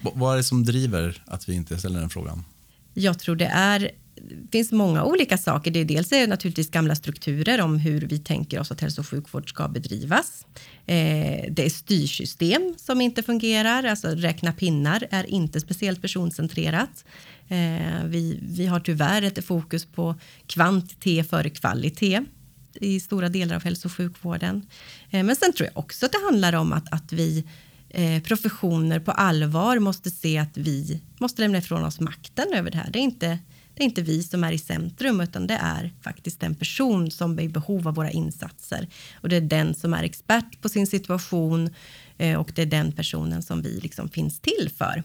Vad 0.00 0.32
är 0.32 0.36
det 0.36 0.44
som 0.44 0.64
driver 0.64 1.22
att 1.26 1.48
vi 1.48 1.54
inte 1.54 1.78
ställer 1.78 2.00
den 2.00 2.10
frågan? 2.10 2.44
Jag 2.94 3.18
tror 3.18 3.36
det 3.36 3.46
är 3.54 3.90
finns 4.52 4.72
många 4.72 5.04
olika 5.04 5.38
saker. 5.38 5.70
Det 5.70 5.80
är 5.80 5.84
dels 5.84 6.12
är 6.12 6.20
det 6.20 6.26
naturligtvis 6.26 6.70
gamla 6.70 6.94
strukturer 6.94 7.60
om 7.60 7.78
hur 7.78 8.00
vi 8.00 8.18
tänker 8.18 8.60
oss 8.60 8.70
att 8.70 8.80
hälso 8.80 9.00
och 9.00 9.08
sjukvård 9.08 9.48
ska 9.48 9.68
bedrivas. 9.68 10.46
Eh, 10.86 11.44
det 11.50 11.64
är 11.64 11.70
styrsystem 11.70 12.74
som 12.76 13.00
inte 13.00 13.22
fungerar. 13.22 13.84
Alltså 13.84 14.08
räkna 14.08 14.52
pinnar 14.52 15.06
är 15.10 15.30
inte 15.30 15.60
speciellt 15.60 16.02
personcentrerat. 16.02 17.04
Eh, 17.48 18.04
vi, 18.04 18.40
vi 18.42 18.66
har 18.66 18.80
tyvärr 18.80 19.22
ett 19.22 19.44
fokus 19.44 19.84
på 19.84 20.14
kvantitet 20.46 21.30
före 21.30 21.50
kvalitet 21.50 22.20
i 22.74 23.00
stora 23.00 23.28
delar 23.28 23.56
av 23.56 23.64
hälso 23.64 23.88
och 23.88 23.92
sjukvården. 23.92 24.66
Eh, 25.10 25.22
men 25.22 25.36
sen 25.36 25.52
tror 25.52 25.68
jag 25.74 25.78
också 25.78 26.06
att 26.06 26.12
det 26.12 26.24
handlar 26.24 26.52
om 26.52 26.72
att, 26.72 26.92
att 26.92 27.12
vi 27.12 27.44
eh, 27.88 28.22
professioner 28.22 29.00
på 29.00 29.10
allvar 29.10 29.78
måste 29.78 30.10
se 30.10 30.38
att 30.38 30.56
vi 30.56 31.00
måste 31.18 31.42
lämna 31.42 31.58
ifrån 31.58 31.84
oss 31.84 32.00
makten 32.00 32.46
över 32.54 32.70
det 32.70 32.78
här. 32.78 32.90
Det 32.90 32.98
är 32.98 33.02
inte, 33.02 33.38
det 33.80 33.84
är 33.84 33.88
inte 33.88 34.02
vi 34.02 34.22
som 34.22 34.44
är 34.44 34.52
i 34.52 34.58
centrum 34.58 35.20
utan 35.20 35.46
det 35.46 35.54
är 35.54 35.92
faktiskt 36.02 36.40
den 36.40 36.54
person 36.54 37.10
som 37.10 37.38
är 37.38 37.42
i 37.42 37.48
behov 37.48 37.88
av 37.88 37.94
våra 37.94 38.10
insatser. 38.10 38.88
Och 39.14 39.28
det 39.28 39.36
är 39.36 39.40
den 39.40 39.74
som 39.74 39.94
är 39.94 40.02
expert 40.02 40.60
på 40.60 40.68
sin 40.68 40.86
situation 40.86 41.70
eh, 42.18 42.40
och 42.40 42.52
det 42.54 42.62
är 42.62 42.66
den 42.66 42.92
personen 42.92 43.42
som 43.42 43.62
vi 43.62 43.80
liksom 43.80 44.08
finns 44.08 44.40
till 44.40 44.70
för. 44.76 45.02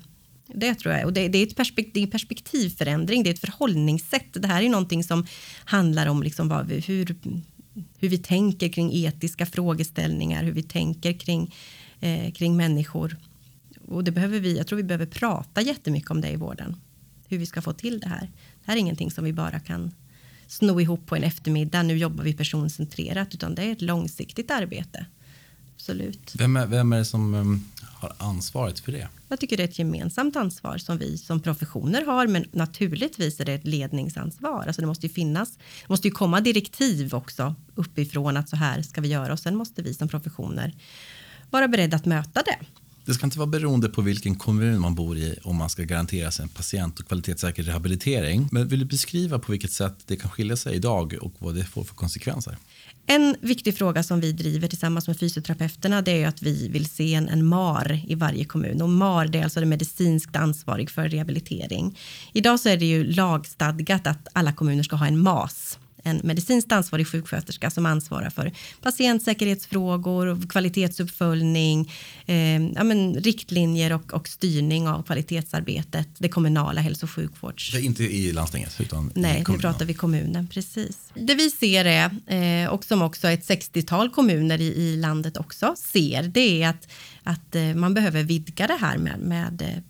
Det 0.47 0.75
tror 0.75 0.93
jag. 0.93 1.05
Och 1.05 1.13
det, 1.13 1.27
det 1.27 1.37
är 1.37 1.47
ett 1.47 1.55
perspektiv, 1.55 2.03
en 2.03 2.09
perspektivförändring, 2.09 3.23
det 3.23 3.29
är 3.29 3.33
ett 3.33 3.39
förhållningssätt. 3.39 4.33
Det 4.33 4.47
här 4.47 4.63
är 4.63 4.69
någonting 4.69 5.03
som 5.03 5.27
handlar 5.65 6.07
om 6.07 6.23
liksom 6.23 6.47
vad 6.49 6.67
vi, 6.67 6.79
hur, 6.79 7.15
hur 7.99 8.09
vi 8.09 8.17
tänker 8.17 8.69
kring 8.69 8.93
etiska 8.93 9.45
frågeställningar, 9.45 10.43
hur 10.43 10.51
vi 10.51 10.63
tänker 10.63 11.13
kring, 11.13 11.55
eh, 11.99 12.31
kring 12.31 12.57
människor. 12.57 13.17
Och 13.87 14.03
det 14.03 14.11
behöver 14.11 14.39
vi, 14.39 14.57
jag 14.57 14.67
tror 14.67 14.77
vi 14.77 14.83
behöver 14.83 15.05
prata 15.05 15.61
jättemycket 15.61 16.11
om 16.11 16.21
det 16.21 16.29
i 16.29 16.35
vården. 16.35 16.75
Hur 17.27 17.37
vi 17.37 17.45
ska 17.45 17.61
få 17.61 17.73
till 17.73 17.99
det 17.99 18.07
här. 18.07 18.29
Det 18.65 18.71
här 18.71 18.75
är 18.75 18.79
ingenting 18.79 19.11
som 19.11 19.23
vi 19.23 19.33
bara 19.33 19.59
kan 19.59 19.91
sno 20.47 20.81
ihop 20.81 21.05
på 21.05 21.15
en 21.15 21.23
eftermiddag. 21.23 21.83
Nu 21.83 21.97
jobbar 21.97 22.23
vi 22.23 22.33
personcentrerat, 22.33 23.33
utan 23.33 23.55
det 23.55 23.63
är 23.63 23.71
ett 23.71 23.81
långsiktigt 23.81 24.51
arbete. 24.51 25.05
Absolut. 25.75 26.35
Vem 26.37 26.57
är, 26.57 26.67
vem 26.67 26.93
är 26.93 26.97
det 26.97 27.05
som 27.05 27.33
um, 27.33 27.65
har 27.93 28.13
ansvaret 28.17 28.79
för 28.79 28.91
det? 28.91 29.07
Jag 29.29 29.39
tycker 29.39 29.57
det 29.57 29.63
är 29.63 29.67
ett 29.67 29.79
gemensamt 29.79 30.35
ansvar 30.35 30.77
som 30.77 30.97
vi 30.97 31.17
som 31.17 31.39
professioner 31.39 32.05
har, 32.05 32.27
men 32.27 32.45
naturligtvis 32.51 33.39
är 33.39 33.45
det 33.45 33.53
ett 33.53 33.65
ledningsansvar. 33.65 34.63
Alltså 34.67 34.81
det 34.81 34.87
måste 34.87 35.07
ju 35.07 35.13
finnas, 35.13 35.57
det 35.57 35.89
måste 35.89 36.07
ju 36.07 36.11
komma 36.11 36.41
direktiv 36.41 37.13
också 37.13 37.55
uppifrån 37.75 38.37
att 38.37 38.49
så 38.49 38.55
här 38.55 38.81
ska 38.81 39.01
vi 39.01 39.07
göra 39.07 39.33
och 39.33 39.39
sen 39.39 39.55
måste 39.55 39.81
vi 39.81 39.93
som 39.93 40.07
professioner 40.07 40.73
vara 41.49 41.67
beredda 41.67 41.97
att 41.97 42.05
möta 42.05 42.41
det. 42.41 42.57
Det 43.05 43.13
ska 43.13 43.25
inte 43.25 43.39
vara 43.39 43.47
beroende 43.47 43.89
på 43.89 44.01
vilken 44.01 44.35
kommun 44.35 44.79
man 44.79 44.95
bor 44.95 45.17
i 45.17 45.35
om 45.43 45.55
man 45.55 45.69
ska 45.69 45.83
garanteras 45.83 46.39
en 46.39 46.49
patient 46.49 46.99
och 46.99 47.07
kvalitetssäker 47.07 47.63
rehabilitering. 47.63 48.47
Men 48.51 48.67
vill 48.67 48.79
du 48.79 48.85
beskriva 48.85 49.39
på 49.39 49.51
vilket 49.51 49.71
sätt 49.71 49.95
det 50.05 50.15
kan 50.15 50.31
skilja 50.31 50.55
sig 50.55 50.75
idag 50.75 51.15
och 51.21 51.33
vad 51.39 51.55
det 51.55 51.63
får 51.63 51.83
för 51.83 51.95
konsekvenser? 51.95 52.57
En 53.07 53.35
viktig 53.41 53.77
fråga 53.77 54.03
som 54.03 54.19
vi 54.19 54.31
driver 54.31 54.67
tillsammans 54.67 55.07
med 55.07 55.19
fysioterapeuterna 55.19 56.01
det 56.01 56.11
är 56.11 56.17
ju 56.17 56.25
att 56.25 56.41
vi 56.41 56.67
vill 56.67 56.85
se 56.85 57.13
en, 57.13 57.29
en 57.29 57.45
MAR 57.45 57.99
i 58.07 58.15
varje 58.15 58.45
kommun. 58.45 58.81
Och 58.81 58.89
MAR 58.89 59.27
det 59.27 59.39
är 59.39 59.43
alltså 59.43 59.59
det 59.59 59.65
medicinskt 59.65 60.35
ansvarig 60.35 60.89
för 60.89 61.09
rehabilitering. 61.09 61.99
Idag 62.33 62.59
så 62.59 62.69
är 62.69 62.77
det 62.77 62.85
ju 62.85 63.03
lagstadgat 63.03 64.07
att 64.07 64.27
alla 64.33 64.53
kommuner 64.53 64.83
ska 64.83 64.95
ha 64.95 65.07
en 65.07 65.19
MAS 65.19 65.79
en 66.05 66.21
medicinskt 66.23 66.71
ansvarig 66.71 67.07
sjuksköterska 67.07 67.69
som 67.69 67.85
ansvarar 67.85 68.29
för 68.29 68.51
patientsäkerhetsfrågor, 68.81 70.49
kvalitetsuppföljning, 70.49 71.93
eh, 72.25 72.65
ja, 72.67 72.83
men, 72.83 73.15
riktlinjer 73.15 73.93
och, 73.93 74.13
och 74.13 74.27
styrning 74.27 74.87
av 74.87 75.03
kvalitetsarbetet, 75.03 76.07
det 76.17 76.29
kommunala 76.29 76.81
hälso 76.81 77.05
och 77.05 77.09
sjukvårds... 77.09 77.71
Det 77.71 77.77
är 77.77 77.81
inte 77.81 78.03
i 78.03 78.31
landstinget 78.31 78.81
utan 78.81 79.07
i 79.07 79.19
Nej, 79.19 79.43
nu 79.47 79.57
pratar 79.57 79.85
vi 79.85 79.93
kommunen, 79.93 80.47
precis. 80.47 80.97
Det 81.13 81.35
vi 81.35 81.49
ser 81.49 81.85
är, 81.85 82.63
eh, 82.63 82.69
och 82.69 82.85
som 82.85 83.01
också 83.01 83.27
ett 83.27 83.49
60-tal 83.49 84.09
kommuner 84.09 84.61
i, 84.61 84.73
i 84.75 84.97
landet 84.97 85.37
också 85.37 85.75
ser, 85.93 86.23
det 86.23 86.63
är 86.63 86.69
att, 86.69 86.87
att 87.23 87.55
eh, 87.55 87.63
man 87.63 87.93
behöver 87.93 88.23
vidga 88.23 88.67
det 88.67 88.77
här 88.81 88.97
med, 88.97 89.19
med 89.19 89.61
eh, 89.61 89.83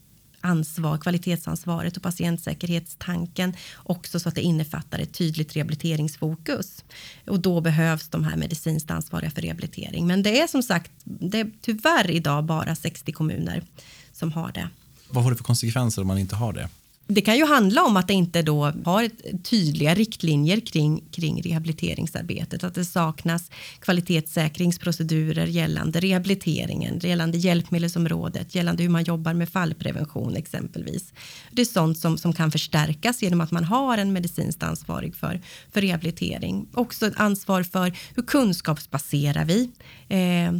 ansvar, 0.45 0.97
kvalitetsansvaret 0.97 1.97
och 1.97 2.03
patientsäkerhetstanken 2.03 3.53
också 3.75 4.19
så 4.19 4.29
att 4.29 4.35
det 4.35 4.41
innefattar 4.41 4.99
ett 4.99 5.13
tydligt 5.13 5.55
rehabiliteringsfokus. 5.55 6.83
Och 7.27 7.39
då 7.39 7.61
behövs 7.61 8.07
de 8.07 8.23
här 8.23 8.37
medicinskt 8.37 8.91
ansvariga 8.91 9.31
för 9.31 9.41
rehabilitering. 9.41 10.07
Men 10.07 10.23
det 10.23 10.39
är 10.39 10.47
som 10.47 10.63
sagt, 10.63 10.91
det 11.03 11.39
är 11.39 11.51
tyvärr 11.61 12.11
idag 12.11 12.43
bara 12.43 12.75
60 12.75 13.11
kommuner 13.11 13.63
som 14.13 14.31
har 14.31 14.51
det. 14.51 14.69
Vad 15.09 15.23
får 15.23 15.31
det 15.31 15.37
för 15.37 15.43
konsekvenser 15.43 16.01
om 16.01 16.07
man 16.07 16.17
inte 16.17 16.35
har 16.35 16.53
det? 16.53 16.69
Det 17.07 17.21
kan 17.21 17.37
ju 17.37 17.45
handla 17.45 17.83
om 17.83 17.97
att 17.97 18.07
det 18.07 18.13
inte 18.13 18.41
då 18.41 18.63
har 18.85 19.09
tydliga 19.43 19.93
riktlinjer 19.93 20.59
kring, 20.59 21.03
kring 21.11 21.41
rehabiliteringsarbetet. 21.41 22.63
Att 22.63 22.75
det 22.75 22.85
saknas 22.85 23.51
kvalitetssäkringsprocedurer 23.79 25.45
gällande 25.45 25.99
rehabiliteringen, 25.99 26.99
gällande 26.99 27.37
hjälpmedelsområdet, 27.37 28.55
gällande 28.55 28.83
hur 28.83 28.89
man 28.89 29.03
jobbar 29.03 29.33
med 29.33 29.49
fallprevention 29.49 30.35
exempelvis. 30.35 31.13
Det 31.51 31.61
är 31.61 31.65
sånt 31.65 31.97
som, 31.97 32.17
som 32.17 32.33
kan 32.33 32.51
förstärkas 32.51 33.21
genom 33.21 33.41
att 33.41 33.51
man 33.51 33.63
har 33.63 33.97
en 33.97 34.13
medicinskt 34.13 34.63
ansvarig 34.63 35.15
för, 35.15 35.41
för 35.71 35.81
rehabilitering. 35.81 36.67
Också 36.73 37.07
ett 37.07 37.19
ansvar 37.19 37.63
för 37.63 37.97
hur 38.15 38.23
kunskapsbaserar 38.23 39.45
vi 39.45 39.71
eh, 40.09 40.51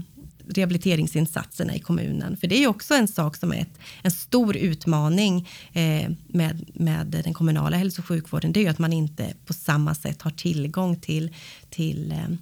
rehabiliteringsinsatserna 0.48 1.76
i 1.76 1.80
kommunen. 1.80 2.38
För 2.38 2.48
det 2.48 2.64
är 2.64 2.68
också 2.68 2.94
en 2.94 3.08
sak 3.08 3.36
som 3.36 3.52
är 3.52 3.62
ett, 3.62 3.80
en 4.02 4.12
stor 4.12 4.58
utmaning 4.58 5.50
eh, 5.74 6.10
med, 6.28 6.66
med 6.74 7.08
den 7.08 7.34
kommunala 7.34 7.78
hälso 7.78 8.02
och 8.02 8.08
sjukvården. 8.08 8.54
Det 8.54 8.60
är 8.60 8.62
ju 8.62 8.68
att 8.68 8.80
man 8.80 8.94
inte 8.94 9.34
på 9.46 9.54
samma 9.54 9.96
sätt 9.96 10.22
har 10.22 10.32
tillgång 10.32 10.96
till, 10.96 11.34
till 11.70 12.12
eh, 12.12 12.36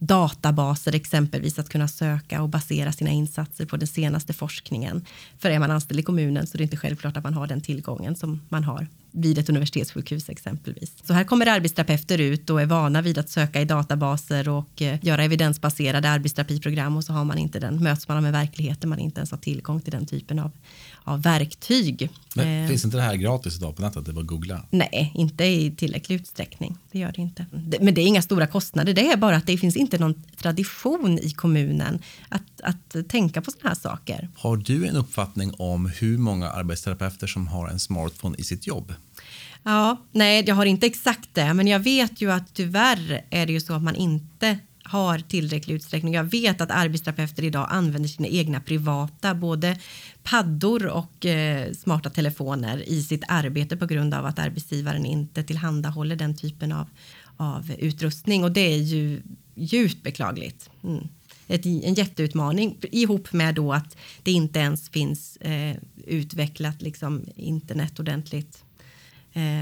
databaser 0.00 0.94
exempelvis 0.94 1.58
att 1.58 1.68
kunna 1.68 1.88
söka 1.88 2.42
och 2.42 2.48
basera 2.48 2.92
sina 2.92 3.10
insatser 3.10 3.66
på 3.66 3.76
den 3.76 3.86
senaste 3.86 4.32
forskningen. 4.32 5.04
För 5.38 5.50
är 5.50 5.58
man 5.58 5.70
anställd 5.70 6.00
i 6.00 6.02
kommunen 6.02 6.46
så 6.46 6.56
är 6.56 6.58
det 6.58 6.64
inte 6.64 6.76
självklart 6.76 7.16
att 7.16 7.24
man 7.24 7.34
har 7.34 7.46
den 7.46 7.60
tillgången 7.60 8.16
som 8.16 8.40
man 8.48 8.64
har 8.64 8.86
vid 9.12 9.38
ett 9.38 9.48
universitetssjukhus 9.48 10.28
exempelvis. 10.28 10.92
Så 11.04 11.12
här 11.12 11.24
kommer 11.24 11.46
arbetsterapeuter 11.46 12.18
ut 12.18 12.50
och 12.50 12.62
är 12.62 12.66
vana 12.66 13.02
vid 13.02 13.18
att 13.18 13.28
söka 13.28 13.60
i 13.60 13.64
databaser 13.64 14.48
och 14.48 14.82
eh, 14.82 14.98
göra 15.02 15.24
evidensbaserade 15.24 16.10
arbetsterapiprogram 16.10 16.96
och 16.96 17.04
så 17.04 17.12
har 17.12 17.24
man 17.24 17.38
inte 17.38 17.60
den, 17.60 17.82
möts 17.82 18.08
man 18.08 18.22
med 18.22 18.32
verkligheten, 18.32 18.90
man 18.90 18.98
inte 18.98 19.20
ens 19.20 19.30
har 19.30 19.38
tillgång 19.38 19.80
till 19.80 19.92
den 19.92 20.06
typen 20.06 20.38
av, 20.38 20.50
av 21.04 21.22
verktyg. 21.22 22.10
Men, 22.34 22.62
eh, 22.62 22.68
finns 22.68 22.84
inte 22.84 22.96
det 22.96 23.02
här 23.02 23.14
gratis 23.14 23.56
idag 23.56 23.76
på 23.76 23.82
nätet? 23.82 24.04
Det 24.04 24.10
är 24.10 24.12
bara 24.12 24.20
att 24.20 24.26
googla? 24.26 24.62
Nej, 24.70 25.12
inte 25.14 25.44
i 25.44 25.70
tillräcklig 25.70 26.16
utsträckning. 26.16 26.78
Det 26.92 26.98
gör 26.98 27.12
det 27.12 27.22
inte. 27.22 27.46
Men 27.80 27.94
det 27.94 28.00
är 28.00 28.06
inga 28.06 28.22
stora 28.22 28.46
kostnader. 28.46 28.94
Det 28.94 29.10
är 29.10 29.16
bara 29.16 29.36
att 29.36 29.46
det 29.46 29.58
finns 29.58 29.76
inte 29.76 29.98
någon 29.98 30.22
tradition 30.36 31.18
i 31.18 31.30
kommunen 31.30 32.02
att, 32.28 32.60
att 32.62 33.08
tänka 33.08 33.42
på 33.42 33.50
sådana 33.50 33.68
här 33.68 33.76
saker. 33.76 34.28
Har 34.34 34.56
du 34.56 34.86
en 34.86 34.96
uppfattning 34.96 35.54
om 35.58 35.86
hur 35.86 36.18
många 36.18 36.50
arbetsterapeuter 36.50 37.26
som 37.26 37.46
har 37.46 37.68
en 37.68 37.78
smartphone 37.78 38.36
i 38.38 38.44
sitt 38.44 38.66
jobb? 38.66 38.94
Ja, 39.62 39.96
nej, 40.12 40.44
jag 40.46 40.54
har 40.54 40.66
inte 40.66 40.86
exakt 40.86 41.28
det, 41.32 41.54
men 41.54 41.66
jag 41.66 41.80
vet 41.80 42.20
ju 42.20 42.32
att 42.32 42.54
tyvärr 42.54 43.24
är 43.30 43.46
det 43.46 43.52
ju 43.52 43.60
så 43.60 43.74
att 43.74 43.82
man 43.82 43.96
inte 43.96 44.58
har 44.90 45.18
tillräcklig 45.18 45.74
utsträckning. 45.74 46.14
Jag 46.14 46.24
vet 46.24 46.60
att 46.60 46.70
arbetsterapeuter 46.70 47.44
idag 47.44 47.66
använder 47.70 48.08
sina 48.08 48.28
egna 48.28 48.60
privata, 48.60 49.34
både 49.34 49.78
paddor 50.22 50.86
och 50.86 51.26
eh, 51.26 51.72
smarta 51.72 52.10
telefoner 52.10 52.88
i 52.88 53.02
sitt 53.02 53.24
arbete 53.28 53.76
på 53.76 53.86
grund 53.86 54.14
av 54.14 54.26
att 54.26 54.38
arbetsgivaren 54.38 55.06
inte 55.06 55.42
tillhandahåller 55.42 56.16
den 56.16 56.36
typen 56.36 56.72
av, 56.72 56.86
av 57.36 57.70
utrustning 57.78 58.44
och 58.44 58.52
det 58.52 58.60
är 58.60 58.78
ju 58.78 59.22
djupt 59.54 60.02
beklagligt. 60.02 60.70
Mm. 60.84 61.08
Ett, 61.46 61.66
en 61.66 61.94
jätteutmaning 61.94 62.76
ihop 62.92 63.32
med 63.32 63.54
då 63.54 63.72
att 63.72 63.96
det 64.22 64.32
inte 64.32 64.58
ens 64.58 64.88
finns 64.88 65.36
eh, 65.36 65.76
utvecklat 66.06 66.82
liksom 66.82 67.24
internet 67.36 68.00
ordentligt 68.00 68.64
eh, 69.32 69.60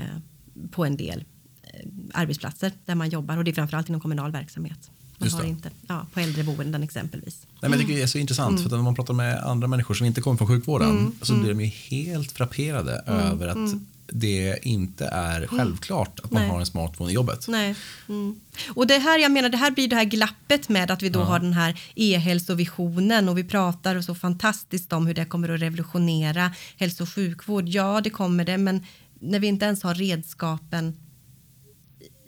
på 0.70 0.84
en 0.84 0.96
del 0.96 1.24
eh, 1.62 1.86
arbetsplatser 2.14 2.72
där 2.84 2.94
man 2.94 3.08
jobbar 3.08 3.36
och 3.36 3.44
det 3.44 3.50
är 3.50 3.54
framförallt 3.54 3.88
inom 3.88 4.00
kommunal 4.00 4.32
verksamhet. 4.32 4.90
Man 5.18 5.30
har 5.30 5.44
inte, 5.44 5.70
ja, 5.86 6.06
på 6.12 6.20
äldreboenden 6.20 6.82
exempelvis. 6.82 7.46
Nej, 7.60 7.70
men 7.70 7.86
det 7.86 8.02
är 8.02 8.06
så 8.06 8.18
intressant 8.18 8.58
mm. 8.58 8.70
för 8.70 8.76
när 8.76 8.84
man 8.84 8.94
pratar 8.94 9.14
med 9.14 9.38
andra 9.38 9.68
människor 9.68 9.94
som 9.94 10.06
inte 10.06 10.20
kommer 10.20 10.36
från 10.36 10.48
sjukvården 10.48 10.90
mm. 10.90 11.12
så 11.22 11.34
blir 11.34 11.48
de 11.48 11.60
ju 11.60 11.66
helt 11.66 12.32
frapperade 12.32 13.04
mm. 13.06 13.20
över 13.20 13.48
att 13.48 13.56
mm. 13.56 13.86
det 14.06 14.58
inte 14.62 15.06
är 15.06 15.36
mm. 15.36 15.48
självklart 15.48 16.20
att 16.20 16.30
man 16.30 16.42
Nej. 16.42 16.50
har 16.50 16.60
en 16.60 16.66
smartphone 16.66 17.10
i 17.10 17.14
jobbet. 17.14 17.48
Nej. 17.48 17.74
Mm. 18.08 18.40
Och 18.68 18.86
det 18.86 18.98
här, 18.98 19.18
jag 19.18 19.32
menar, 19.32 19.48
det 19.48 19.56
här 19.56 19.70
blir 19.70 19.88
det 19.88 19.96
här 19.96 20.04
glappet 20.04 20.68
med 20.68 20.90
att 20.90 21.02
vi 21.02 21.08
då 21.08 21.20
ja. 21.20 21.24
har 21.24 21.38
den 21.38 21.52
här 21.52 21.80
e-hälsovisionen 21.94 23.28
och 23.28 23.38
vi 23.38 23.44
pratar 23.44 24.00
så 24.00 24.14
fantastiskt 24.14 24.92
om 24.92 25.06
hur 25.06 25.14
det 25.14 25.24
kommer 25.24 25.48
att 25.48 25.60
revolutionera 25.60 26.52
hälso 26.76 27.02
och 27.02 27.08
sjukvård. 27.08 27.68
Ja, 27.68 28.00
det 28.00 28.10
kommer 28.10 28.44
det, 28.44 28.58
men 28.58 28.84
när 29.20 29.40
vi 29.40 29.46
inte 29.46 29.66
ens 29.66 29.82
har 29.82 29.94
redskapen 29.94 30.96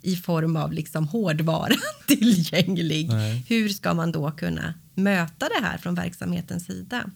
i 0.03 0.17
form 0.17 0.57
av 0.57 0.73
liksom 0.73 1.09
hårdvara 1.09 1.75
tillgänglig. 2.07 3.09
Nej. 3.09 3.45
Hur 3.49 3.69
ska 3.69 3.95
man 3.95 4.13
då 4.13 4.31
kunna 4.31 4.75
möta 4.95 5.49
det 5.49 5.67
här 5.67 5.79
från 5.79 5.95
verksamhetens 5.95 6.65
sida? 6.65 7.11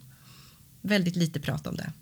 Väldigt 0.81 1.17
lite 1.17 1.41
prat 1.41 1.67
om 1.67 1.77
det. 1.77 1.93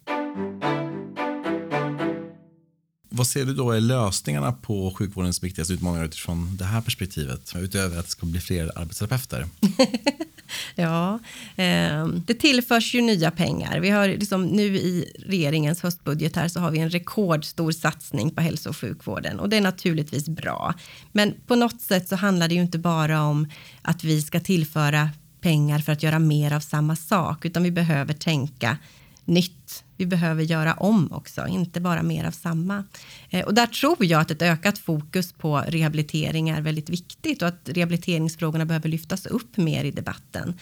Vad 3.14 3.26
ser 3.26 3.44
du 3.44 3.54
då 3.54 3.70
är 3.70 3.80
lösningarna 3.80 4.52
på 4.52 4.94
sjukvårdens 4.98 5.42
viktigaste 5.42 5.74
utmaningar 5.74 6.04
utifrån 6.04 6.56
det 6.56 6.64
här 6.64 6.80
perspektivet? 6.80 7.52
Utöver 7.56 7.98
att 7.98 8.04
det 8.04 8.10
ska 8.10 8.26
bli 8.26 8.40
fler 8.40 8.78
arbetsterapeuter. 8.78 9.46
Ja, 10.74 11.18
eh, 11.56 12.06
det 12.06 12.34
tillförs 12.34 12.94
ju 12.94 13.00
nya 13.00 13.30
pengar. 13.30 13.80
Vi 13.80 13.90
har 13.90 14.08
liksom 14.08 14.44
nu 14.44 14.76
i 14.76 15.12
regeringens 15.26 15.82
höstbudget 15.82 16.36
här 16.36 16.48
så 16.48 16.60
har 16.60 16.70
vi 16.70 16.78
en 16.78 16.90
rekordstor 16.90 17.72
satsning 17.72 18.30
på 18.30 18.40
hälso 18.40 18.68
och 18.68 18.76
sjukvården 18.76 19.40
och 19.40 19.48
det 19.48 19.56
är 19.56 19.60
naturligtvis 19.60 20.28
bra. 20.28 20.74
Men 21.12 21.34
på 21.46 21.56
något 21.56 21.80
sätt 21.80 22.08
så 22.08 22.16
handlar 22.16 22.48
det 22.48 22.54
ju 22.54 22.62
inte 22.62 22.78
bara 22.78 23.22
om 23.22 23.50
att 23.82 24.04
vi 24.04 24.22
ska 24.22 24.40
tillföra 24.40 25.10
pengar 25.40 25.78
för 25.78 25.92
att 25.92 26.02
göra 26.02 26.18
mer 26.18 26.52
av 26.52 26.60
samma 26.60 26.96
sak, 26.96 27.44
utan 27.44 27.62
vi 27.62 27.70
behöver 27.70 28.14
tänka 28.14 28.76
nytt. 29.24 29.84
Vi 29.96 30.06
behöver 30.06 30.42
göra 30.42 30.74
om 30.74 31.12
också, 31.12 31.46
inte 31.46 31.80
bara 31.80 32.02
mer 32.02 32.24
av 32.24 32.30
samma. 32.30 32.84
Eh, 33.30 33.44
och 33.44 33.54
där 33.54 33.66
tror 33.66 34.04
jag 34.04 34.20
att 34.20 34.30
ett 34.30 34.42
ökat 34.42 34.78
fokus 34.78 35.32
på 35.32 35.58
rehabilitering 35.58 36.48
är 36.48 36.60
väldigt 36.60 36.90
viktigt 36.90 37.42
och 37.42 37.48
att 37.48 37.68
rehabiliteringsfrågorna 37.68 38.64
behöver 38.64 38.88
lyftas 38.88 39.26
upp 39.26 39.56
mer 39.56 39.84
i 39.84 39.90
debatten. 39.90 40.54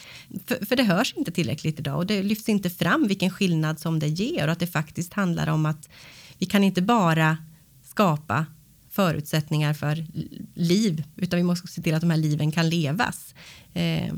För, 0.47 0.67
för 0.67 0.77
det 0.77 0.83
hörs 0.83 1.15
inte 1.17 1.31
tillräckligt 1.33 1.79
idag 1.79 1.97
och 1.97 2.07
det 2.07 2.23
lyfts 2.23 2.49
inte 2.49 2.71
fram 2.71 3.09
vilken 3.09 3.31
skillnad 3.31 3.81
som 3.81 3.99
det 3.99 4.09
ger 4.09 4.47
och 4.47 4.53
att 4.53 4.61
det 4.61 4.67
faktiskt 4.67 5.15
handlar 5.15 5.47
om 5.47 5.67
att 5.67 5.89
vi 6.39 6.47
kan 6.47 6.65
inte 6.65 6.83
bara 6.83 7.39
skapa 7.85 8.47
förutsättningar 8.91 9.75
för 9.75 10.07
liv, 10.55 11.05
utan 11.17 11.37
vi 11.37 11.43
måste 11.43 11.69
se 11.69 11.83
till 11.83 11.95
att 11.95 12.01
de 12.01 12.11
här 12.11 12.17
liven 12.17 12.53
kan 12.53 12.69
levas. 12.69 13.35
Eh, 13.75 14.15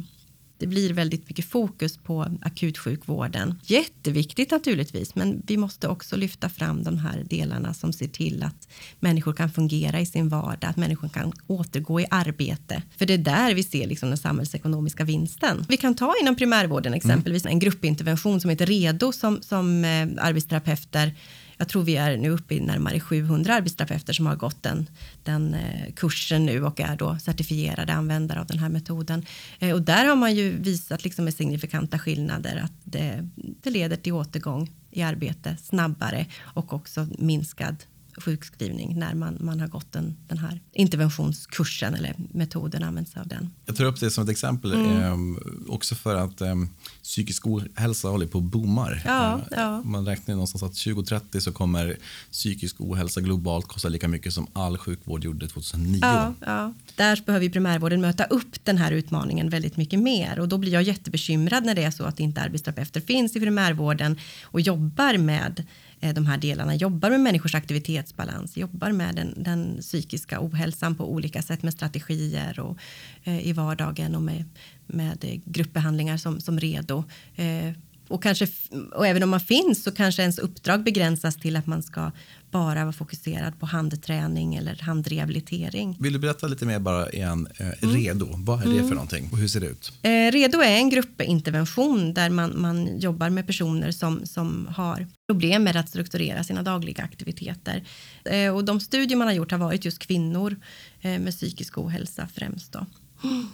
det 0.62 0.68
blir 0.68 0.92
väldigt 0.92 1.28
mycket 1.28 1.44
fokus 1.44 1.98
på 1.98 2.26
akutsjukvården. 2.42 3.54
Jätteviktigt 3.62 4.50
naturligtvis, 4.50 5.14
men 5.14 5.42
vi 5.46 5.56
måste 5.56 5.88
också 5.88 6.16
lyfta 6.16 6.48
fram 6.48 6.82
de 6.82 6.98
här 6.98 7.24
delarna 7.30 7.74
som 7.74 7.92
ser 7.92 8.08
till 8.08 8.42
att 8.42 8.68
människor 9.00 9.32
kan 9.32 9.50
fungera 9.50 10.00
i 10.00 10.06
sin 10.06 10.28
vardag, 10.28 10.70
att 10.70 10.76
människor 10.76 11.08
kan 11.08 11.32
återgå 11.46 12.00
i 12.00 12.06
arbete. 12.10 12.82
För 12.96 13.06
det 13.06 13.14
är 13.14 13.18
där 13.18 13.54
vi 13.54 13.62
ser 13.62 13.86
liksom 13.86 14.08
den 14.08 14.18
samhällsekonomiska 14.18 15.04
vinsten. 15.04 15.64
Vi 15.68 15.76
kan 15.76 15.94
ta 15.94 16.14
inom 16.20 16.36
primärvården 16.36 16.94
exempelvis 16.94 17.44
mm. 17.44 17.52
en 17.52 17.58
gruppintervention 17.58 18.40
som 18.40 18.50
heter 18.50 18.66
REDO 18.66 19.12
som, 19.12 19.42
som 19.42 19.84
eh, 19.84 20.08
arbetsterapeuter 20.18 21.14
jag 21.62 21.68
tror 21.68 21.82
vi 21.82 21.96
är 21.96 22.16
nu 22.16 22.30
uppe 22.30 22.54
i 22.54 22.60
närmare 22.60 23.00
700 23.00 23.54
arbetsterapeuter 23.54 24.12
som 24.12 24.26
har 24.26 24.36
gått 24.36 24.62
den, 24.62 24.88
den 25.22 25.54
eh, 25.54 25.92
kursen 25.96 26.46
nu 26.46 26.64
och 26.64 26.80
är 26.80 26.96
då 26.96 27.18
certifierade 27.18 27.92
användare 27.92 28.40
av 28.40 28.46
den 28.46 28.58
här 28.58 28.68
metoden. 28.68 29.26
Eh, 29.58 29.72
och 29.72 29.82
där 29.82 30.04
har 30.04 30.16
man 30.16 30.34
ju 30.34 30.58
visat 30.58 31.04
liksom 31.04 31.24
med 31.24 31.34
signifikanta 31.34 31.98
skillnader 31.98 32.60
att 32.64 32.72
det, 32.84 33.28
det 33.34 33.70
leder 33.70 33.96
till 33.96 34.12
återgång 34.12 34.70
i 34.90 35.02
arbete 35.02 35.56
snabbare 35.62 36.26
och 36.40 36.72
också 36.72 37.06
minskad 37.18 37.76
sjukskrivning 38.16 38.98
när 38.98 39.14
man, 39.14 39.38
man 39.40 39.60
har 39.60 39.68
gått 39.68 39.92
den, 39.92 40.16
den 40.28 40.38
här 40.38 40.60
interventionskursen 40.72 41.94
eller 41.94 42.14
metoden 42.32 42.82
använt 42.82 43.08
sig 43.08 43.20
av 43.20 43.28
den. 43.28 43.50
Jag 43.66 43.76
tar 43.76 43.84
upp 43.84 44.00
det 44.00 44.10
som 44.10 44.24
ett 44.24 44.30
exempel 44.30 44.72
mm. 44.72 45.36
eh, 45.36 45.40
också 45.68 45.94
för 45.94 46.16
att 46.16 46.40
eh, 46.40 46.54
psykisk 47.02 47.46
ohälsa 47.46 48.08
håller 48.08 48.26
på 48.26 48.38
att 48.38 48.44
boomar. 48.44 49.02
Ja, 49.04 49.34
eh, 49.34 49.40
ja. 49.50 49.82
Man 49.82 50.06
räknar 50.06 50.34
någonstans 50.34 50.62
att 50.62 50.74
2030 50.74 51.40
så 51.40 51.52
kommer 51.52 51.96
psykisk 52.30 52.76
ohälsa 52.78 53.20
globalt 53.20 53.68
kosta 53.68 53.88
lika 53.88 54.08
mycket 54.08 54.34
som 54.34 54.46
all 54.52 54.78
sjukvård 54.78 55.24
gjorde 55.24 55.48
2009. 55.48 55.98
Ja, 56.02 56.34
ja. 56.40 56.74
Där 56.96 57.22
behöver 57.26 57.48
primärvården 57.48 58.00
möta 58.00 58.24
upp 58.24 58.64
den 58.64 58.78
här 58.78 58.92
utmaningen 58.92 59.48
väldigt 59.48 59.76
mycket 59.76 60.00
mer 60.00 60.38
och 60.38 60.48
då 60.48 60.58
blir 60.58 60.72
jag 60.72 60.82
jättebekymrad 60.82 61.64
när 61.64 61.74
det 61.74 61.82
är 61.82 61.90
så 61.90 62.04
att 62.04 62.20
inte 62.20 62.40
arbetsterapeuter 62.40 63.00
finns 63.00 63.36
i 63.36 63.40
primärvården 63.40 64.18
och 64.44 64.60
jobbar 64.60 65.18
med 65.18 65.64
Eh, 66.02 66.14
de 66.14 66.26
här 66.26 66.38
delarna, 66.38 66.74
jobbar 66.74 67.10
med 67.10 67.20
människors 67.20 67.54
aktivitetsbalans, 67.54 68.56
jobbar 68.56 68.92
med 68.92 69.14
den, 69.14 69.34
den 69.36 69.78
psykiska 69.80 70.38
ohälsan 70.40 70.94
på 70.94 71.12
olika 71.12 71.42
sätt 71.42 71.62
med 71.62 71.72
strategier 71.72 72.60
och 72.60 72.78
eh, 73.24 73.46
i 73.48 73.52
vardagen 73.52 74.14
och 74.14 74.22
med, 74.22 74.44
med 74.86 75.40
gruppbehandlingar 75.44 76.16
som, 76.16 76.40
som 76.40 76.60
redo. 76.60 77.04
Eh, 77.36 77.72
och, 78.12 78.22
kanske, 78.22 78.46
och 78.92 79.06
även 79.06 79.22
om 79.22 79.30
man 79.30 79.40
finns 79.40 79.82
så 79.82 79.90
kanske 79.92 80.22
ens 80.22 80.38
uppdrag 80.38 80.82
begränsas 80.82 81.36
till 81.36 81.56
att 81.56 81.66
man 81.66 81.82
ska 81.82 82.10
bara 82.50 82.84
vara 82.84 82.92
fokuserad 82.92 83.60
på 83.60 83.66
handträning 83.66 84.54
eller 84.54 84.76
handrehabilitering. 84.82 85.96
Vill 86.00 86.12
du 86.12 86.18
berätta 86.18 86.46
lite 86.46 86.66
mer 86.66 86.78
bara 86.78 87.10
igen, 87.10 87.48
eh, 87.56 87.66
mm. 87.82 87.96
REDO, 87.96 88.28
vad 88.36 88.60
är 88.60 88.66
det 88.66 88.72
mm. 88.72 88.88
för 88.88 88.94
någonting 88.94 89.28
och 89.32 89.38
hur 89.38 89.48
ser 89.48 89.60
det 89.60 89.66
ut? 89.66 89.92
Eh, 90.02 90.32
REDO 90.32 90.60
är 90.60 90.76
en 90.76 90.90
gruppintervention 90.90 92.14
där 92.14 92.30
man, 92.30 92.60
man 92.60 92.98
jobbar 92.98 93.30
med 93.30 93.46
personer 93.46 93.90
som, 93.90 94.26
som 94.26 94.68
har 94.76 95.06
problem 95.26 95.64
med 95.64 95.76
att 95.76 95.88
strukturera 95.88 96.44
sina 96.44 96.62
dagliga 96.62 97.02
aktiviteter. 97.04 97.84
Eh, 98.24 98.54
och 98.54 98.64
de 98.64 98.80
studier 98.80 99.16
man 99.16 99.26
har 99.26 99.34
gjort 99.34 99.50
har 99.50 99.58
varit 99.58 99.84
just 99.84 99.98
kvinnor 99.98 100.56
eh, 101.00 101.18
med 101.18 101.32
psykisk 101.32 101.78
ohälsa 101.78 102.28
främst. 102.34 102.72
Då. 102.72 102.86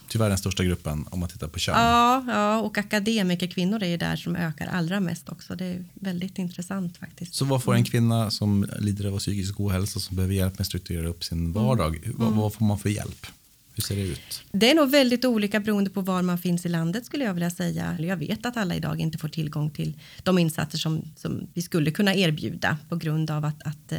Tyvärr 0.09 0.29
den 0.29 0.39
största 0.39 0.65
gruppen 0.65 1.07
om 1.11 1.21
man 1.21 1.29
tittar 1.29 1.49
på 1.49 1.59
kön. 1.59 1.75
Ja, 1.75 2.25
ja 2.27 2.59
och 2.61 2.79
akademikerkvinnor 2.79 3.83
är 3.83 3.89
ju 3.89 3.97
där 3.97 4.17
som 4.17 4.37
ökar 4.37 4.67
allra 4.67 5.01
mest 5.01 5.29
också. 5.29 5.55
Det 5.55 5.65
är 5.65 5.85
väldigt 5.95 6.39
intressant 6.39 6.97
faktiskt. 6.97 7.35
Så 7.35 7.45
vad 7.45 7.63
får 7.63 7.75
en 7.75 7.85
kvinna 7.85 8.31
som 8.31 8.67
lider 8.79 9.13
av 9.13 9.19
psykisk 9.19 9.61
ohälsa 9.61 10.01
som 10.01 10.17
behöver 10.17 10.35
hjälp 10.35 10.53
med 10.53 10.61
att 10.61 10.67
strukturera 10.67 11.09
upp 11.09 11.25
sin 11.25 11.53
vardag? 11.53 11.97
Mm. 11.97 12.17
Vad, 12.19 12.33
vad, 12.33 12.55
får 12.55 12.65
man 12.65 12.79
för 12.79 12.89
hjälp? 12.89 13.27
Hur 13.75 13.83
ser 13.83 13.97
det 13.97 14.03
ut? 14.03 14.43
Det 14.53 14.71
är 14.71 14.75
nog 14.75 14.91
väldigt 14.91 15.25
olika 15.25 15.61
beroende 15.61 15.91
på 15.91 16.01
var 16.01 16.23
man 16.23 16.39
finns 16.39 16.67
i 16.67 16.69
landet 16.69 17.07
skulle 17.07 17.25
jag 17.25 17.35
vilja 17.35 17.51
säga. 17.51 17.97
Jag 18.01 18.17
vet 18.17 18.47
att 18.47 18.57
alla 18.57 18.75
idag 18.75 19.01
inte 19.01 19.19
får 19.19 19.29
tillgång 19.29 19.71
till 19.71 19.95
de 20.23 20.39
insatser 20.39 20.79
som, 20.79 21.03
som 21.17 21.47
vi 21.55 21.63
skulle 21.63 21.91
kunna 21.91 22.15
erbjuda 22.15 22.79
på 22.89 22.97
grund 22.97 23.31
av 23.31 23.45
att, 23.45 23.63
att 23.63 23.93
eh, 23.93 23.99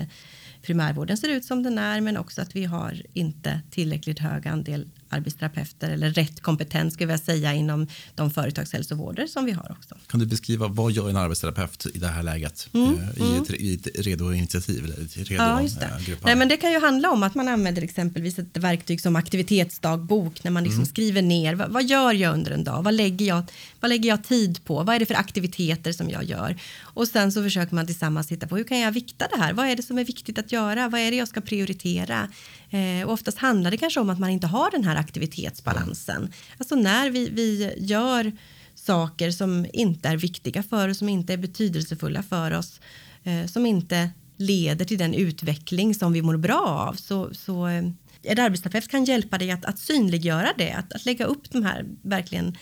primärvården 0.62 1.18
ser 1.18 1.30
ut 1.30 1.46
som 1.46 1.64
den 1.64 1.78
är 1.78 2.02
men 2.02 2.18
också 2.18 2.42
att 2.42 2.56
vi 2.56 2.66
har 2.66 3.02
inte 3.14 3.62
tillräckligt 3.70 4.20
hög 4.20 4.48
andel 4.48 4.88
arbetsterapeuter 5.10 5.90
eller 5.90 6.10
rätt 6.10 6.42
kompetens 6.42 6.94
ska 6.94 7.04
jag 7.04 7.20
säga 7.20 7.54
inom 7.54 7.88
de 8.16 8.32
företagshälsovårder 8.32 9.28
som 9.28 9.46
vi 9.46 9.52
har 9.52 9.72
också. 9.80 9.96
Kan 10.08 10.20
du 10.20 10.26
beskriva 10.26 10.68
vad 10.68 10.92
gör 10.92 11.10
en 11.10 11.18
arbetsterapeut 11.18 11.86
i 11.94 12.00
det 12.00 12.08
här 12.08 12.24
läget 12.24 12.70
mm, 12.74 12.88
eh, 12.88 13.18
i, 13.18 13.22
mm. 13.22 13.42
ett, 13.42 13.50
i 13.50 13.74
ett 13.74 13.88
redo 14.06 14.34
initiativ? 14.34 14.86
Eller 14.86 15.06
ett 15.06 15.18
redo, 15.18 15.44
ja, 15.44 15.62
just 15.62 15.80
det. 15.80 15.86
Äh, 15.86 16.18
Nej, 16.24 16.36
men 16.36 16.48
det 16.48 16.58
kan 16.58 16.72
ju 16.72 16.80
handla 16.80 17.10
om 17.10 17.24
att 17.24 17.36
man 17.36 17.48
använder 17.48 17.82
exempelvis 17.82 18.40
ett 18.40 18.58
verktyg 18.58 19.02
som 19.02 19.16
aktivitetsdagbok 19.16 20.44
när 20.44 20.52
man 20.52 20.64
liksom 20.64 20.80
mm. 20.80 20.90
skriver 20.90 21.22
ner 21.22 21.56
vad, 21.56 21.72
vad, 21.72 21.84
gör 21.84 22.14
jag 22.14 22.34
under 22.34 22.52
en 22.52 22.64
dag? 22.64 22.84
Vad 22.84 22.94
lägger, 22.94 23.26
jag, 23.26 23.44
vad 23.80 23.90
lägger 23.90 24.10
jag 24.10 24.24
tid 24.24 24.64
på? 24.64 24.84
Vad 24.84 24.96
är 24.96 25.00
det 25.00 25.06
för 25.06 25.16
aktiviteter 25.16 25.92
som 25.92 26.10
jag 26.10 26.24
gör? 26.24 26.58
Och 26.82 27.08
sen 27.08 27.32
så 27.32 27.44
försöker 27.44 27.76
man 27.76 27.86
tillsammans 27.86 28.28
titta 28.28 28.48
på 28.48 28.58
hur 28.58 28.64
kan 28.64 28.80
jag 28.80 28.92
vikta 28.92 29.28
det 29.32 29.38
här? 29.38 29.54
Vad 29.54 29.68
är 29.68 29.76
det 29.76 29.84
som 29.84 29.98
är 29.98 30.06
viktigt 30.06 30.40
att 30.40 30.52
göra? 30.52 30.90
Vad 30.90 31.02
är 31.02 31.12
det 31.12 31.18
jag 31.18 31.28
ska 31.28 31.42
prioritera? 31.42 32.30
Eh, 32.70 33.06
och 33.06 33.14
oftast 33.14 33.38
handlar 33.38 33.72
det 33.72 33.78
kanske 33.78 34.00
om 34.00 34.10
att 34.10 34.20
man 34.20 34.30
inte 34.30 34.48
har 34.48 34.72
den 34.72 34.84
här 34.84 34.96
aktivitetsbalansen. 34.96 36.34
Alltså 36.58 36.76
när 36.76 37.10
vi, 37.10 37.30
vi 37.30 37.74
gör 37.78 38.32
saker 38.76 39.32
som 39.32 39.66
inte 39.74 40.10
är 40.10 40.18
viktiga 40.18 40.64
för 40.64 40.90
oss, 40.90 40.98
som 40.98 41.10
inte 41.10 41.34
är 41.34 41.38
betydelsefulla 41.38 42.24
för 42.24 42.52
oss, 42.52 42.80
eh, 43.24 43.46
som 43.46 43.66
inte 43.66 44.10
leder 44.38 44.86
till 44.86 44.98
den 44.98 45.14
utveckling 45.14 45.96
som 45.96 46.14
vi 46.14 46.22
mår 46.22 46.38
bra 46.38 46.62
av. 46.68 46.94
Så, 46.94 47.34
så 47.34 47.68
eh, 47.68 47.84
en 48.24 48.40
arbetsterapeut 48.40 48.88
kan 48.88 49.06
hjälpa 49.06 49.38
dig 49.38 49.52
att, 49.52 49.66
att 49.66 49.80
synliggöra 49.80 50.50
det, 50.58 50.72
att, 50.72 50.94
att 50.94 51.06
lägga 51.06 51.26
upp 51.26 51.52
de 51.52 51.64
här 51.64 51.86
verkligen 52.02 52.58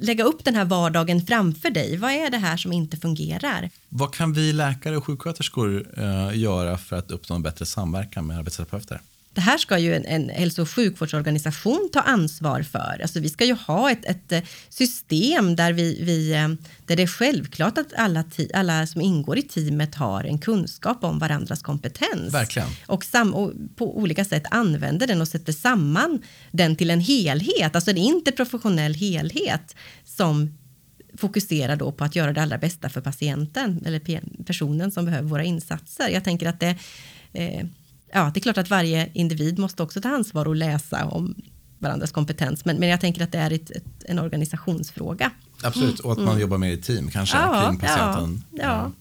lägga 0.00 0.24
upp 0.24 0.44
den 0.44 0.54
här 0.54 0.64
vardagen 0.64 1.26
framför 1.26 1.70
dig. 1.70 1.96
Vad 1.96 2.10
är 2.10 2.30
det 2.30 2.38
här 2.38 2.56
som 2.56 2.72
inte 2.72 2.96
fungerar? 2.96 3.70
Vad 3.88 4.14
kan 4.14 4.32
vi 4.32 4.52
läkare 4.52 4.96
och 4.96 5.04
sjuksköterskor 5.04 5.98
eh, 5.98 6.38
göra 6.38 6.78
för 6.78 6.96
att 6.96 7.10
uppnå 7.10 7.36
en 7.36 7.42
bättre 7.42 7.66
samverkan 7.66 8.26
med 8.26 8.38
arbetsterapeuter? 8.38 9.00
Det 9.34 9.40
här 9.40 9.58
ska 9.58 9.78
ju 9.78 9.94
en, 9.94 10.04
en 10.04 10.28
hälso 10.28 10.62
och 10.62 10.70
sjukvårdsorganisation 10.70 11.88
ta 11.92 12.00
ansvar 12.00 12.62
för. 12.62 13.00
Alltså 13.02 13.20
vi 13.20 13.28
ska 13.28 13.44
ju 13.44 13.54
ha 13.54 13.90
ett, 13.90 14.04
ett 14.04 14.32
eh, 14.32 14.42
system 14.68 15.56
där, 15.56 15.72
vi, 15.72 16.04
vi, 16.04 16.32
eh, 16.32 16.48
där 16.86 16.96
det 16.96 17.02
är 17.02 17.06
självklart 17.06 17.78
att 17.78 17.92
alla, 17.96 18.24
alla 18.54 18.86
som 18.86 19.00
ingår 19.00 19.38
i 19.38 19.42
teamet 19.42 19.94
har 19.94 20.24
en 20.24 20.38
kunskap 20.38 21.04
om 21.04 21.18
varandras 21.18 21.62
kompetens. 21.62 22.34
Verkligen. 22.34 22.68
Och, 22.86 23.04
sam, 23.04 23.34
och 23.34 23.52
på 23.76 23.98
olika 23.98 24.24
sätt 24.24 24.44
använder 24.50 25.06
den 25.06 25.20
och 25.20 25.28
sätter 25.28 25.52
samman 25.52 26.22
den 26.50 26.76
till 26.76 26.90
en 26.90 27.00
helhet, 27.00 27.74
alltså 27.74 27.90
en 27.90 27.96
interprofessionell 27.96 28.94
helhet 28.94 29.76
som 30.04 30.58
fokuserar 31.16 31.76
då 31.76 31.92
på 31.92 32.04
att 32.04 32.16
göra 32.16 32.32
det 32.32 32.42
allra 32.42 32.58
bästa 32.58 32.88
för 32.88 33.00
patienten 33.00 33.82
eller 33.86 34.00
personen 34.44 34.90
som 34.90 35.04
behöver 35.04 35.28
våra 35.28 35.44
insatser. 35.44 36.08
Jag 36.08 36.24
tänker 36.24 36.48
att 36.48 36.60
det 36.60 36.76
eh, 37.32 37.66
ja, 38.14 38.30
det 38.34 38.40
är 38.40 38.42
klart 38.42 38.58
att 38.58 38.70
varje 38.70 39.10
individ 39.12 39.58
måste 39.58 39.82
också 39.82 40.00
ta 40.00 40.08
ansvar 40.08 40.48
och 40.48 40.56
läsa 40.56 41.04
om 41.04 41.34
varandras 41.78 42.12
kompetens. 42.12 42.64
Men, 42.64 42.76
men 42.76 42.88
jag 42.88 43.00
tänker 43.00 43.24
att 43.24 43.32
det 43.32 43.38
är 43.38 43.50
ett, 43.50 43.70
ett, 43.70 43.84
en 44.04 44.18
organisationsfråga. 44.18 45.30
Absolut, 45.62 46.00
och 46.00 46.12
att 46.12 46.18
man 46.18 46.28
mm. 46.28 46.40
jobbar 46.40 46.58
mer 46.58 46.70
i 46.70 46.76
team 46.76 47.10
kanske 47.10 47.36
ja, 47.36 47.66
kring 47.68 47.78
patienten. 47.78 48.44
Ja, 48.50 48.62
ja, 48.62 48.92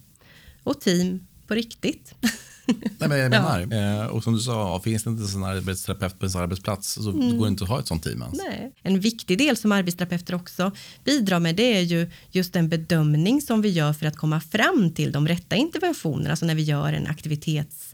och 0.63 0.81
team 0.81 1.27
på 1.47 1.53
riktigt. 1.53 2.15
Nej, 2.65 3.09
men 3.09 3.19
jag 3.19 3.29
menar, 3.29 3.67
ja. 3.71 4.03
Eh, 4.03 4.05
och 4.05 4.23
som 4.23 4.33
du 4.33 4.39
sa, 4.39 4.81
finns 4.83 5.03
det 5.03 5.09
inte 5.09 5.37
en 5.37 5.43
arbetsterapeut 5.43 6.19
på 6.19 6.25
en 6.25 6.35
arbetsplats 6.35 6.93
så 6.93 7.09
mm. 7.09 7.37
går 7.37 7.45
det 7.45 7.49
inte 7.49 7.63
att 7.63 7.69
ha 7.69 7.79
ett 7.79 7.87
sånt 7.87 8.03
team 8.03 8.21
ens. 8.21 8.37
Nej. 8.37 8.73
En 8.81 8.99
viktig 8.99 9.37
del 9.37 9.57
som 9.57 9.71
arbetsterapeuter 9.71 10.35
också 10.35 10.71
bidrar 11.03 11.39
med 11.39 11.55
det 11.55 11.77
är 11.77 11.81
ju 11.81 12.11
just 12.31 12.53
den 12.53 12.69
bedömning 12.69 13.41
som 13.41 13.61
vi 13.61 13.69
gör 13.69 13.93
för 13.93 14.05
att 14.05 14.17
komma 14.17 14.41
fram 14.41 14.93
till 14.93 15.11
de 15.11 15.27
rätta 15.27 15.55
interventionerna, 15.55 16.29
alltså 16.29 16.45
när 16.45 16.55
vi 16.55 16.63
gör 16.63 16.93
en 16.93 17.07
aktivitets 17.07 17.92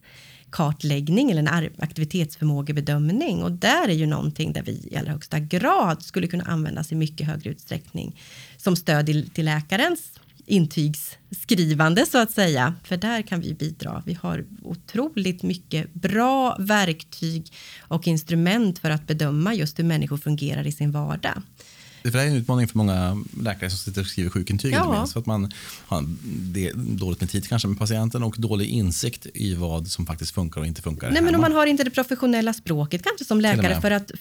kartläggning 0.52 1.32
eller 1.32 1.41
en 1.41 1.70
aktivitetsförmågebedömning 1.78 3.43
och 3.43 3.52
där 3.52 3.88
är 3.88 3.93
ju 3.93 4.06
någonting 4.06 4.54
där 4.54 4.64
vi 4.64 4.88
i 4.91 4.97
allra 4.97 5.12
högsta 5.12 5.39
grad 5.39 6.04
skulle 6.04 6.28
kunna 6.28 6.43
användas 6.43 6.91
i 6.91 6.95
mycket 6.95 7.28
högre 7.28 7.50
utsträckning 7.50 8.22
som 8.58 8.76
stöd 8.76 9.06
till, 9.06 9.45
läkarens 9.45 10.20
intygsskrivande 10.45 12.06
så 12.06 12.18
att 12.18 12.32
säga. 12.32 12.76
För 12.84 12.97
där 12.97 13.22
kan 13.22 13.41
vi 13.41 13.54
bidra. 13.54 14.04
Vi 14.06 14.14
har 14.14 14.45
otroligt 14.62 15.43
mycket 15.43 15.93
bra 15.93 16.56
verktyg 16.60 17.54
och 17.80 18.08
instrument 18.08 18.80
för 18.80 18.89
att 18.89 19.08
bedöma 19.08 19.54
just 19.54 19.80
hur 19.80 19.84
människor 19.84 20.18
fungerar 20.18 20.68
i 20.68 20.72
sin 20.72 20.91
vardag. 20.91 21.41
Det 22.18 22.24
är 22.24 22.28
en 22.28 22.36
utmaning 22.36 22.68
för 22.68 22.78
många 22.78 23.24
läkare 23.41 23.70
som 23.70 23.78
sitter 23.78 24.01
och 24.01 24.07
skriver 24.07 24.30
sjukintyg. 24.30 24.74
Ja. 24.74 25.07
För 25.14 25.20
att 25.20 25.26
man 25.26 25.51
har 25.86 26.03
dåligt 26.97 27.22
med 27.22 27.30
tid 27.30 27.47
kanske 27.47 27.68
med 27.68 27.80
patienten 27.80 28.24
och 28.24 28.36
dålig 28.38 28.70
insikt 28.70 29.28
i 29.34 29.53
vad 29.53 29.88
som 29.88 30.05
faktiskt 30.05 30.32
funkar 30.32 30.62
och 30.62 30.68
inte 30.68 30.82
funkar. 30.82 31.12
Nej, 31.12 31.22
men 31.22 31.36
om 31.36 31.41
man 31.41 31.53
har 31.53 31.66
inte 31.66 31.84
det 31.84 31.89
professionella 31.89 32.53
språket 32.53 33.03
kanske 33.03 33.26
som 33.26 33.41
läkare 33.41 33.82
för 33.82 33.91
att 33.91 34.12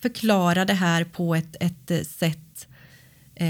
förklara 0.00 0.64
det 0.64 0.74
här 0.74 1.04
på 1.04 1.34
ett, 1.34 1.56
ett 1.60 2.06
sätt 2.06 2.66
eh, 3.34 3.46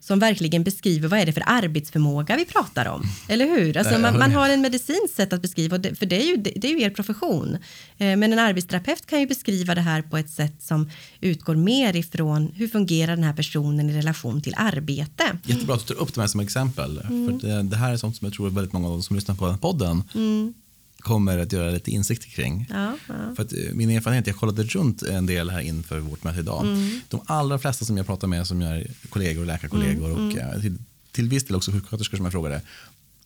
som 0.00 0.18
verkligen 0.18 0.64
beskriver 0.64 1.08
vad 1.08 1.20
är 1.20 1.26
det 1.26 1.32
för 1.32 1.42
arbetsförmåga 1.46 2.36
vi 2.36 2.44
pratar 2.44 2.86
om. 2.86 3.02
Eller 3.28 3.46
hur? 3.46 3.76
Alltså 3.76 3.98
man, 3.98 4.18
man 4.18 4.32
har 4.32 4.48
en 4.48 4.60
medicinskt 4.60 5.16
sätt 5.16 5.32
att 5.32 5.42
beskriva, 5.42 5.76
för 5.76 6.06
det 6.06 6.22
är 6.22 6.26
ju, 6.26 6.36
det, 6.36 6.64
är 6.64 6.70
ju 6.70 6.82
er 6.82 6.90
profession. 6.90 7.58
Eh, 7.98 8.16
men 8.16 8.32
en 8.32 8.38
arbetsterapeut 8.38 9.06
kan 9.06 9.20
ju 9.20 9.26
beskriva 9.26 9.74
det 9.74 9.80
här 9.80 10.02
på 10.02 10.16
ett 10.16 10.30
sätt 10.30 10.62
som 10.62 10.90
utgår 11.20 11.54
mer 11.54 11.96
ifrån 11.96 12.52
hur 12.54 12.68
fungerar 12.68 13.16
den 13.16 13.24
här 13.24 13.34
personen 13.34 13.90
i 13.90 13.96
relation 13.96 14.42
till 14.42 14.54
arbete. 14.56 15.38
Jättebra 15.44 15.74
att 15.74 15.86
du 15.86 15.94
tar 15.94 16.02
upp 16.02 16.14
det 16.14 16.20
här 16.20 16.28
som 16.28 16.40
exempel. 16.40 16.98
Mm. 16.98 17.40
För 17.40 17.48
det, 17.48 17.62
det, 17.62 17.76
här 17.76 17.92
är 17.92 17.96
sånt 17.96 18.16
som 18.16 18.26
jag 18.26 18.34
tror 18.34 18.50
väldigt 18.50 18.72
många 18.72 18.86
av 18.86 18.92
de 18.92 19.02
som 19.02 19.16
lyssnar 19.16 19.34
på 19.34 19.56
podden 19.56 20.02
mm 20.14 20.54
kommer 21.00 21.38
att 21.38 21.52
göra 21.52 21.70
lite 21.70 21.90
insikter 21.90 22.28
kring. 22.28 22.66
Ja, 22.70 22.92
ja. 23.08 23.34
För 23.36 23.42
att 23.42 23.52
eh, 23.52 23.58
min 23.72 23.90
erfarenhet, 23.90 24.26
jag 24.26 24.36
kollade 24.36 24.62
runt 24.62 25.02
en 25.02 25.26
del 25.26 25.50
här 25.50 25.60
inför 25.60 25.98
vårt 25.98 26.24
möte 26.24 26.40
idag. 26.40 26.66
Mm. 26.66 27.00
De 27.08 27.20
allra 27.26 27.58
flesta 27.58 27.84
som 27.84 27.96
jag 27.96 28.06
pratar 28.06 28.28
med 28.28 28.46
som 28.46 28.62
är 28.62 28.86
kollegor, 29.08 29.44
läkarkollegor 29.44 30.10
mm, 30.10 30.26
och 30.26 30.32
mm. 30.32 30.60
till, 30.60 30.78
till 31.12 31.28
viss 31.28 31.44
del 31.44 31.56
också 31.56 31.72
sjuksköterskor 31.72 32.16
som 32.16 32.26
jag 32.26 32.32
frågade. 32.32 32.62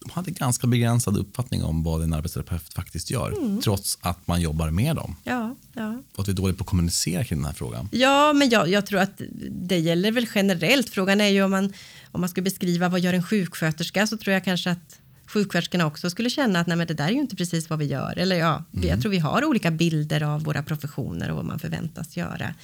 De 0.01 0.11
hade 0.11 0.31
ganska 0.31 0.67
begränsad 0.67 1.17
uppfattning 1.17 1.65
om 1.65 1.83
vad 1.83 2.03
en 2.03 2.13
arbetsterapeut 2.13 2.75
faktiskt 2.75 3.11
gör. 3.11 3.33
Mm. 3.39 3.61
Trots 3.61 3.99
att 4.01 4.27
man 4.27 4.41
jobbar 4.41 4.71
med 4.71 4.97
dem. 4.97 5.17
Ja, 5.25 5.57
ja. 5.73 6.03
Och 6.15 6.21
att 6.21 6.29
vi 6.29 6.33
är 6.33 6.37
dåliga 6.37 6.57
på 6.57 6.63
att 6.63 6.69
kommunicera 6.69 7.25
kring 7.25 7.39
den 7.39 7.47
här 7.47 7.53
frågan. 7.53 7.89
Ja, 7.93 8.33
men 8.33 8.51
jag, 8.51 8.69
jag 8.69 8.87
tror 8.87 9.01
att 9.01 9.21
det 9.51 9.79
gäller 9.79 10.13
väl 10.13 10.27
generellt. 10.35 10.91
Frågan 10.91 11.21
är 11.21 11.29
ju 11.29 11.43
om 11.43 11.51
man, 11.51 11.73
om 12.13 12.21
man 12.21 12.31
ska 12.31 12.43
beskriva 12.43 12.89
vad 12.89 13.01
gör 13.01 13.13
en 13.13 13.23
sjuksköterska 13.23 14.07
så 14.07 14.17
tror 14.17 14.33
jag 14.35 14.45
kanske 14.45 14.71
att 14.71 14.99
sjuksköterskorna 15.35 15.87
också 15.87 16.11
skulle 16.11 16.31
känna 16.31 16.61
att 16.61 16.67
nej, 16.67 16.77
men 16.77 16.87
det 16.87 16.95
där 16.95 17.07
är 17.07 17.11
ju 17.11 17.21
inte 17.21 17.37
precis 17.37 17.71
vad 17.71 17.79
vi 17.79 17.85
gör. 17.85 18.19
Eller 18.19 18.37
ja, 18.37 18.65
mm. 18.75 18.89
jag 18.89 19.01
tror 19.01 19.11
vi 19.11 19.19
har 19.19 19.45
olika 19.45 19.71
bilder 19.71 20.23
av 20.23 20.45
våra 20.45 20.63
professioner 20.63 21.31
och 21.31 21.37
vad 21.37 21.45
man 21.45 21.59
förväntas 21.59 22.17
göra. 22.17 22.55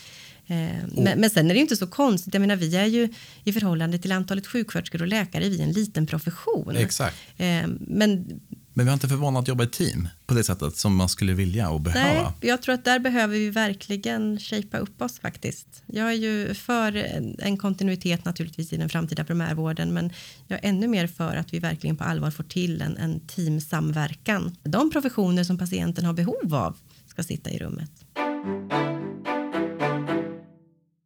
Eh, 0.46 0.56
men, 0.96 1.20
men, 1.20 1.30
sen 1.30 1.46
är 1.46 1.48
det 1.48 1.54
ju 1.54 1.60
inte 1.60 1.76
så 1.76 1.86
konstigt. 1.86 2.34
Jag 2.34 2.40
menar, 2.40 2.56
vi 2.56 2.76
är 2.76 2.86
ju 2.86 3.08
i 3.44 3.52
förhållande 3.52 3.98
till 3.98 4.12
antalet 4.12 4.46
sjuksköterskor 4.46 5.02
och 5.02 5.08
läkare, 5.08 5.48
vi 5.48 5.60
är 5.60 5.64
en 5.64 5.72
liten 5.72 6.06
profession. 6.06 6.76
Exakt. 6.76 7.16
Eh, 7.36 7.66
men 7.80 8.40
men 8.80 8.84
vi 8.86 8.90
har 8.90 8.94
inte 8.94 9.08
för 9.08 9.16
vana 9.16 9.38
att 9.38 9.48
jobba 9.48 9.64
i 9.64 9.66
team 9.66 10.08
på 10.26 10.34
det 10.34 10.44
sättet 10.44 10.76
som 10.76 10.96
man 10.96 11.08
skulle 11.08 11.34
vilja 11.34 11.70
och 11.70 11.80
behöva. 11.80 12.22
Nej, 12.22 12.50
jag 12.50 12.62
tror 12.62 12.74
att 12.74 12.84
där 12.84 12.98
behöver 12.98 13.34
vi 13.34 13.50
verkligen 13.50 14.38
shapea 14.38 14.80
upp 14.80 15.02
oss 15.02 15.18
faktiskt. 15.18 15.82
Jag 15.86 16.08
är 16.08 16.14
ju 16.14 16.54
för 16.54 16.96
en 17.38 17.56
kontinuitet 17.56 18.24
naturligtvis 18.24 18.72
i 18.72 18.76
den 18.76 18.88
framtida 18.88 19.24
primärvården, 19.24 19.92
men 19.92 20.12
jag 20.46 20.64
är 20.64 20.68
ännu 20.68 20.88
mer 20.88 21.06
för 21.06 21.36
att 21.36 21.54
vi 21.54 21.58
verkligen 21.58 21.96
på 21.96 22.04
allvar 22.04 22.30
får 22.30 22.44
till 22.44 22.82
en, 22.82 22.96
en 22.96 23.20
teamsamverkan. 23.20 24.56
De 24.62 24.90
professioner 24.90 25.44
som 25.44 25.58
patienten 25.58 26.04
har 26.04 26.12
behov 26.12 26.54
av 26.54 26.76
ska 27.06 27.22
sitta 27.22 27.50
i 27.50 27.58
rummet. 27.58 27.90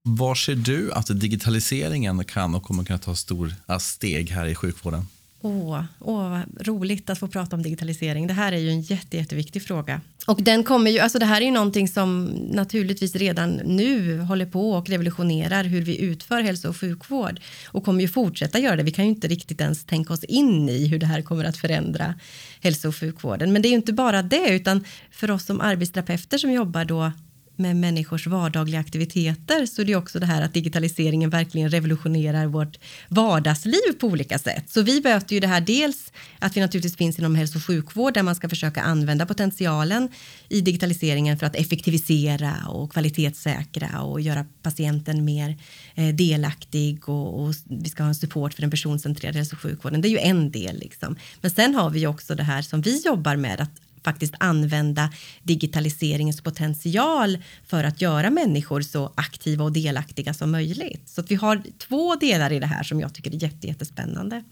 Var 0.02 0.34
ser 0.34 0.54
du 0.54 0.92
att 0.92 1.20
digitaliseringen 1.20 2.24
kan 2.24 2.54
och 2.54 2.62
kommer 2.62 2.84
kunna 2.84 2.98
ta 2.98 3.14
stora 3.14 3.80
steg 3.80 4.30
här 4.30 4.46
i 4.46 4.54
sjukvården? 4.54 5.06
Åh, 5.46 5.84
åh, 6.00 6.28
vad 6.28 6.66
roligt 6.66 7.10
att 7.10 7.18
få 7.18 7.28
prata 7.28 7.56
om 7.56 7.62
digitalisering. 7.62 8.26
Det 8.26 8.32
här 8.32 8.52
är 8.52 8.56
ju 8.56 8.70
en 8.70 8.80
jätte, 8.80 9.16
jätteviktig 9.16 9.62
fråga. 9.62 10.00
Och 10.26 10.42
den 10.42 10.64
kommer 10.64 10.90
ju, 10.90 10.98
alltså 10.98 11.18
det 11.18 11.26
här 11.26 11.40
är 11.40 11.44
ju 11.44 11.50
någonting 11.50 11.88
som 11.88 12.24
naturligtvis 12.50 13.16
redan 13.16 13.50
nu 13.50 14.20
håller 14.20 14.46
på 14.46 14.70
och 14.70 14.88
revolutionerar 14.88 15.64
hur 15.64 15.82
vi 15.82 16.00
utför 16.00 16.42
hälso 16.42 16.68
och 16.68 16.76
sjukvård 16.76 17.40
och 17.66 17.84
kommer 17.84 18.00
ju 18.00 18.08
fortsätta 18.08 18.58
göra 18.58 18.76
det. 18.76 18.82
Vi 18.82 18.90
kan 18.90 19.04
ju 19.04 19.10
inte 19.10 19.28
riktigt 19.28 19.60
ens 19.60 19.84
tänka 19.84 20.12
oss 20.12 20.24
in 20.24 20.68
i 20.68 20.86
hur 20.86 20.98
det 20.98 21.06
här 21.06 21.22
kommer 21.22 21.44
att 21.44 21.56
förändra 21.56 22.14
hälso 22.60 22.88
och 22.88 22.96
sjukvården. 22.96 23.52
Men 23.52 23.62
det 23.62 23.68
är 23.68 23.70
ju 23.70 23.76
inte 23.76 23.92
bara 23.92 24.22
det, 24.22 24.48
utan 24.50 24.84
för 25.10 25.30
oss 25.30 25.44
som 25.44 25.60
arbetsterapeuter 25.60 26.38
som 26.38 26.52
jobbar 26.52 26.84
då 26.84 27.12
med 27.56 27.76
människors 27.76 28.26
vardagliga 28.26 28.80
aktiviteter 28.80 29.66
så 29.66 29.82
det 29.82 29.92
är 29.92 29.96
också 29.96 30.18
det 30.18 30.26
här 30.26 30.42
att 30.42 30.54
digitaliseringen 30.54 31.30
verkligen 31.30 31.70
revolutionerar 31.70 32.46
vårt 32.46 32.78
vardagsliv 33.08 33.92
på 34.00 34.06
olika 34.06 34.38
sätt. 34.38 34.70
Så 34.70 34.82
vi 34.82 35.00
möter 35.00 35.34
ju 35.34 35.40
det 35.40 35.46
här 35.46 35.60
dels 35.60 36.12
att 36.38 36.56
vi 36.56 36.60
naturligtvis 36.60 36.96
finns 36.96 37.18
inom 37.18 37.34
hälso 37.34 37.58
och 37.58 37.64
sjukvård 37.64 38.14
där 38.14 38.22
man 38.22 38.34
ska 38.34 38.48
försöka 38.48 38.82
använda 38.82 39.26
potentialen 39.26 40.08
i 40.48 40.60
digitaliseringen 40.60 41.38
för 41.38 41.46
att 41.46 41.56
effektivisera 41.56 42.54
och 42.68 42.92
kvalitetssäkra 42.92 44.00
och 44.02 44.20
göra 44.20 44.46
patienten 44.62 45.24
mer 45.24 45.56
eh, 45.94 46.14
delaktig 46.14 47.08
och, 47.08 47.40
och 47.40 47.54
vi 47.64 47.88
ska 47.88 48.02
ha 48.02 48.08
en 48.08 48.14
support 48.14 48.54
för 48.54 48.60
den 48.60 48.70
personcentrerade 48.70 49.38
hälso 49.38 49.56
och 49.56 49.62
sjukvården. 49.62 50.00
Det 50.00 50.08
är 50.08 50.10
ju 50.10 50.18
en 50.18 50.50
del 50.50 50.78
liksom. 50.78 51.16
Men 51.40 51.50
sen 51.50 51.74
har 51.74 51.90
vi 51.90 52.06
också 52.06 52.34
det 52.34 52.42
här 52.42 52.62
som 52.62 52.82
vi 52.82 53.02
jobbar 53.04 53.36
med 53.36 53.60
att 53.60 53.83
faktiskt 54.04 54.34
använda 54.40 55.12
digitaliseringens 55.42 56.40
potential 56.40 57.38
för 57.66 57.84
att 57.84 58.00
göra 58.00 58.30
människor 58.30 58.80
så 58.80 59.12
aktiva 59.14 59.64
och 59.64 59.72
delaktiga 59.72 60.34
som 60.34 60.50
möjligt. 60.50 61.08
Så 61.08 61.20
att 61.20 61.30
vi 61.30 61.34
har 61.34 61.62
två 61.78 62.16
delar 62.16 62.52
i 62.52 62.58
det 62.58 62.66
här 62.66 62.82
som 62.82 63.00
jag 63.00 63.14
tycker 63.14 63.30
är 63.30 63.42
jätte, 63.42 63.66
jättespännande. 63.66 64.44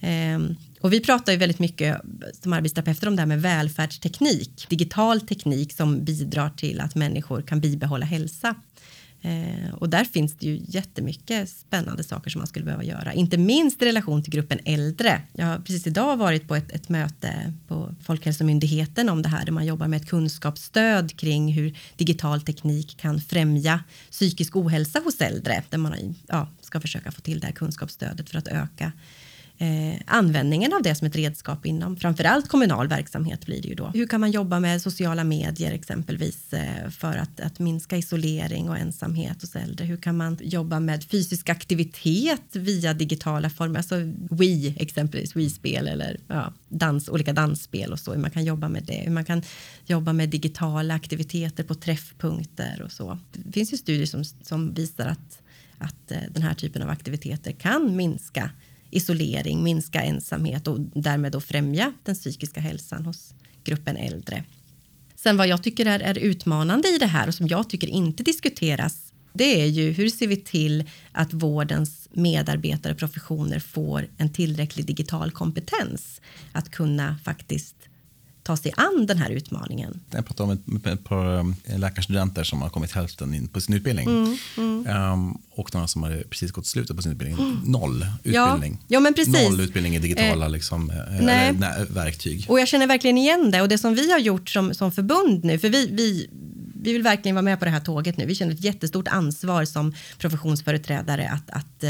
Um, 0.00 0.56
och 0.80 0.92
vi 0.92 1.00
pratar 1.00 1.32
ju 1.32 1.38
väldigt 1.38 1.58
mycket 1.58 2.00
som 2.42 2.52
arbetsterapeuter 2.52 3.08
om 3.08 3.16
det 3.16 3.22
här 3.22 3.26
med 3.26 3.42
välfärdsteknik, 3.42 4.66
digital 4.68 5.20
teknik 5.20 5.72
som 5.72 6.04
bidrar 6.04 6.50
till 6.50 6.80
att 6.80 6.94
människor 6.94 7.42
kan 7.42 7.60
bibehålla 7.60 8.06
hälsa. 8.06 8.54
Eh, 9.22 9.74
och 9.74 9.88
där 9.88 10.04
finns 10.04 10.34
det 10.34 10.46
ju 10.46 10.60
jättemycket 10.68 11.48
spännande 11.48 12.04
saker 12.04 12.30
som 12.30 12.38
man 12.38 12.46
skulle 12.46 12.64
behöva 12.64 12.84
göra, 12.84 13.12
inte 13.12 13.38
minst 13.38 13.82
i 13.82 13.86
relation 13.86 14.22
till 14.22 14.32
gruppen 14.32 14.58
äldre. 14.64 15.22
Jag 15.32 15.46
har 15.46 15.58
precis 15.58 15.86
idag 15.86 16.16
varit 16.16 16.48
på 16.48 16.54
ett, 16.54 16.70
ett 16.70 16.88
möte 16.88 17.52
på 17.68 17.94
Folkhälsomyndigheten 18.02 19.08
om 19.08 19.22
det 19.22 19.28
här, 19.28 19.44
där 19.44 19.52
man 19.52 19.66
jobbar 19.66 19.88
med 19.88 20.02
ett 20.02 20.08
kunskapsstöd 20.08 21.16
kring 21.16 21.52
hur 21.52 21.78
digital 21.96 22.40
teknik 22.40 22.96
kan 22.96 23.20
främja 23.20 23.84
psykisk 24.10 24.56
ohälsa 24.56 25.00
hos 25.04 25.20
äldre, 25.20 25.62
där 25.70 25.78
man 25.78 26.14
ja, 26.28 26.48
ska 26.60 26.80
försöka 26.80 27.12
få 27.12 27.20
till 27.20 27.40
det 27.40 27.46
här 27.46 27.54
kunskapsstödet 27.54 28.30
för 28.30 28.38
att 28.38 28.48
öka 28.48 28.92
eh, 29.60 30.00
användningen 30.06 30.72
av 30.72 30.82
det 30.82 30.94
som 30.94 31.06
ett 31.06 31.16
redskap 31.16 31.66
inom 31.66 31.96
framförallt 31.96 32.48
kommunal 32.48 32.88
verksamhet 32.88 33.46
blir 33.46 33.62
det 33.62 33.68
ju 33.68 33.74
då. 33.74 33.86
Hur 33.86 34.06
kan 34.06 34.20
man 34.20 34.30
jobba 34.30 34.60
med 34.60 34.82
sociala 34.82 35.24
medier 35.24 35.72
exempelvis 35.72 36.52
eh, 36.52 36.90
för 36.90 37.16
att, 37.16 37.40
att 37.40 37.58
minska 37.58 37.96
isolering 37.96 38.68
och 38.68 38.78
ensamhet 38.78 39.40
hos 39.40 39.56
äldre? 39.56 39.84
Hur 39.84 39.96
kan 39.96 40.16
man 40.16 40.38
jobba 40.40 40.80
med 40.80 41.04
fysisk 41.04 41.48
aktivitet 41.48 42.56
via 42.56 42.94
digitala 42.94 43.50
former, 43.50 43.76
alltså 43.76 43.94
Wii 44.30 44.74
exempelvis, 44.78 45.36
Wii-spel 45.36 45.88
eller 45.88 46.20
ja, 46.26 46.52
dans, 46.68 47.08
olika 47.08 47.32
dansspel 47.32 47.92
och 47.92 48.00
så, 48.00 48.12
hur 48.12 48.20
man 48.20 48.30
kan 48.30 48.44
jobba 48.44 48.68
med 48.68 48.82
det, 48.82 49.02
hur 49.04 49.12
man 49.12 49.24
kan 49.24 49.42
jobba 49.86 50.12
med 50.12 50.28
digitala 50.28 50.94
aktiviteter 50.94 51.64
på 51.64 51.74
träffpunkter 51.74 52.82
och 52.84 52.92
så. 52.92 53.18
Det 53.32 53.52
finns 53.52 53.72
ju 53.72 53.76
studier 53.76 54.06
som, 54.06 54.24
som 54.24 54.74
visar 54.74 55.06
att 55.06 55.42
att 55.80 56.12
eh, 56.12 56.18
den 56.30 56.42
här 56.42 56.54
typen 56.54 56.82
av 56.82 56.90
aktiviteter 56.90 57.52
kan 57.52 57.96
minska 57.96 58.50
isolering, 58.90 59.62
minska 59.62 60.02
ensamhet 60.02 60.68
och 60.68 60.80
därmed 60.80 61.32
då 61.32 61.40
främja 61.40 61.92
den 62.04 62.14
psykiska 62.14 62.60
hälsan 62.60 63.06
hos 63.06 63.34
gruppen 63.64 63.96
äldre. 63.96 64.44
Sen 65.16 65.36
vad 65.36 65.48
jag 65.48 65.62
tycker 65.62 65.86
är, 65.86 66.00
är 66.00 66.18
utmanande 66.18 66.88
i 66.88 66.98
det 66.98 67.06
här 67.06 67.28
och 67.28 67.34
som 67.34 67.48
jag 67.48 67.70
tycker 67.70 67.88
inte 67.88 68.22
diskuteras 68.22 69.10
det 69.32 69.62
är 69.62 69.66
ju 69.66 69.90
hur 69.90 70.08
ser 70.08 70.28
vi 70.28 70.36
till 70.36 70.90
att 71.12 71.32
vårdens 71.32 72.08
medarbetare 72.12 72.92
och 72.92 72.98
professioner 72.98 73.58
får 73.58 74.08
en 74.16 74.32
tillräcklig 74.32 74.86
digital 74.86 75.30
kompetens 75.30 76.20
att 76.52 76.70
kunna 76.70 77.16
faktiskt 77.24 77.76
ta 78.42 78.56
sig 78.56 78.72
an 78.76 79.06
den 79.06 79.18
här 79.18 79.30
utmaningen. 79.30 80.00
Jag 80.10 80.26
pratade 80.26 80.58
om 80.66 80.80
ett, 80.84 81.04
par 81.04 81.38
eh, 81.64 81.78
läkarstudenter 81.78 82.44
som 82.44 82.62
har 82.62 82.70
kommit 82.70 82.92
hälften 82.92 83.34
in 83.34 83.48
på 83.48 83.60
sin 83.60 83.74
utbildning. 83.74 84.08
Mm, 84.08 84.36
mm. 84.56 85.12
Um, 85.12 85.38
och 85.50 85.74
några 85.74 85.86
som 85.86 86.02
har 86.02 86.22
precis 86.30 86.52
gått 86.52 86.66
slutet 86.66 86.96
på 86.96 87.02
sin 87.02 87.12
utbildning. 87.12 87.38
Mm. 87.38 87.58
Noll 87.64 88.06
utbildning. 88.24 88.78
Ja, 88.80 88.86
ja, 88.88 89.00
men 89.00 89.14
precis. 89.14 89.50
Noll 89.50 89.60
utbildning 89.60 89.96
i 89.96 89.98
digitala 89.98 90.44
eh, 90.44 90.50
liksom, 90.50 90.90
eh, 90.90 90.96
nej. 91.20 91.48
Eller, 91.48 91.86
verktyg. 91.86 92.46
Och 92.48 92.60
jag 92.60 92.68
känner 92.68 92.86
verkligen 92.86 93.18
igen 93.18 93.50
det. 93.50 93.62
Och 93.62 93.68
det 93.68 93.78
som 93.78 93.94
vi 93.94 94.12
har 94.12 94.18
gjort 94.18 94.48
som, 94.48 94.74
som 94.74 94.92
förbund 94.92 95.44
nu, 95.44 95.58
för 95.58 95.68
vi, 95.68 95.88
vi 95.92 96.30
vi 96.82 96.92
vill 96.92 97.02
verkligen 97.02 97.34
vara 97.34 97.42
med 97.42 97.58
på 97.58 97.64
det 97.64 97.70
här 97.70 97.80
tåget 97.80 98.16
nu. 98.16 98.26
Vi 98.26 98.34
känner 98.34 98.52
ett 98.52 98.64
jättestort 98.64 99.08
ansvar 99.08 99.64
som 99.64 99.94
professionsföreträdare 100.18 101.28
att, 101.28 101.50
att 101.50 101.84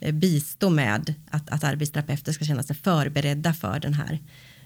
eh, 0.00 0.12
bistå 0.12 0.70
med 0.70 1.14
att, 1.30 1.50
att 1.50 1.64
arbetsterapeuter 1.64 2.32
ska 2.32 2.44
känna 2.44 2.62
sig 2.62 2.76
förberedda 2.76 3.54
för 3.54 3.80
den 3.80 3.94
här 3.94 4.18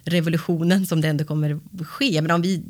revolutionen 0.07 0.87
som 0.87 1.01
det 1.01 1.09
ändå 1.09 1.25
kommer 1.25 1.61
ske. 1.85 2.23
Men 2.23 2.31
om 2.31 2.43
vi, 2.43 2.63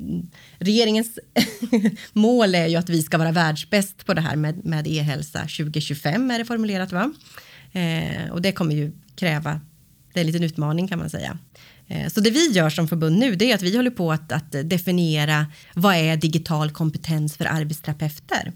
regeringens 0.58 1.18
mål 2.12 2.54
är 2.54 2.66
ju 2.66 2.76
att 2.76 2.88
vi 2.88 3.02
ska 3.02 3.18
vara 3.18 3.32
världsbäst 3.32 4.06
på 4.06 4.14
det 4.14 4.20
här 4.20 4.36
med, 4.36 4.64
med 4.64 4.86
e-hälsa 4.86 5.40
2025 5.40 6.30
är 6.30 6.38
det 6.38 6.44
formulerat 6.44 6.92
va? 6.92 7.12
Eh, 7.72 8.30
och 8.30 8.42
det 8.42 8.52
kommer 8.52 8.74
ju 8.74 8.92
kräva, 9.16 9.60
det 10.12 10.20
är 10.20 10.20
en 10.20 10.26
liten 10.26 10.44
utmaning 10.44 10.88
kan 10.88 10.98
man 10.98 11.10
säga. 11.10 11.38
Eh, 11.86 12.08
så 12.08 12.20
det 12.20 12.30
vi 12.30 12.50
gör 12.50 12.70
som 12.70 12.88
förbund 12.88 13.18
nu 13.18 13.34
det 13.34 13.50
är 13.50 13.54
att 13.54 13.62
vi 13.62 13.76
håller 13.76 13.90
på 13.90 14.12
att, 14.12 14.32
att 14.32 14.52
definiera 14.64 15.46
vad 15.74 15.94
är 15.94 16.16
digital 16.16 16.70
kompetens 16.70 17.36
för 17.36 17.44
arbetsterapeuter. 17.44 18.52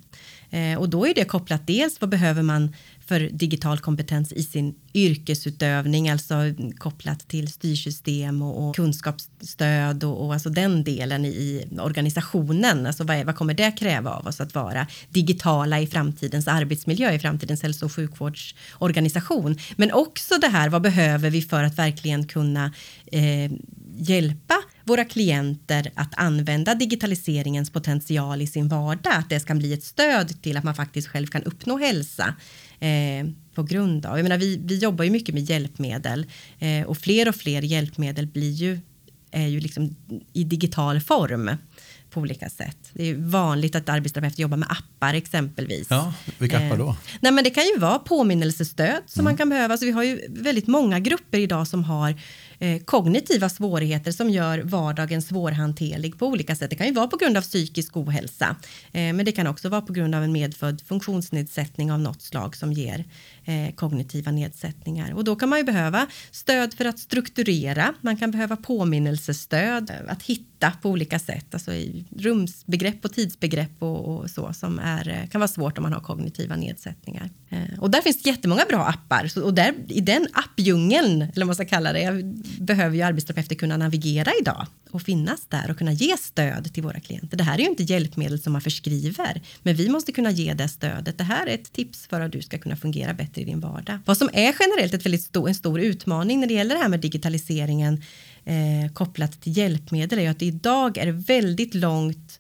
Eh, 0.51 0.79
och 0.79 0.89
då 0.89 1.07
är 1.07 1.15
det 1.15 1.25
kopplat 1.25 1.67
dels 1.67 2.01
vad 2.01 2.11
behöver 2.11 2.43
man 2.43 2.75
för 3.11 3.21
digital 3.21 3.79
kompetens 3.79 4.33
i 4.33 4.43
sin 4.43 4.75
yrkesutövning, 4.95 6.09
alltså 6.09 6.35
kopplat 6.79 7.29
till 7.29 7.53
styrsystem 7.53 8.43
och, 8.43 8.69
och 8.69 8.77
kunskapsstöd 8.77 10.05
och, 10.05 10.25
och 10.25 10.33
alltså 10.33 10.51
den 10.51 10.85
delen 10.85 11.25
i, 11.25 11.29
i 11.29 11.79
organisationen. 11.81 12.87
Alltså 12.87 13.05
vad, 13.05 13.17
är, 13.17 13.25
vad 13.25 13.37
kommer 13.37 13.55
det 13.55 13.71
kräva 13.71 14.11
av 14.11 14.27
oss 14.27 14.41
att 14.41 14.55
vara 14.55 14.87
digitala 15.09 15.81
i 15.81 15.87
framtidens 15.87 16.49
arbetsmiljö, 16.49 17.13
i 17.13 17.19
framtidens 17.19 17.63
hälso 17.63 17.87
och 17.87 17.93
sjukvårdsorganisation. 17.93 19.59
Men 19.77 19.93
också 19.93 20.39
det 20.39 20.49
här, 20.49 20.69
vad 20.69 20.83
behöver 20.83 21.31
vi 21.31 21.43
för 21.43 21.65
att 21.65 21.79
verkligen 21.79 22.27
kunna 22.27 22.73
eh, 23.07 23.53
hjälpa 23.97 24.55
våra 24.85 25.05
klienter 25.05 25.91
att 25.95 26.13
använda 26.17 26.75
digitaliseringens 26.75 27.71
potential 27.71 28.43
i 28.43 28.47
sin 28.47 28.69
vardag, 28.69 29.13
att 29.15 29.31
det 29.31 29.41
ska 29.41 29.55
bli 29.55 29.73
ett 29.73 29.85
stöd 29.85 30.43
till 30.43 30.57
att 30.57 30.65
man 30.65 30.75
faktiskt 30.75 31.09
själv 31.09 31.27
kan 31.27 31.43
uppnå 31.43 31.79
hälsa 31.79 32.35
eh, 32.81 33.27
på 33.55 33.63
grund 33.63 34.07
av, 34.07 34.17
jag 34.19 34.23
menar 34.23 34.39
vi, 34.39 34.61
vi 34.65 34.79
jobbar 34.79 35.05
ju 35.05 35.11
mycket 35.11 35.35
med 35.35 35.43
hjälpmedel 35.43 36.27
eh, 36.59 36.87
och 36.87 36.99
fler 36.99 37.29
och 37.29 37.35
fler 37.35 37.63
hjälpmedel 37.63 38.27
blir 38.27 38.51
ju, 38.51 38.79
är 39.31 39.47
ju 39.47 39.61
liksom 39.61 39.97
i 40.33 40.45
digital 40.45 41.01
form 41.01 41.51
på 42.11 42.21
olika 42.21 42.49
sätt. 42.49 42.91
Det 42.93 43.11
är 43.11 43.15
vanligt 43.15 43.75
att 43.75 43.89
arbetsterapeuter 43.89 44.43
jobbar 44.43 44.57
med 44.57 44.69
appar 44.71 45.15
exempelvis. 45.15 45.87
Ja, 45.91 46.15
vilka 46.39 46.67
appar 46.67 46.77
då? 46.77 46.89
Eh, 46.89 46.97
nej, 47.21 47.33
men 47.33 47.45
det 47.45 47.51
kan 47.51 47.65
ju 47.65 47.79
vara 47.79 47.99
påminnelsestöd 47.99 49.03
som 49.07 49.21
mm. 49.21 49.31
man 49.31 49.37
kan 49.37 49.49
behöva. 49.49 49.77
Så 49.77 49.85
vi 49.85 49.91
har 49.91 50.03
ju 50.03 50.21
väldigt 50.29 50.67
många 50.67 51.01
grupper 51.01 51.39
idag 51.39 51.69
som 51.69 51.85
har 51.85 52.15
Eh, 52.63 52.83
kognitiva 52.83 53.49
svårigheter 53.49 54.13
som 54.13 54.31
gör 54.31 54.59
vardagen 54.59 55.23
svårhanterlig 55.23 56.19
på 56.19 56.27
olika 56.27 56.57
sätt. 56.57 56.71
Det 56.71 56.77
kan 56.77 56.87
ju 56.87 56.93
vara 56.93 57.07
på 57.07 57.17
grund 57.17 57.37
av 57.37 57.43
psykisk 57.43 57.97
ohälsa, 57.97 58.57
eh, 58.93 59.13
men 59.13 59.25
det 59.25 59.33
kan 59.33 59.47
också 59.47 59.69
vara 59.69 59.81
på 59.81 59.93
grund 59.93 60.15
av 60.15 60.25
en 60.25 60.33
medfödd 60.33 60.83
funktionsnedsättning 60.87 61.93
av 61.93 62.01
något 62.01 62.23
slag 62.23 62.57
som 62.57 62.73
ger 62.73 63.05
eh, 63.45 63.75
kognitiva 63.75 64.31
nedsättningar. 64.31 65.13
Och 65.13 65.25
då 65.25 65.37
kan 65.37 65.49
man 65.49 65.59
ju 65.59 65.65
behöva 65.65 66.07
stöd 66.31 66.75
för 66.75 66.85
att 66.85 66.99
strukturera. 66.99 67.95
Man 68.01 68.17
kan 68.17 68.31
behöva 68.31 68.57
påminnelsestöd, 68.57 69.93
att 70.09 70.23
hitta 70.23 70.73
på 70.83 70.91
olika 70.91 71.19
sätt, 71.19 71.55
alltså 71.55 71.73
i 71.73 72.05
rumsbegrepp 72.19 73.05
och 73.05 73.13
tidsbegrepp 73.13 73.83
och, 73.83 74.09
och 74.09 74.31
så 74.31 74.53
som 74.53 74.79
är, 74.79 75.29
kan 75.31 75.41
vara 75.41 75.49
svårt 75.49 75.79
om 75.79 75.83
man 75.83 75.93
har 75.93 76.01
kognitiva 76.01 76.57
nedsättningar. 76.57 77.31
Och 77.79 77.91
där 77.91 78.01
finns 78.01 78.27
jättemånga 78.27 78.65
bra 78.69 78.85
appar 78.85 79.33
och 79.45 79.55
där, 79.55 79.75
i 79.89 80.01
den 80.01 80.27
appdjungeln, 80.33 81.23
eller 81.23 81.41
vad 81.41 81.47
man 81.47 81.55
ska 81.55 81.65
kalla 81.65 81.93
det, 81.93 82.23
behöver 82.59 82.97
ju 82.97 83.03
arbetsterapeuter 83.03 83.55
kunna 83.55 83.77
navigera 83.77 84.31
idag 84.41 84.67
och 84.91 85.03
finnas 85.03 85.47
där 85.49 85.71
och 85.71 85.79
kunna 85.79 85.93
ge 85.93 86.17
stöd 86.17 86.75
till 86.75 86.83
våra 86.83 87.01
klienter. 87.01 87.37
Det 87.37 87.45
här 87.45 87.55
är 87.55 87.63
ju 87.63 87.69
inte 87.69 87.83
hjälpmedel 87.83 88.43
som 88.43 88.53
man 88.53 88.63
förskriver, 88.63 89.43
men 89.63 89.75
vi 89.75 89.89
måste 89.89 90.13
kunna 90.13 90.31
ge 90.31 90.55
det 90.55 90.69
stödet. 90.69 91.19
Det 91.19 91.25
här 91.25 91.47
är 91.47 91.55
ett 91.55 91.73
tips 91.73 92.07
för 92.07 92.21
att 92.21 92.33
du 92.33 92.43
ska 92.43 92.59
kunna 92.59 92.77
fungera 92.77 93.15
bättre 93.15 93.43
i 93.43 93.45
din 93.45 93.61
vardag. 93.61 93.99
Vad 94.05 94.17
som 94.17 94.31
är 94.33 94.55
generellt 94.61 94.95
ett 94.95 95.07
väldigt 95.07 95.23
stor, 95.23 95.49
en 95.49 95.55
stor 95.55 95.81
utmaning 95.81 96.41
när 96.41 96.47
det 96.47 96.55
gäller 96.55 96.75
det 96.75 96.81
här 96.81 96.89
med 96.89 97.01
digitaliseringen 97.01 98.03
eh, 98.45 98.93
kopplat 98.93 99.41
till 99.41 99.57
hjälpmedel 99.57 100.19
är 100.19 100.23
ju 100.23 100.29
att 100.29 100.43
idag 100.43 100.99
är 100.99 101.13
väldigt 101.13 101.75
långt 101.75 102.40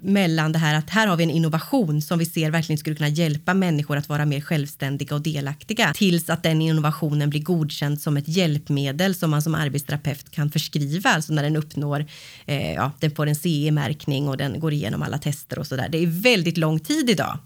mellan 0.00 0.52
det 0.52 0.58
här 0.58 0.74
att 0.74 0.90
här 0.90 1.06
har 1.06 1.16
vi 1.16 1.24
en 1.24 1.30
innovation 1.30 2.02
som 2.02 2.18
vi 2.18 2.26
ser 2.26 2.50
verkligen 2.50 2.78
skulle 2.78 2.96
kunna 2.96 3.08
hjälpa 3.08 3.54
människor 3.54 3.96
att 3.96 4.08
vara 4.08 4.26
mer 4.26 4.40
självständiga 4.40 5.14
och 5.14 5.20
delaktiga 5.20 5.92
tills 5.94 6.30
att 6.30 6.42
den 6.42 6.62
innovationen 6.62 7.30
blir 7.30 7.42
godkänd 7.42 8.00
som 8.00 8.16
ett 8.16 8.28
hjälpmedel 8.28 9.14
som 9.14 9.30
man 9.30 9.42
som 9.42 9.54
arbetsterapeut 9.54 10.30
kan 10.30 10.50
förskriva, 10.50 11.10
alltså 11.10 11.32
när 11.32 11.42
den 11.42 11.56
uppnår, 11.56 12.06
eh, 12.46 12.72
ja, 12.72 12.92
den 12.98 13.10
får 13.10 13.26
en 13.26 13.36
CE-märkning 13.36 14.28
och 14.28 14.36
den 14.36 14.60
går 14.60 14.72
igenom 14.72 15.02
alla 15.02 15.18
tester 15.18 15.58
och 15.58 15.66
så 15.66 15.76
där. 15.76 15.88
Det 15.88 15.98
är 15.98 16.06
väldigt 16.06 16.56
lång 16.56 16.80
tid 16.80 17.10
idag. 17.10 17.38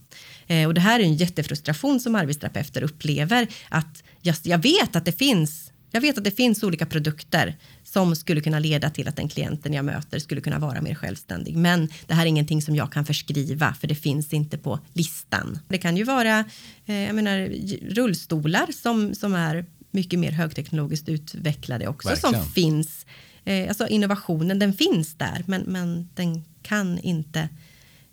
Eh, 0.47 0.67
och 0.67 0.75
det 0.75 0.81
här 0.81 1.01
är 1.01 1.05
en 1.05 1.17
jättefrustration 1.17 2.01
som 2.01 2.15
arbetsterapeuter 2.15 2.83
upplever 2.83 3.47
att 3.69 4.03
just, 4.23 4.47
jag 4.47 4.59
vet 4.59 4.97
att 4.97 5.05
det 5.05 5.19
finns 5.19 5.71
jag 5.95 6.01
vet 6.01 6.19
att 6.19 6.25
det 6.25 6.31
finns 6.31 6.63
olika 6.63 6.87
produkter 6.87 7.57
som 7.95 8.17
skulle 8.17 8.41
kunna 8.41 8.59
leda 8.59 8.91
till 8.91 9.09
att 9.09 9.17
den 9.17 9.29
klienten 9.29 9.73
jag 9.73 9.85
möter 9.85 10.19
skulle 10.19 10.41
kunna 10.41 10.59
vara 10.59 10.81
mer 10.81 10.95
självständig. 10.95 11.57
Men 11.57 11.89
det 12.07 12.15
här 12.15 12.23
är 12.23 12.27
ingenting 12.27 12.63
som 12.63 12.77
jag 12.77 12.93
kan 12.93 13.05
förskriva 13.05 13.75
för 13.75 13.87
det 13.87 13.95
finns 13.95 14.33
inte 14.33 14.59
på 14.59 14.79
listan. 14.93 15.59
Det 15.69 15.79
kan 15.79 15.97
ju 15.97 16.05
vara 16.05 16.45
eh, 16.87 16.95
jag 16.95 17.15
menar, 17.15 17.49
rullstolar 17.95 18.67
som, 18.83 19.15
som 19.15 19.35
är 19.35 19.65
mycket 19.91 20.19
mer 20.19 20.31
högteknologiskt 20.31 21.09
utvecklade 21.09 21.87
också 21.87 22.09
Verkligen. 22.09 22.35
som 22.35 22.53
finns. 22.53 23.07
Eh, 23.45 23.69
alltså 23.69 23.89
innovationen 23.89 24.59
den 24.59 24.73
finns 24.73 25.15
där 25.15 25.45
men, 25.47 25.63
men 25.63 26.09
den 26.15 26.45
kan 26.63 26.99
inte 26.99 27.41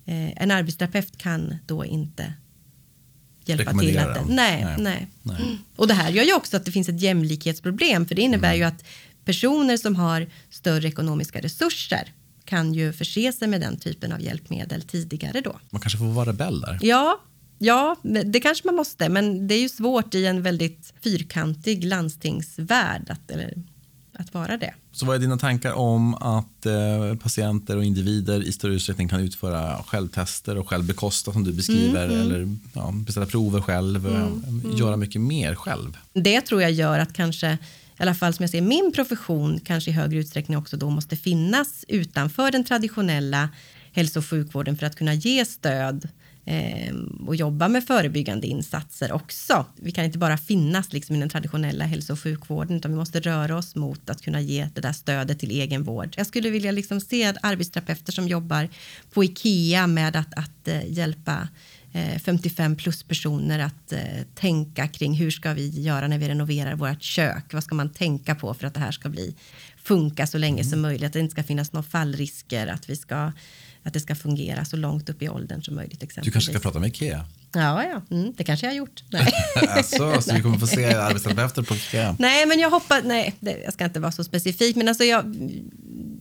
eh, 0.06 0.42
en 0.42 0.50
arbetsterapeut 0.50 1.18
kan 1.18 1.56
då 1.66 1.84
inte 1.84 2.34
hjälpa 3.44 3.72
till. 3.78 3.98
Att, 3.98 4.28
nej, 4.28 4.76
nej. 4.78 5.06
nej. 5.22 5.36
Mm. 5.42 5.58
Och 5.76 5.88
det 5.88 5.94
här 5.94 6.10
gör 6.10 6.24
ju 6.24 6.34
också 6.34 6.56
att 6.56 6.64
det 6.64 6.72
finns 6.72 6.88
ett 6.88 7.00
jämlikhetsproblem 7.00 8.06
för 8.06 8.14
det 8.14 8.22
innebär 8.22 8.54
mm. 8.54 8.58
ju 8.58 8.64
att 8.64 8.84
personer 9.24 9.76
som 9.76 9.96
har 9.96 10.26
större 10.50 10.88
ekonomiska 10.88 11.40
resurser 11.40 12.12
kan 12.44 12.74
ju 12.74 12.92
förse 12.92 13.32
sig 13.32 13.48
med 13.48 13.60
den 13.60 13.76
typen 13.76 14.12
av 14.12 14.20
hjälpmedel 14.20 14.82
tidigare 14.82 15.40
då. 15.40 15.60
Man 15.70 15.80
kanske 15.80 15.98
får 15.98 16.06
vara 16.06 16.28
rebell 16.28 16.60
där? 16.60 16.78
Ja, 16.82 17.20
ja, 17.58 17.96
det 18.24 18.40
kanske 18.40 18.66
man 18.66 18.74
måste, 18.74 19.08
men 19.08 19.48
det 19.48 19.54
är 19.54 19.60
ju 19.60 19.68
svårt 19.68 20.14
i 20.14 20.26
en 20.26 20.42
väldigt 20.42 20.92
fyrkantig 21.02 21.84
landstingsvärld 21.84 23.10
att, 23.10 23.30
eller, 23.30 23.54
att 24.12 24.34
vara 24.34 24.56
det. 24.56 24.74
Så 24.92 25.06
vad 25.06 25.16
är 25.16 25.20
dina 25.20 25.38
tankar 25.38 25.72
om 25.72 26.14
att 26.14 26.66
eh, 26.66 27.16
patienter 27.22 27.76
och 27.76 27.84
individer 27.84 28.42
i 28.42 28.52
större 28.52 28.74
utsträckning 28.74 29.08
kan 29.08 29.20
utföra 29.20 29.82
självtester 29.82 30.58
och 30.58 30.68
själv 30.68 30.84
bekosta 30.84 31.32
som 31.32 31.44
du 31.44 31.52
beskriver 31.52 32.04
mm, 32.04 32.20
mm. 32.20 32.26
eller 32.26 32.56
ja, 32.74 32.92
beställa 32.94 33.26
prover 33.26 33.60
själv, 33.60 34.06
mm, 34.06 34.44
mm, 34.48 34.76
göra 34.76 34.96
mycket 34.96 35.20
mer 35.20 35.54
själv? 35.54 35.96
Det 36.12 36.40
tror 36.40 36.62
jag 36.62 36.72
gör 36.72 36.98
att 36.98 37.12
kanske 37.12 37.58
i 37.98 38.02
alla 38.02 38.14
fall 38.14 38.34
som 38.34 38.42
jag 38.42 38.50
ser 38.50 38.60
min 38.60 38.92
profession 38.94 39.60
kanske 39.60 39.90
i 39.90 39.94
högre 39.94 40.18
utsträckning 40.18 40.58
också 40.58 40.76
då 40.76 40.90
måste 40.90 41.16
finnas 41.16 41.84
utanför 41.88 42.50
den 42.50 42.64
traditionella 42.64 43.48
hälso 43.92 44.18
och 44.18 44.26
sjukvården 44.26 44.76
för 44.76 44.86
att 44.86 44.96
kunna 44.96 45.14
ge 45.14 45.44
stöd 45.44 46.08
eh, 46.44 46.94
och 47.26 47.36
jobba 47.36 47.68
med 47.68 47.84
förebyggande 47.84 48.46
insatser 48.46 49.12
också. 49.12 49.66
Vi 49.76 49.92
kan 49.92 50.04
inte 50.04 50.18
bara 50.18 50.38
finnas 50.38 50.92
liksom 50.92 51.16
i 51.16 51.20
den 51.20 51.28
traditionella 51.28 51.84
hälso 51.84 52.12
och 52.12 52.20
sjukvården 52.20 52.76
utan 52.76 52.90
vi 52.90 52.96
måste 52.96 53.20
röra 53.20 53.56
oss 53.56 53.74
mot 53.74 54.10
att 54.10 54.22
kunna 54.22 54.40
ge 54.40 54.68
det 54.74 54.80
där 54.80 54.92
stödet 54.92 55.38
till 55.38 55.50
egenvård. 55.50 56.14
Jag 56.16 56.26
skulle 56.26 56.50
vilja 56.50 56.72
liksom 56.72 57.00
se 57.00 57.34
arbetsterapeuter 57.42 58.12
som 58.12 58.28
jobbar 58.28 58.68
på 59.12 59.24
Ikea 59.24 59.86
med 59.86 60.16
att, 60.16 60.34
att 60.38 60.68
eh, 60.68 60.92
hjälpa 60.92 61.48
55 62.24 62.72
eh, 62.72 62.78
plus 62.78 63.02
personer 63.02 63.58
att 63.58 63.92
eh, 63.92 64.00
tänka 64.34 64.88
kring 64.88 65.14
hur 65.14 65.30
ska 65.30 65.52
vi 65.52 65.68
göra 65.68 66.08
när 66.08 66.18
vi 66.18 66.28
renoverar 66.28 66.74
vårt 66.74 67.02
kök? 67.02 67.52
Vad 67.52 67.64
ska 67.64 67.74
man 67.74 67.88
tänka 67.88 68.34
på 68.34 68.54
för 68.54 68.66
att 68.66 68.74
det 68.74 68.80
här 68.80 68.92
ska 68.92 69.08
bli 69.08 69.34
funka 69.82 70.26
så 70.26 70.38
länge 70.38 70.60
mm. 70.60 70.70
som 70.70 70.80
möjligt? 70.80 71.06
Att 71.06 71.12
det 71.12 71.20
inte 71.20 71.32
ska 71.32 71.42
finnas 71.42 71.72
några 71.72 71.86
fallrisker, 71.88 72.66
att 72.66 72.90
vi 72.90 72.96
ska 72.96 73.32
att 73.82 73.92
det 73.92 74.00
ska 74.00 74.14
fungera 74.14 74.64
så 74.64 74.76
långt 74.76 75.08
upp 75.08 75.22
i 75.22 75.28
åldern 75.28 75.62
som 75.62 75.74
möjligt. 75.74 76.00
Du 76.22 76.30
kanske 76.30 76.52
ska 76.52 76.60
prata 76.60 76.78
med 76.78 76.88
Ikea? 76.88 77.24
Ja, 77.52 77.84
ja. 77.84 78.16
Mm, 78.16 78.34
det 78.36 78.44
kanske 78.44 78.66
jag 78.66 78.70
har 78.72 78.76
gjort. 78.76 79.04
Nej. 79.10 79.32
alltså, 79.68 80.20
så 80.22 80.34
vi 80.34 80.42
kommer 80.42 80.58
få 80.58 80.66
se 80.66 80.94
arbetsterapeuter 80.94 81.62
på 81.62 81.74
Ikea? 81.74 82.16
Nej, 82.18 82.46
men 82.46 82.58
jag 82.58 82.70
hoppas... 82.70 83.00
Nej, 83.04 83.34
det, 83.40 83.58
jag 83.64 83.72
ska 83.72 83.84
inte 83.84 84.00
vara 84.00 84.12
så 84.12 84.24
specifik. 84.24 84.76
Men 84.76 84.88
alltså 84.88 85.04
jag 85.04 85.24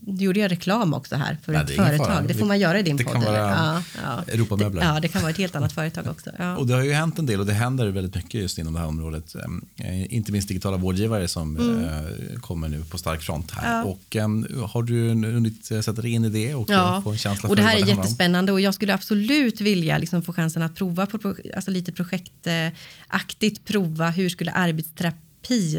gjorde 0.05 0.39
jag 0.39 0.51
reklam 0.51 0.93
också 0.93 1.15
här 1.15 1.37
för 1.43 1.51
Nej, 1.51 1.61
ett 1.61 1.75
företag. 1.75 2.27
Det 2.27 2.33
får 2.33 2.45
man 2.45 2.59
göra 2.59 2.79
i 2.79 2.83
din 2.83 2.97
det 2.97 3.03
podd. 3.03 3.15
Det 3.15 3.25
kan 3.25 3.33
vara 3.33 3.49
ja, 3.49 3.83
ja. 4.03 4.33
Europamöbler. 4.33 4.83
Ja, 4.83 4.99
det 4.99 5.07
kan 5.07 5.21
vara 5.21 5.31
ett 5.31 5.37
helt 5.37 5.55
annat 5.55 5.73
företag 5.73 6.07
också. 6.07 6.29
Ja. 6.37 6.57
Och 6.57 6.67
det 6.67 6.73
har 6.73 6.83
ju 6.83 6.93
hänt 6.93 7.19
en 7.19 7.25
del 7.25 7.39
och 7.39 7.45
det 7.45 7.53
händer 7.53 7.87
väldigt 7.87 8.15
mycket 8.15 8.41
just 8.41 8.57
inom 8.57 8.73
det 8.73 8.79
här 8.79 8.87
området. 8.87 9.35
Eh, 9.77 10.15
inte 10.15 10.31
minst 10.31 10.47
digitala 10.47 10.77
vårdgivare 10.77 11.27
som 11.27 11.57
mm. 11.57 11.81
Eh, 11.81 12.39
kommer 12.39 12.69
nu 12.69 12.83
på 12.83 12.97
stark 12.97 13.21
front 13.21 13.51
här. 13.51 13.77
Ja. 13.77 13.83
Och 13.83 14.15
um, 14.15 14.47
har 14.73 14.83
du 14.83 15.09
hunnit 15.09 15.65
sätta 15.65 16.01
dig 16.01 16.11
in 16.11 16.25
i 16.25 16.29
det 16.29 16.55
och 16.55 16.69
ja. 16.69 17.01
få 17.03 17.11
en 17.11 17.17
känsla 17.17 17.49
och 17.49 17.55
det 17.55 17.61
här 17.61 17.77
är 17.77 17.81
det 17.81 17.89
jättespännande 17.89 18.51
och 18.51 18.61
jag 18.61 18.73
skulle 18.73 18.93
absolut 18.93 19.61
vilja 19.61 19.97
liksom 19.97 20.21
få 20.21 20.33
chansen 20.33 20.61
att 20.61 20.75
prova 20.75 21.05
på 21.05 21.35
alltså 21.55 21.71
lite 21.71 21.91
projektaktigt 21.91 23.65
prova 23.65 24.09
hur 24.09 24.29
skulle 24.29 24.51
arbetsterapi 24.51 25.30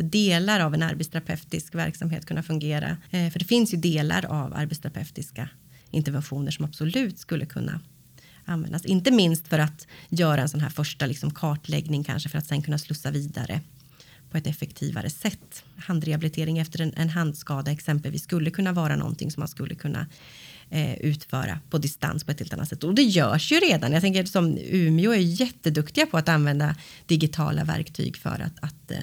delar 0.03 0.61
av 0.61 0.75
en 0.75 0.83
arbetsterapeutisk 0.83 1.75
verksamhet 1.75 2.27
kunna 2.27 2.43
fungera. 2.43 2.97
Eh, 3.11 3.31
för 3.31 3.39
det 3.39 3.45
finns 3.45 3.75
ju 3.75 3.77
delar 3.77 4.25
av 4.25 4.55
arbetsterapeutiska 4.55 5.49
interventioner 5.91 6.51
som 6.51 6.65
absolut 6.65 7.19
skulle 7.19 7.47
kunna 7.47 7.81
användas. 8.45 8.85
Inte 8.85 9.11
minst 9.11 9.49
för 9.49 9.59
att 9.59 9.87
göra 10.09 10.43
en 10.43 10.49
sån 10.49 10.61
här 10.61 10.71
första 10.71 11.07
liksom 11.07 11.31
kartläggning 11.31 12.05
kanske 12.05 12.29
för 12.29 12.39
att 12.39 12.47
sen 12.47 12.63
kunna 12.63 12.79
slussa 12.79 13.11
vidare 13.11 13.61
på 14.31 14.39
ett 14.39 14.47
effektivare 14.47 15.11
sätt. 15.11 15.65
Handrehabilitering 15.77 16.59
efter 16.59 16.81
en, 16.81 16.93
en 16.97 17.09
handskada 17.09 17.71
exempelvis 17.71 18.23
skulle 18.23 18.51
kunna 18.51 18.73
vara 18.73 18.97
någonting 18.97 19.31
som 19.31 19.41
man 19.41 19.49
skulle 19.49 19.75
kunna 19.75 20.07
eh, 20.71 20.95
utföra 20.95 21.61
på 21.71 21.79
distans 21.79 22.25
på 22.25 22.31
ett 22.31 22.39
helt 22.39 22.53
annat 22.53 22.69
sätt. 22.69 22.85
Och 22.85 22.95
det 22.95 23.03
görs 23.03 23.53
ju 23.53 23.57
redan. 23.57 23.93
Jag 23.93 24.03
tänker 24.03 24.25
som 24.25 24.59
Umeå 24.59 25.13
är 25.13 25.41
jätteduktiga 25.41 26.07
på 26.07 26.19
att 26.19 26.29
använda 26.29 26.77
digitala 27.07 27.65
verktyg 27.65 28.17
för 28.17 28.43
att, 28.47 28.65
att 28.65 28.91
eh, 28.91 28.99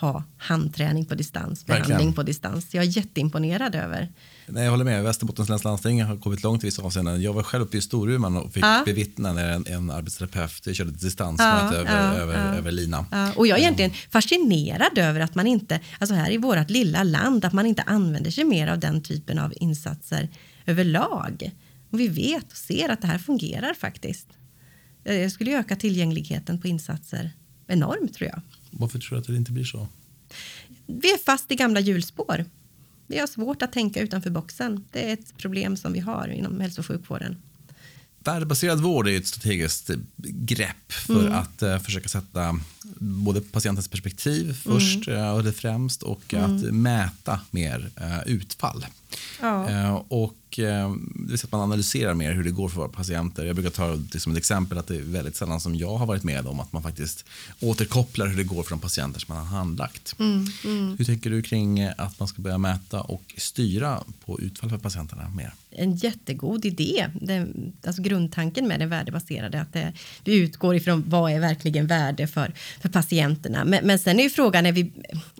ha 0.00 0.24
handträning 0.38 1.04
på 1.04 1.14
distans, 1.14 1.66
behandling 1.66 1.92
Verkligen. 1.92 2.14
på 2.14 2.22
distans. 2.22 2.74
Jag 2.74 2.84
är 2.84 2.88
jätteimponerad 2.88 3.74
över. 3.74 4.12
Nej, 4.46 4.64
jag 4.64 4.70
håller 4.70 4.84
med. 4.84 5.04
Västerbottens 5.04 5.48
läns 5.48 5.64
landsting 5.64 6.02
har 6.02 6.16
kommit 6.16 6.42
långt 6.42 6.64
i 6.64 6.66
vissa 6.66 6.82
avseenden. 6.82 7.22
Jag 7.22 7.32
var 7.32 7.42
själv 7.42 7.64
uppe 7.64 7.76
i 7.76 7.80
Storuman 7.80 8.36
och 8.36 8.52
fick 8.52 8.64
ja. 8.64 8.82
bevittna 8.86 9.32
när 9.32 9.48
en, 9.48 9.66
en 9.66 9.90
arbetsterapeut 9.90 10.76
körde 10.76 10.90
ett 10.90 11.00
distansmöte 11.00 11.74
ja, 11.74 11.80
över, 11.80 12.14
ja, 12.14 12.14
över, 12.14 12.56
över 12.56 12.72
lina. 12.72 13.06
Och 13.36 13.46
jag 13.46 13.58
är 13.58 13.62
egentligen 13.62 13.90
fascinerad 14.10 14.98
över 14.98 15.20
att 15.20 15.34
man 15.34 15.46
inte, 15.46 15.80
alltså 15.98 16.14
här 16.14 16.30
i 16.30 16.36
vårt 16.36 16.70
lilla 16.70 17.02
land, 17.02 17.44
att 17.44 17.52
man 17.52 17.66
inte 17.66 17.82
använder 17.82 18.30
sig 18.30 18.44
mer 18.44 18.66
av 18.66 18.78
den 18.78 19.02
typen 19.02 19.38
av 19.38 19.52
insatser 19.56 20.28
överlag. 20.66 21.50
Och 21.90 22.00
vi 22.00 22.08
vet 22.08 22.52
och 22.52 22.58
ser 22.58 22.88
att 22.88 23.00
det 23.00 23.06
här 23.06 23.18
fungerar 23.18 23.74
faktiskt. 23.74 24.28
Det 25.02 25.30
skulle 25.30 25.58
öka 25.58 25.76
tillgängligheten 25.76 26.60
på 26.60 26.68
insatser 26.68 27.30
enormt 27.66 28.14
tror 28.14 28.30
jag. 28.30 28.40
Varför 28.78 28.98
tror 28.98 29.16
du 29.16 29.20
att 29.20 29.26
det 29.26 29.36
inte 29.36 29.52
blir 29.52 29.64
så? 29.64 29.88
Vi 30.86 31.12
är 31.12 31.18
fast 31.18 31.52
i 31.52 31.54
gamla 31.54 31.80
hjulspår. 31.80 32.44
Vi 33.06 33.18
har 33.18 33.26
svårt 33.26 33.62
att 33.62 33.72
tänka 33.72 34.00
utanför 34.00 34.30
boxen. 34.30 34.84
Det 34.92 35.08
är 35.08 35.12
ett 35.12 35.36
problem 35.36 35.76
som 35.76 35.92
vi 35.92 36.00
har 36.00 36.28
inom 36.28 36.60
hälso 36.60 36.80
och 36.80 36.86
sjukvården. 36.86 37.36
Värdebaserad 38.18 38.80
vård 38.80 39.08
är 39.08 39.16
ett 39.16 39.26
strategiskt 39.26 39.90
grepp 40.16 40.92
för 40.92 41.20
mm. 41.20 41.34
att 41.34 41.62
uh, 41.62 41.78
försöka 41.78 42.08
sätta 42.08 42.60
både 42.98 43.40
patientens 43.40 43.88
perspektiv 43.88 44.52
först 44.52 45.08
mm. 45.08 45.20
uh, 45.20 45.30
och 45.30 45.44
det 45.44 45.52
främst 45.52 46.02
och 46.02 46.34
mm. 46.34 46.56
att 46.56 46.62
mäta 46.62 47.40
mer 47.50 47.90
uh, 48.00 48.28
utfall. 48.28 48.86
Ja. 49.40 50.04
och 50.08 50.34
Eh, 50.58 50.90
det 51.14 51.30
vill 51.30 51.38
säga 51.38 51.46
att 51.46 51.52
man 51.52 51.60
analyserar 51.60 52.14
mer 52.14 52.32
hur 52.32 52.44
det 52.44 52.50
går 52.50 52.68
för 52.68 52.76
våra 52.76 52.88
patienter. 52.88 53.44
Jag 53.44 53.56
brukar 53.56 53.70
ta 53.70 53.96
det 53.96 54.20
som 54.20 54.32
ett 54.32 54.38
exempel 54.38 54.78
att 54.78 54.86
det 54.86 54.96
är 54.96 55.02
väldigt 55.02 55.36
sällan 55.36 55.60
som 55.60 55.74
jag 55.74 55.96
har 55.96 56.06
varit 56.06 56.24
med 56.24 56.46
om 56.46 56.60
att 56.60 56.72
man 56.72 56.82
faktiskt 56.82 57.24
återkopplar 57.60 58.26
hur 58.26 58.36
det 58.36 58.44
går 58.44 58.62
för 58.62 58.70
de 58.70 58.80
patienter 58.80 59.20
som 59.20 59.34
man 59.34 59.46
har 59.46 59.56
handlagt. 59.58 60.14
Mm, 60.18 60.46
mm. 60.64 60.96
Hur 60.98 61.04
tänker 61.04 61.30
du 61.30 61.42
kring 61.42 61.82
att 61.82 62.18
man 62.18 62.28
ska 62.28 62.42
börja 62.42 62.58
mäta 62.58 63.00
och 63.00 63.34
styra 63.36 64.02
på 64.24 64.40
utfall 64.40 64.70
för 64.70 64.78
patienterna 64.78 65.28
mer? 65.28 65.52
En 65.70 65.96
jättegod 65.96 66.64
idé. 66.64 67.06
Det, 67.20 67.46
alltså 67.86 68.02
grundtanken 68.02 68.68
med 68.68 68.80
det 68.80 68.86
värdebaserade 68.86 69.60
att 69.60 69.72
det, 69.72 69.92
vi 70.24 70.36
utgår 70.36 70.76
ifrån 70.76 71.04
vad 71.06 71.32
är 71.32 71.40
verkligen 71.40 71.86
värde 71.86 72.26
för, 72.26 72.52
för 72.80 72.88
patienterna. 72.88 73.64
Men, 73.64 73.86
men 73.86 73.98
sen 73.98 74.18
är 74.18 74.22
ju 74.24 74.30
frågan, 74.30 74.66
är 74.66 74.72
vi, 74.72 74.92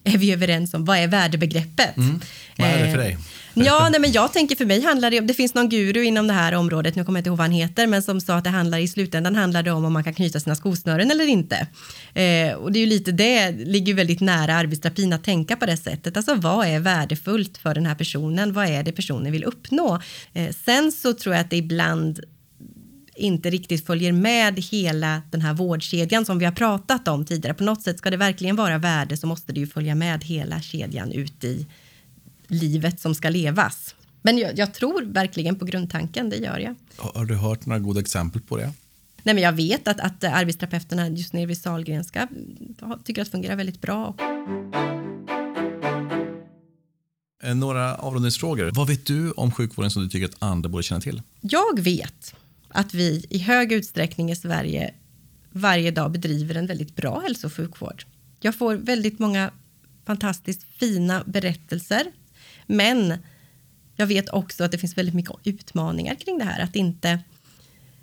är 0.05 0.19
vi 0.19 0.33
överens 0.33 0.75
om 0.75 0.85
vad 0.85 0.99
är 0.99 1.09
värdebegreppet? 1.09 1.97
Mm. 1.97 2.21
Vad 2.59 2.69
är 2.69 2.85
det 2.85 2.91
för 2.91 2.99
dig? 2.99 3.13
Eh, 3.13 3.19
Ja, 3.65 3.89
nej, 3.91 4.01
men 4.01 4.13
jag 4.13 4.33
tänker 4.33 4.57
för 4.57 4.65
mig 4.65 4.83
handlar 4.83 5.11
det 5.11 5.21
om, 5.21 5.27
det 5.27 5.35
finns 5.35 5.55
någon 5.55 5.69
guru 5.69 6.05
inom 6.05 6.27
det 6.27 6.33
här 6.33 6.55
området, 6.55 6.97
nu 6.97 7.05
kommer 7.05 7.19
jag 7.19 7.21
inte 7.21 7.29
ihåg 7.29 7.39
vad 7.39 7.45
han 7.45 7.53
heter, 7.53 7.87
men 7.87 8.03
som 8.03 8.21
sa 8.21 8.35
att 8.35 8.45
det 8.45 8.51
handlar 8.51 8.79
i 8.79 8.89
slutändan 8.89 9.37
handlar 9.37 9.63
det 9.63 9.71
om 9.71 9.85
om 9.85 9.93
man 9.93 10.05
kan 10.05 10.15
knyta 10.15 10.41
sina 10.41 10.55
skosnören 10.55 11.11
eller 11.11 11.27
inte. 11.27 11.57
Eh, 12.15 12.55
och 12.55 12.73
det 12.73 12.79
är 12.79 12.81
ju 12.81 12.87
lite 12.87 13.13
det, 13.13 13.51
ligger 13.51 13.95
väldigt 13.95 14.21
nära 14.21 14.55
arbetsterapin 14.55 15.13
att 15.13 15.25
tänka 15.25 15.57
på 15.57 15.67
det 15.67 15.77
sättet. 15.77 16.17
Alltså 16.17 16.35
vad 16.35 16.67
är 16.67 16.81
värdefullt 16.81 17.59
för 17.59 17.75
den 17.75 17.87
här 17.87 17.95
personen? 17.95 18.53
Vad 18.53 18.67
är 18.69 18.83
det 18.83 18.93
personen 18.93 19.33
vill 19.33 19.45
uppnå? 19.45 20.01
Eh, 20.33 20.55
sen 20.65 20.93
så 20.93 21.13
tror 21.13 21.35
jag 21.35 21.43
att 21.43 21.51
det 21.51 21.57
ibland 21.57 22.21
inte 23.15 23.51
riktigt 23.51 23.87
följer 23.87 24.13
med 24.13 24.59
hela 24.59 25.23
den 25.31 25.41
här 25.41 25.55
vårdkedjan 25.55 26.25
som 26.25 26.39
vi 26.39 26.45
har 26.45 26.53
pratat 26.53 27.09
om 27.09 27.25
tidigare. 27.25 27.55
På 27.55 27.65
något 27.65 27.83
sätt 27.83 27.99
ska 27.99 28.11
det 28.11 28.17
verkligen 28.17 28.57
vara 28.57 28.79
värde 28.79 29.17
så 29.17 29.27
måste 29.27 29.53
det 29.53 29.61
ju 29.61 29.67
följa 29.67 29.95
med 29.95 30.25
hela 30.25 30.61
kedjan 30.61 31.13
ut 31.13 31.45
i 31.45 31.67
livet 32.49 33.01
som 33.01 33.15
ska 33.15 33.29
levas. 33.29 33.95
Men 34.23 34.39
jag, 34.39 34.59
jag, 34.59 34.75
tror 34.75 35.03
verkligen 35.03 35.59
på 35.59 35.65
grundtanken, 35.65 36.31
det 36.31 36.37
gör 36.37 36.59
jag. 36.59 36.75
Har 36.97 37.25
du 37.25 37.35
hört 37.35 37.67
några 37.67 37.79
goda 37.79 38.01
exempel 38.01 38.43
på 38.43 38.57
det? 38.57 38.73
Nej, 39.23 39.35
men 39.35 39.45
jag 39.45 39.53
vet 39.53 39.89
att, 39.89 40.01
att 40.01 40.25
arbetsterapeuterna 40.25 41.09
just 41.09 41.33
nere 41.33 41.47
vid 41.47 41.59
Sahlgrenska 41.59 42.29
tycker 43.05 43.23
att 43.23 43.27
det 43.27 43.31
fungerar 43.31 43.57
väldigt 43.57 43.81
bra. 43.81 44.15
Eh, 47.43 47.55
några 47.55 47.95
avrundningsfrågor. 47.95 48.71
Vad 48.75 48.87
vet 48.87 49.07
du 49.07 49.31
om 49.31 49.53
sjukvården 49.53 49.91
som 49.91 50.03
du 50.03 50.09
tycker 50.09 50.27
att 50.27 50.37
andra 50.39 50.69
borde 50.69 50.83
känna 50.83 51.01
till? 51.01 51.23
Jag 51.41 51.81
vet 51.81 52.35
att 52.69 52.95
vi 52.95 53.27
i 53.31 53.39
hög 53.39 53.73
utsträckning 53.73 54.31
i 54.31 54.37
Sverige 54.37 54.95
varje 55.53 55.91
dag 55.91 56.13
bedriver 56.13 56.55
en 56.55 56.67
väldigt 56.67 56.97
bra 56.97 57.21
hälso 57.21 57.47
och 57.47 57.53
sjukvård. 57.53 58.05
Jag 58.41 58.55
får 58.55 58.75
väldigt 58.75 59.19
många 59.19 59.51
fantastiskt 60.05 60.63
fina 60.63 61.25
berättelser. 61.27 62.05
Men 62.67 63.19
jag 63.97 64.07
vet 64.07 64.29
också 64.29 64.65
att 64.65 64.73
det 64.73 64.79
finns 64.79 64.99
väldigt 64.99 65.15
mycket 65.15 65.35
utmaningar 65.45 66.15
kring 66.15 66.39
det 66.39 66.45
här. 66.45 66.61
Att 66.61 66.77
inte 66.77 67.19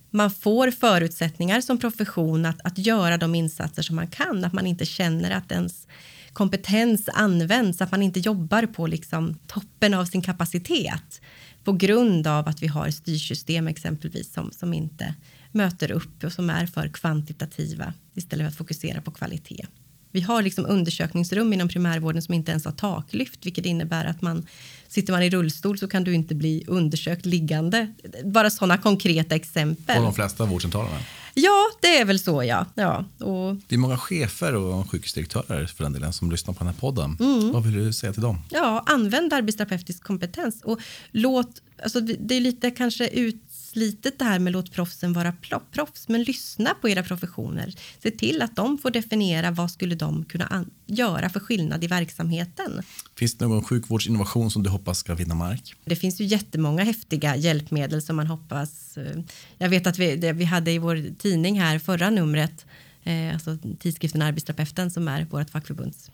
man 0.09 0.31
får 0.31 0.71
förutsättningar 0.71 1.61
som 1.61 1.77
profession 1.77 2.45
att, 2.45 2.61
att 2.63 2.77
göra 2.77 3.17
de 3.17 3.35
insatser 3.35 3.81
som 3.81 3.95
man 3.95 4.07
kan. 4.07 4.43
Att 4.43 4.53
man 4.53 4.67
inte 4.67 4.85
känner 4.85 5.31
att 5.31 5.51
ens 5.51 5.87
kompetens 6.33 7.09
används, 7.13 7.81
att 7.81 7.91
man 7.91 8.01
inte 8.01 8.19
jobbar 8.19 8.65
på 8.65 8.87
liksom 8.87 9.39
toppen 9.47 9.93
av 9.93 10.05
sin 10.05 10.21
kapacitet 10.21 11.21
på 11.63 11.73
grund 11.73 12.27
av 12.27 12.47
att 12.47 12.63
vi 12.63 12.67
har 12.67 12.89
styrsystem 12.89 13.67
exempelvis 13.67 14.33
som, 14.33 14.51
som 14.51 14.73
inte 14.73 15.15
möter 15.51 15.91
upp 15.91 16.23
och 16.23 16.33
som 16.33 16.49
är 16.49 16.65
för 16.65 16.87
kvantitativa 16.87 17.93
istället 18.13 18.45
för 18.45 18.49
att 18.49 18.57
fokusera 18.57 19.01
på 19.01 19.11
kvalitet. 19.11 19.65
Vi 20.13 20.21
har 20.21 20.41
liksom 20.41 20.65
undersökningsrum 20.65 21.53
inom 21.53 21.67
primärvården 21.67 22.21
som 22.21 22.33
inte 22.33 22.51
ens 22.51 22.65
har 22.65 22.71
taklyft, 22.71 23.45
vilket 23.45 23.65
innebär 23.65 24.05
att 24.05 24.21
man 24.21 24.47
sitter 24.87 25.13
man 25.13 25.23
i 25.23 25.29
rullstol 25.29 25.77
så 25.77 25.87
kan 25.87 26.03
du 26.03 26.13
inte 26.13 26.35
bli 26.35 26.63
undersökt 26.67 27.25
liggande. 27.25 27.93
Bara 28.25 28.49
sådana 28.49 28.77
konkreta 28.77 29.35
exempel. 29.35 29.95
På 29.95 30.03
de 30.03 30.13
flesta 30.13 30.45
vårdcentralerna? 30.45 30.99
Ja, 31.33 31.65
det 31.81 31.97
är 31.97 32.05
väl 32.05 32.19
så 32.19 32.43
ja. 32.43 32.65
ja 32.75 33.05
och... 33.19 33.55
Det 33.67 33.75
är 33.75 33.79
många 33.79 33.97
chefer 33.97 34.55
och 34.55 34.91
sjukhusdirektörer 34.91 35.65
för 35.65 35.83
den 35.83 35.93
delen 35.93 36.13
som 36.13 36.31
lyssnar 36.31 36.53
på 36.53 36.59
den 36.59 36.73
här 36.73 36.79
podden. 36.79 37.17
Mm. 37.19 37.51
Vad 37.51 37.63
vill 37.63 37.73
du 37.73 37.93
säga 37.93 38.13
till 38.13 38.21
dem? 38.21 38.41
Ja, 38.49 38.83
använd 38.85 39.33
arbetsterapeutisk 39.33 40.03
kompetens 40.03 40.61
och 40.63 40.79
låt, 41.11 41.61
alltså 41.83 42.01
det 42.01 42.35
är 42.35 42.41
lite 42.41 42.71
kanske 42.71 43.07
ut 43.07 43.52
slitet 43.73 44.19
det 44.19 44.25
här 44.25 44.39
med 44.39 44.53
låt 44.53 44.71
proffsen 44.71 45.13
vara 45.13 45.33
proffs, 45.71 46.07
men 46.07 46.23
lyssna 46.23 46.73
på 46.81 46.89
era 46.89 47.03
professioner. 47.03 47.73
Se 48.03 48.11
till 48.11 48.41
att 48.41 48.55
de 48.55 48.77
får 48.77 48.91
definiera 48.91 49.51
vad 49.51 49.71
skulle 49.71 49.95
de 49.95 50.25
kunna 50.25 50.65
göra 50.85 51.29
för 51.29 51.39
skillnad 51.39 51.83
i 51.83 51.87
verksamheten. 51.87 52.81
Finns 53.15 53.37
det 53.37 53.47
någon 53.47 53.63
sjukvårdsinnovation 53.63 54.51
som 54.51 54.63
du 54.63 54.69
hoppas 54.69 54.97
ska 54.97 55.15
vinna 55.15 55.35
mark? 55.35 55.75
Det 55.85 55.95
finns 55.95 56.21
ju 56.21 56.25
jättemånga 56.25 56.83
häftiga 56.83 57.35
hjälpmedel 57.35 58.01
som 58.01 58.15
man 58.15 58.27
hoppas. 58.27 58.97
Eh, 58.97 59.19
jag 59.57 59.69
vet 59.69 59.87
att 59.87 59.99
vi, 59.99 60.15
det 60.15 60.33
vi 60.33 60.43
hade 60.43 60.71
i 60.71 60.77
vår 60.77 61.15
tidning 61.17 61.61
här 61.61 61.79
förra 61.79 62.09
numret, 62.09 62.65
eh, 63.03 63.33
alltså 63.33 63.57
tidskriften 63.79 64.21
Arbetsterapeuten 64.21 64.91
som 64.91 65.07
är 65.07 65.25
vårt 65.25 65.49
fackförbunds 65.49 66.11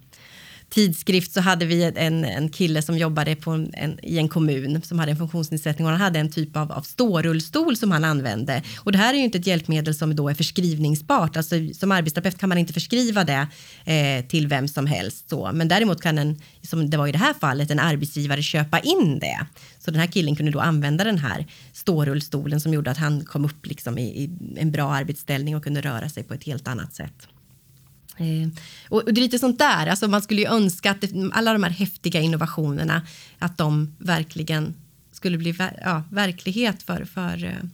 tidskrift 0.70 1.32
så 1.32 1.42
hade 1.42 1.66
vi 1.66 1.84
en, 1.84 2.26
en 2.26 2.50
kille 2.50 2.82
som 2.82 2.98
jobbade 2.98 3.36
på 3.36 3.52
en, 3.52 3.74
en, 3.74 4.00
i 4.04 4.18
en 4.18 4.30
kommun 4.30 4.82
som 4.82 5.00
hade 5.00 5.12
en 5.12 5.18
funktionsnedsättning 5.18 5.86
och 5.86 5.92
han 5.92 6.02
hade 6.02 6.20
en 6.20 6.32
typ 6.32 6.58
av, 6.58 6.72
av 6.72 6.82
stårullstol 6.82 7.78
som 7.78 7.92
han 7.92 8.04
använde. 8.04 8.64
Och 8.78 8.92
det 8.92 8.98
här 8.98 9.14
är 9.14 9.18
ju 9.18 9.24
inte 9.24 9.38
ett 9.38 9.48
hjälpmedel 9.48 9.96
som 9.96 10.16
då 10.16 10.30
är 10.30 10.34
förskrivningsbart. 10.34 11.38
Alltså, 11.38 11.56
som 11.74 11.92
arbetsterapeut 11.92 12.38
kan 12.38 12.50
man 12.50 12.58
inte 12.58 12.74
förskriva 12.74 13.24
det 13.24 13.48
eh, 13.86 14.26
till 14.26 14.48
vem 14.48 14.68
som 14.68 14.86
helst. 14.86 15.30
Så. 15.30 15.52
Men 15.54 15.68
däremot 15.68 16.02
kan 16.02 16.18
en, 16.18 16.42
som 16.62 16.90
det 16.90 16.98
var 16.98 17.08
i 17.08 17.12
det 17.12 17.18
här 17.18 17.34
fallet, 17.34 17.72
en 17.72 17.80
arbetsgivare 17.80 18.42
köpa 18.42 18.80
in 18.80 19.20
det. 19.20 19.46
Så 19.80 19.92
den 19.92 20.00
här 20.00 20.08
killen 20.08 20.36
kunde 20.36 20.52
då 20.52 20.60
använda 20.60 21.04
den 21.04 21.18
här 21.18 21.46
stårullstolen 21.74 22.62
som 22.62 22.74
gjorde 22.74 22.92
att 22.92 22.98
han 22.98 23.26
kom 23.26 23.46
upp 23.46 23.66
liksom 23.66 23.98
i, 23.98 24.04
i 24.04 24.30
en 24.58 24.72
bra 24.72 24.94
arbetsställning 24.94 25.56
och 25.56 25.64
kunde 25.64 25.82
röra 25.82 26.10
sig 26.10 26.24
på 26.24 26.34
ett 26.34 26.44
helt 26.44 26.68
annat 26.68 26.94
sätt. 26.94 27.28
Eh, 28.20 28.50
och, 28.90 29.04
det 29.06 29.22
är 29.22 29.24
lite 29.24 29.40
sånt 29.40 29.60
där, 29.60 29.88
alltså 29.88 30.08
man 30.08 30.22
skulle 30.22 30.42
ju 30.42 30.48
önska 30.48 30.92
att 30.92 31.02
det, 31.02 31.30
alla 31.34 31.54
de 31.54 31.64
här 31.64 31.72
häftiga 31.72 32.22
innovationerna, 32.22 33.02
att 33.40 33.58
de 33.58 33.96
verkligen 34.00 34.76
skulle 35.12 35.38
bli 35.38 35.56
ja, 35.82 36.04
verklighet 36.12 36.84
för, 36.84 37.06
för, 37.06 37.44
eh, 37.44 37.70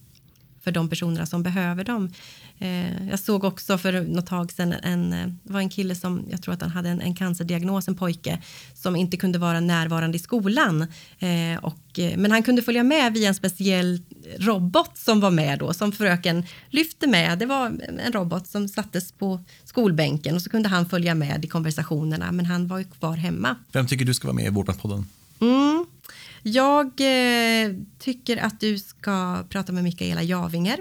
för 0.61 0.71
de 0.71 0.89
personerna 0.89 1.25
som 1.25 1.43
behöver 1.43 1.83
dem. 1.83 2.13
Eh, 2.59 3.07
jag 3.09 3.19
såg 3.19 3.43
också 3.43 3.77
för 3.77 4.01
något 4.01 4.25
tag 4.25 4.51
sedan 4.51 4.73
en, 4.73 5.13
eh, 5.13 5.27
var 5.43 5.59
en 5.59 5.69
kille 5.69 5.95
som, 5.95 6.25
jag 6.29 6.41
tror 6.41 6.53
att 6.53 6.61
han 6.61 6.71
hade 6.71 6.89
en, 6.89 7.01
en 7.01 7.15
cancerdiagnos, 7.15 7.87
en 7.87 7.95
pojke, 7.95 8.41
som 8.73 8.95
inte 8.95 9.17
kunde 9.17 9.39
vara 9.39 9.59
närvarande 9.59 10.15
i 10.15 10.19
skolan. 10.19 10.81
Eh, 11.19 11.57
och, 11.61 11.99
eh, 11.99 12.17
men 12.17 12.31
han 12.31 12.43
kunde 12.43 12.61
följa 12.61 12.83
med 12.83 13.13
via 13.13 13.27
en 13.27 13.35
speciell 13.35 14.01
robot 14.37 14.97
som 14.97 15.19
var 15.19 15.31
med 15.31 15.59
då, 15.59 15.73
som 15.73 15.91
fröken 15.91 16.45
lyfte 16.69 17.07
med. 17.07 17.39
Det 17.39 17.45
var 17.45 17.65
en 17.65 18.11
robot 18.11 18.47
som 18.47 18.67
sattes 18.67 19.11
på 19.11 19.43
skolbänken 19.63 20.35
och 20.35 20.41
så 20.41 20.49
kunde 20.49 20.69
han 20.69 20.89
följa 20.89 21.15
med 21.15 21.45
i 21.45 21.47
konversationerna, 21.47 22.31
men 22.31 22.45
han 22.45 22.67
var 22.67 22.77
ju 22.77 22.83
kvar 22.83 23.17
hemma. 23.17 23.55
Vem 23.71 23.87
tycker 23.87 24.05
du 24.05 24.13
ska 24.13 24.27
vara 24.27 24.35
med 24.35 24.45
i 24.45 24.49
Vårdplatspodden? 24.49 25.05
Mm. 25.41 25.85
Jag 26.43 26.85
eh, 26.85 27.75
tycker 27.99 28.37
att 28.37 28.59
du 28.59 28.79
ska 28.79 29.43
prata 29.49 29.71
med 29.71 29.83
Mikaela 29.83 30.23
Javinger 30.23 30.77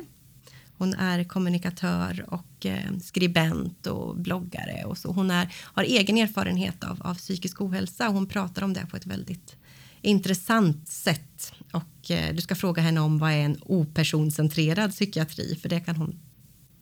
hon 0.78 0.94
är 0.94 1.24
kommunikatör 1.24 2.24
och 2.28 2.66
eh, 2.66 2.98
skribent 3.02 3.86
och 3.86 4.16
bloggare. 4.16 4.84
Och 4.84 4.98
så. 4.98 5.12
Hon 5.12 5.30
är, 5.30 5.54
har 5.56 5.82
egen 5.82 6.18
erfarenhet 6.18 6.84
av, 6.84 7.02
av 7.02 7.14
psykisk 7.14 7.60
ohälsa 7.60 8.08
och 8.08 8.14
hon 8.14 8.26
pratar 8.26 8.62
om 8.62 8.72
det 8.72 8.86
på 8.90 8.96
ett 8.96 9.06
väldigt 9.06 9.56
intressant 10.00 10.88
sätt. 10.88 11.52
Och 11.72 12.10
eh, 12.10 12.34
du 12.34 12.40
ska 12.40 12.54
fråga 12.54 12.82
henne 12.82 13.00
om 13.00 13.18
vad 13.18 13.30
är 13.30 13.36
en 13.36 13.58
opersoncentrerad 13.62 14.90
psykiatri, 14.90 15.58
för 15.62 15.68
det 15.68 15.80
kan 15.80 15.96
hon 15.96 16.20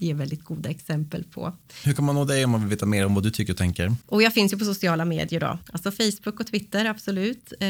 ge 0.03 0.15
väldigt 0.15 0.45
goda 0.45 0.71
exempel 0.71 1.25
på. 1.25 1.53
Hur 1.85 1.93
kan 1.93 2.05
man 2.05 2.15
nå 2.15 2.25
dig 2.25 2.45
om 2.45 2.51
man 2.51 2.61
vill 2.61 2.71
veta 2.71 2.87
mer 2.87 3.07
om 3.07 3.15
vad 3.15 3.23
du 3.23 3.31
tycker 3.31 3.53
och 3.53 3.59
tänker? 3.59 3.95
Och 4.07 4.23
jag 4.23 4.35
finns 4.35 4.53
ju 4.53 4.59
på 4.59 4.65
sociala 4.65 5.05
medier 5.05 5.41
då, 5.41 5.59
alltså 5.73 5.91
Facebook 5.91 6.41
och 6.41 6.47
Twitter, 6.47 6.85
absolut. 6.85 7.53
Eh, 7.61 7.69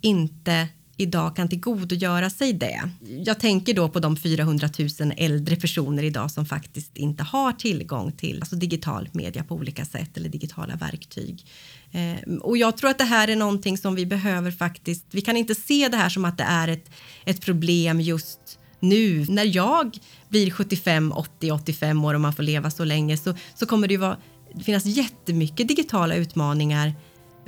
inte 0.00 0.68
idag 0.96 1.36
kan 1.36 1.48
tillgodogöra 1.48 2.30
sig 2.30 2.52
det. 2.52 2.90
Jag 3.24 3.40
tänker 3.40 3.74
då 3.74 3.88
på 3.88 4.00
de 4.00 4.16
400 4.16 4.68
000 5.00 5.12
äldre 5.16 5.56
personer 5.56 6.02
idag 6.02 6.30
som 6.30 6.46
faktiskt 6.46 6.96
inte 6.96 7.22
har 7.22 7.52
tillgång 7.52 8.12
till 8.12 8.40
alltså 8.40 8.56
digital 8.56 9.08
media 9.12 9.44
på 9.44 9.54
olika 9.54 9.84
sätt 9.84 10.16
eller 10.16 10.28
digitala 10.28 10.76
verktyg. 10.76 11.46
Eh, 11.92 12.34
och 12.40 12.56
jag 12.56 12.76
tror 12.76 12.90
att 12.90 12.98
det 12.98 13.04
här 13.04 13.28
är 13.28 13.36
någonting 13.36 13.78
som 13.78 13.94
vi 13.94 14.06
behöver 14.06 14.50
faktiskt. 14.50 15.04
Vi 15.10 15.20
kan 15.20 15.36
inte 15.36 15.54
se 15.54 15.88
det 15.88 15.96
här 15.96 16.08
som 16.08 16.24
att 16.24 16.38
det 16.38 16.44
är 16.44 16.68
ett, 16.68 16.90
ett 17.24 17.40
problem 17.40 18.00
just 18.00 18.58
nu. 18.80 19.26
När 19.28 19.56
jag 19.56 19.98
blir 20.28 20.50
75, 20.50 21.12
80, 21.12 21.50
85 21.52 22.04
år 22.04 22.14
och 22.14 22.20
man 22.20 22.32
får 22.32 22.42
leva 22.42 22.70
så 22.70 22.84
länge 22.84 23.16
så, 23.16 23.34
så 23.54 23.66
kommer 23.66 23.88
det 23.88 23.94
ju 23.94 24.00
vara, 24.00 24.16
finnas 24.64 24.84
jättemycket 24.84 25.68
digitala 25.68 26.14
utmaningar 26.14 26.92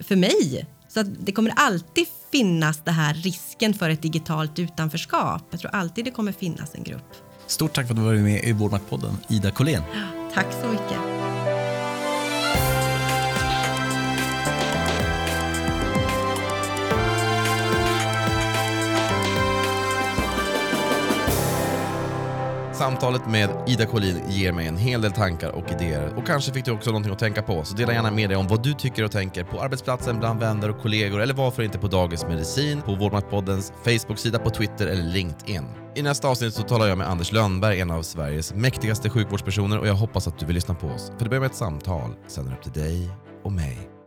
för 0.03 0.17
mig 0.17 0.67
så 0.89 1.03
det 1.03 1.33
kommer 1.33 1.53
alltid 1.57 2.07
finnas 2.33 2.81
det 2.85 2.91
här 2.91 3.15
risken 3.15 3.75
för 3.75 3.91
ett 3.91 4.03
digitalt 4.03 4.59
utanförskap. 4.59 5.43
Jag 5.51 5.61
tror 5.61 5.75
alltid 5.75 6.05
det 6.05 6.11
kommer 6.11 6.33
finnas 6.33 6.75
en 6.75 6.83
grupp. 6.83 7.15
Stort 7.47 7.73
tack 7.73 7.87
för 7.87 7.95
att 7.95 7.99
du 8.01 8.05
varit 8.05 8.21
med 8.21 8.45
i 8.45 8.53
Vårdmaktpodden, 8.53 9.17
Ida 9.29 9.51
Collén. 9.51 9.83
Tack 10.35 10.47
så 10.63 10.69
mycket. 10.69 10.99
Samtalet 22.79 23.27
med 23.27 23.51
Ida 23.67 23.87
Collin 23.87 24.21
ger 24.29 24.53
mig 24.53 24.67
en 24.67 24.77
hel 24.77 25.01
del 25.01 25.13
tankar 25.13 25.51
och 25.51 25.73
idéer 25.73 26.15
och 26.17 26.27
kanske 26.27 26.53
fick 26.53 26.65
du 26.65 26.71
också 26.71 26.91
någonting 26.91 27.13
att 27.13 27.19
tänka 27.19 27.43
på. 27.43 27.65
Så 27.65 27.75
dela 27.75 27.93
gärna 27.93 28.11
med 28.11 28.31
dig 28.31 28.37
om 28.37 28.47
vad 28.47 28.63
du 28.63 28.73
tycker 28.73 29.05
och 29.05 29.11
tänker 29.11 29.45
på 29.45 29.61
arbetsplatsen, 29.61 30.19
bland 30.19 30.41
vänner 30.41 30.71
och 30.71 30.83
kollegor 30.83 31.21
eller 31.21 31.35
varför 31.35 31.63
inte 31.63 31.79
på 31.79 31.87
Dagens 31.87 32.27
Medicin, 32.27 32.83
på 32.83 32.95
Vårdmaktpoddens 32.95 33.73
Facebook-sida, 33.85 34.39
på 34.39 34.51
Twitter 34.51 34.87
eller 34.87 35.03
LinkedIn. 35.03 35.65
I 35.95 36.03
nästa 36.03 36.29
avsnitt 36.29 36.55
så 36.55 36.63
talar 36.63 36.87
jag 36.87 36.99
med 36.99 37.09
Anders 37.09 37.33
Lönnberg, 37.33 37.81
en 37.81 37.91
av 37.91 38.03
Sveriges 38.03 38.55
mäktigaste 38.55 39.11
sjukvårdspersoner 39.11 39.79
och 39.79 39.89
jag 39.89 39.95
hoppas 39.95 40.29
att 40.29 40.39
du 40.39 40.47
vill 40.47 40.55
lyssna 40.55 40.75
på 40.75 40.87
oss. 40.87 41.13
För 41.19 41.25
det 41.25 41.31
börjar 41.31 41.41
med 41.41 41.51
ett 41.51 41.57
samtal, 41.57 42.11
sen 42.27 42.47
är 42.47 42.51
det 42.51 42.57
upp 42.57 42.63
till 42.63 42.83
dig 42.83 43.11
och 43.45 43.53
mig. 43.53 43.98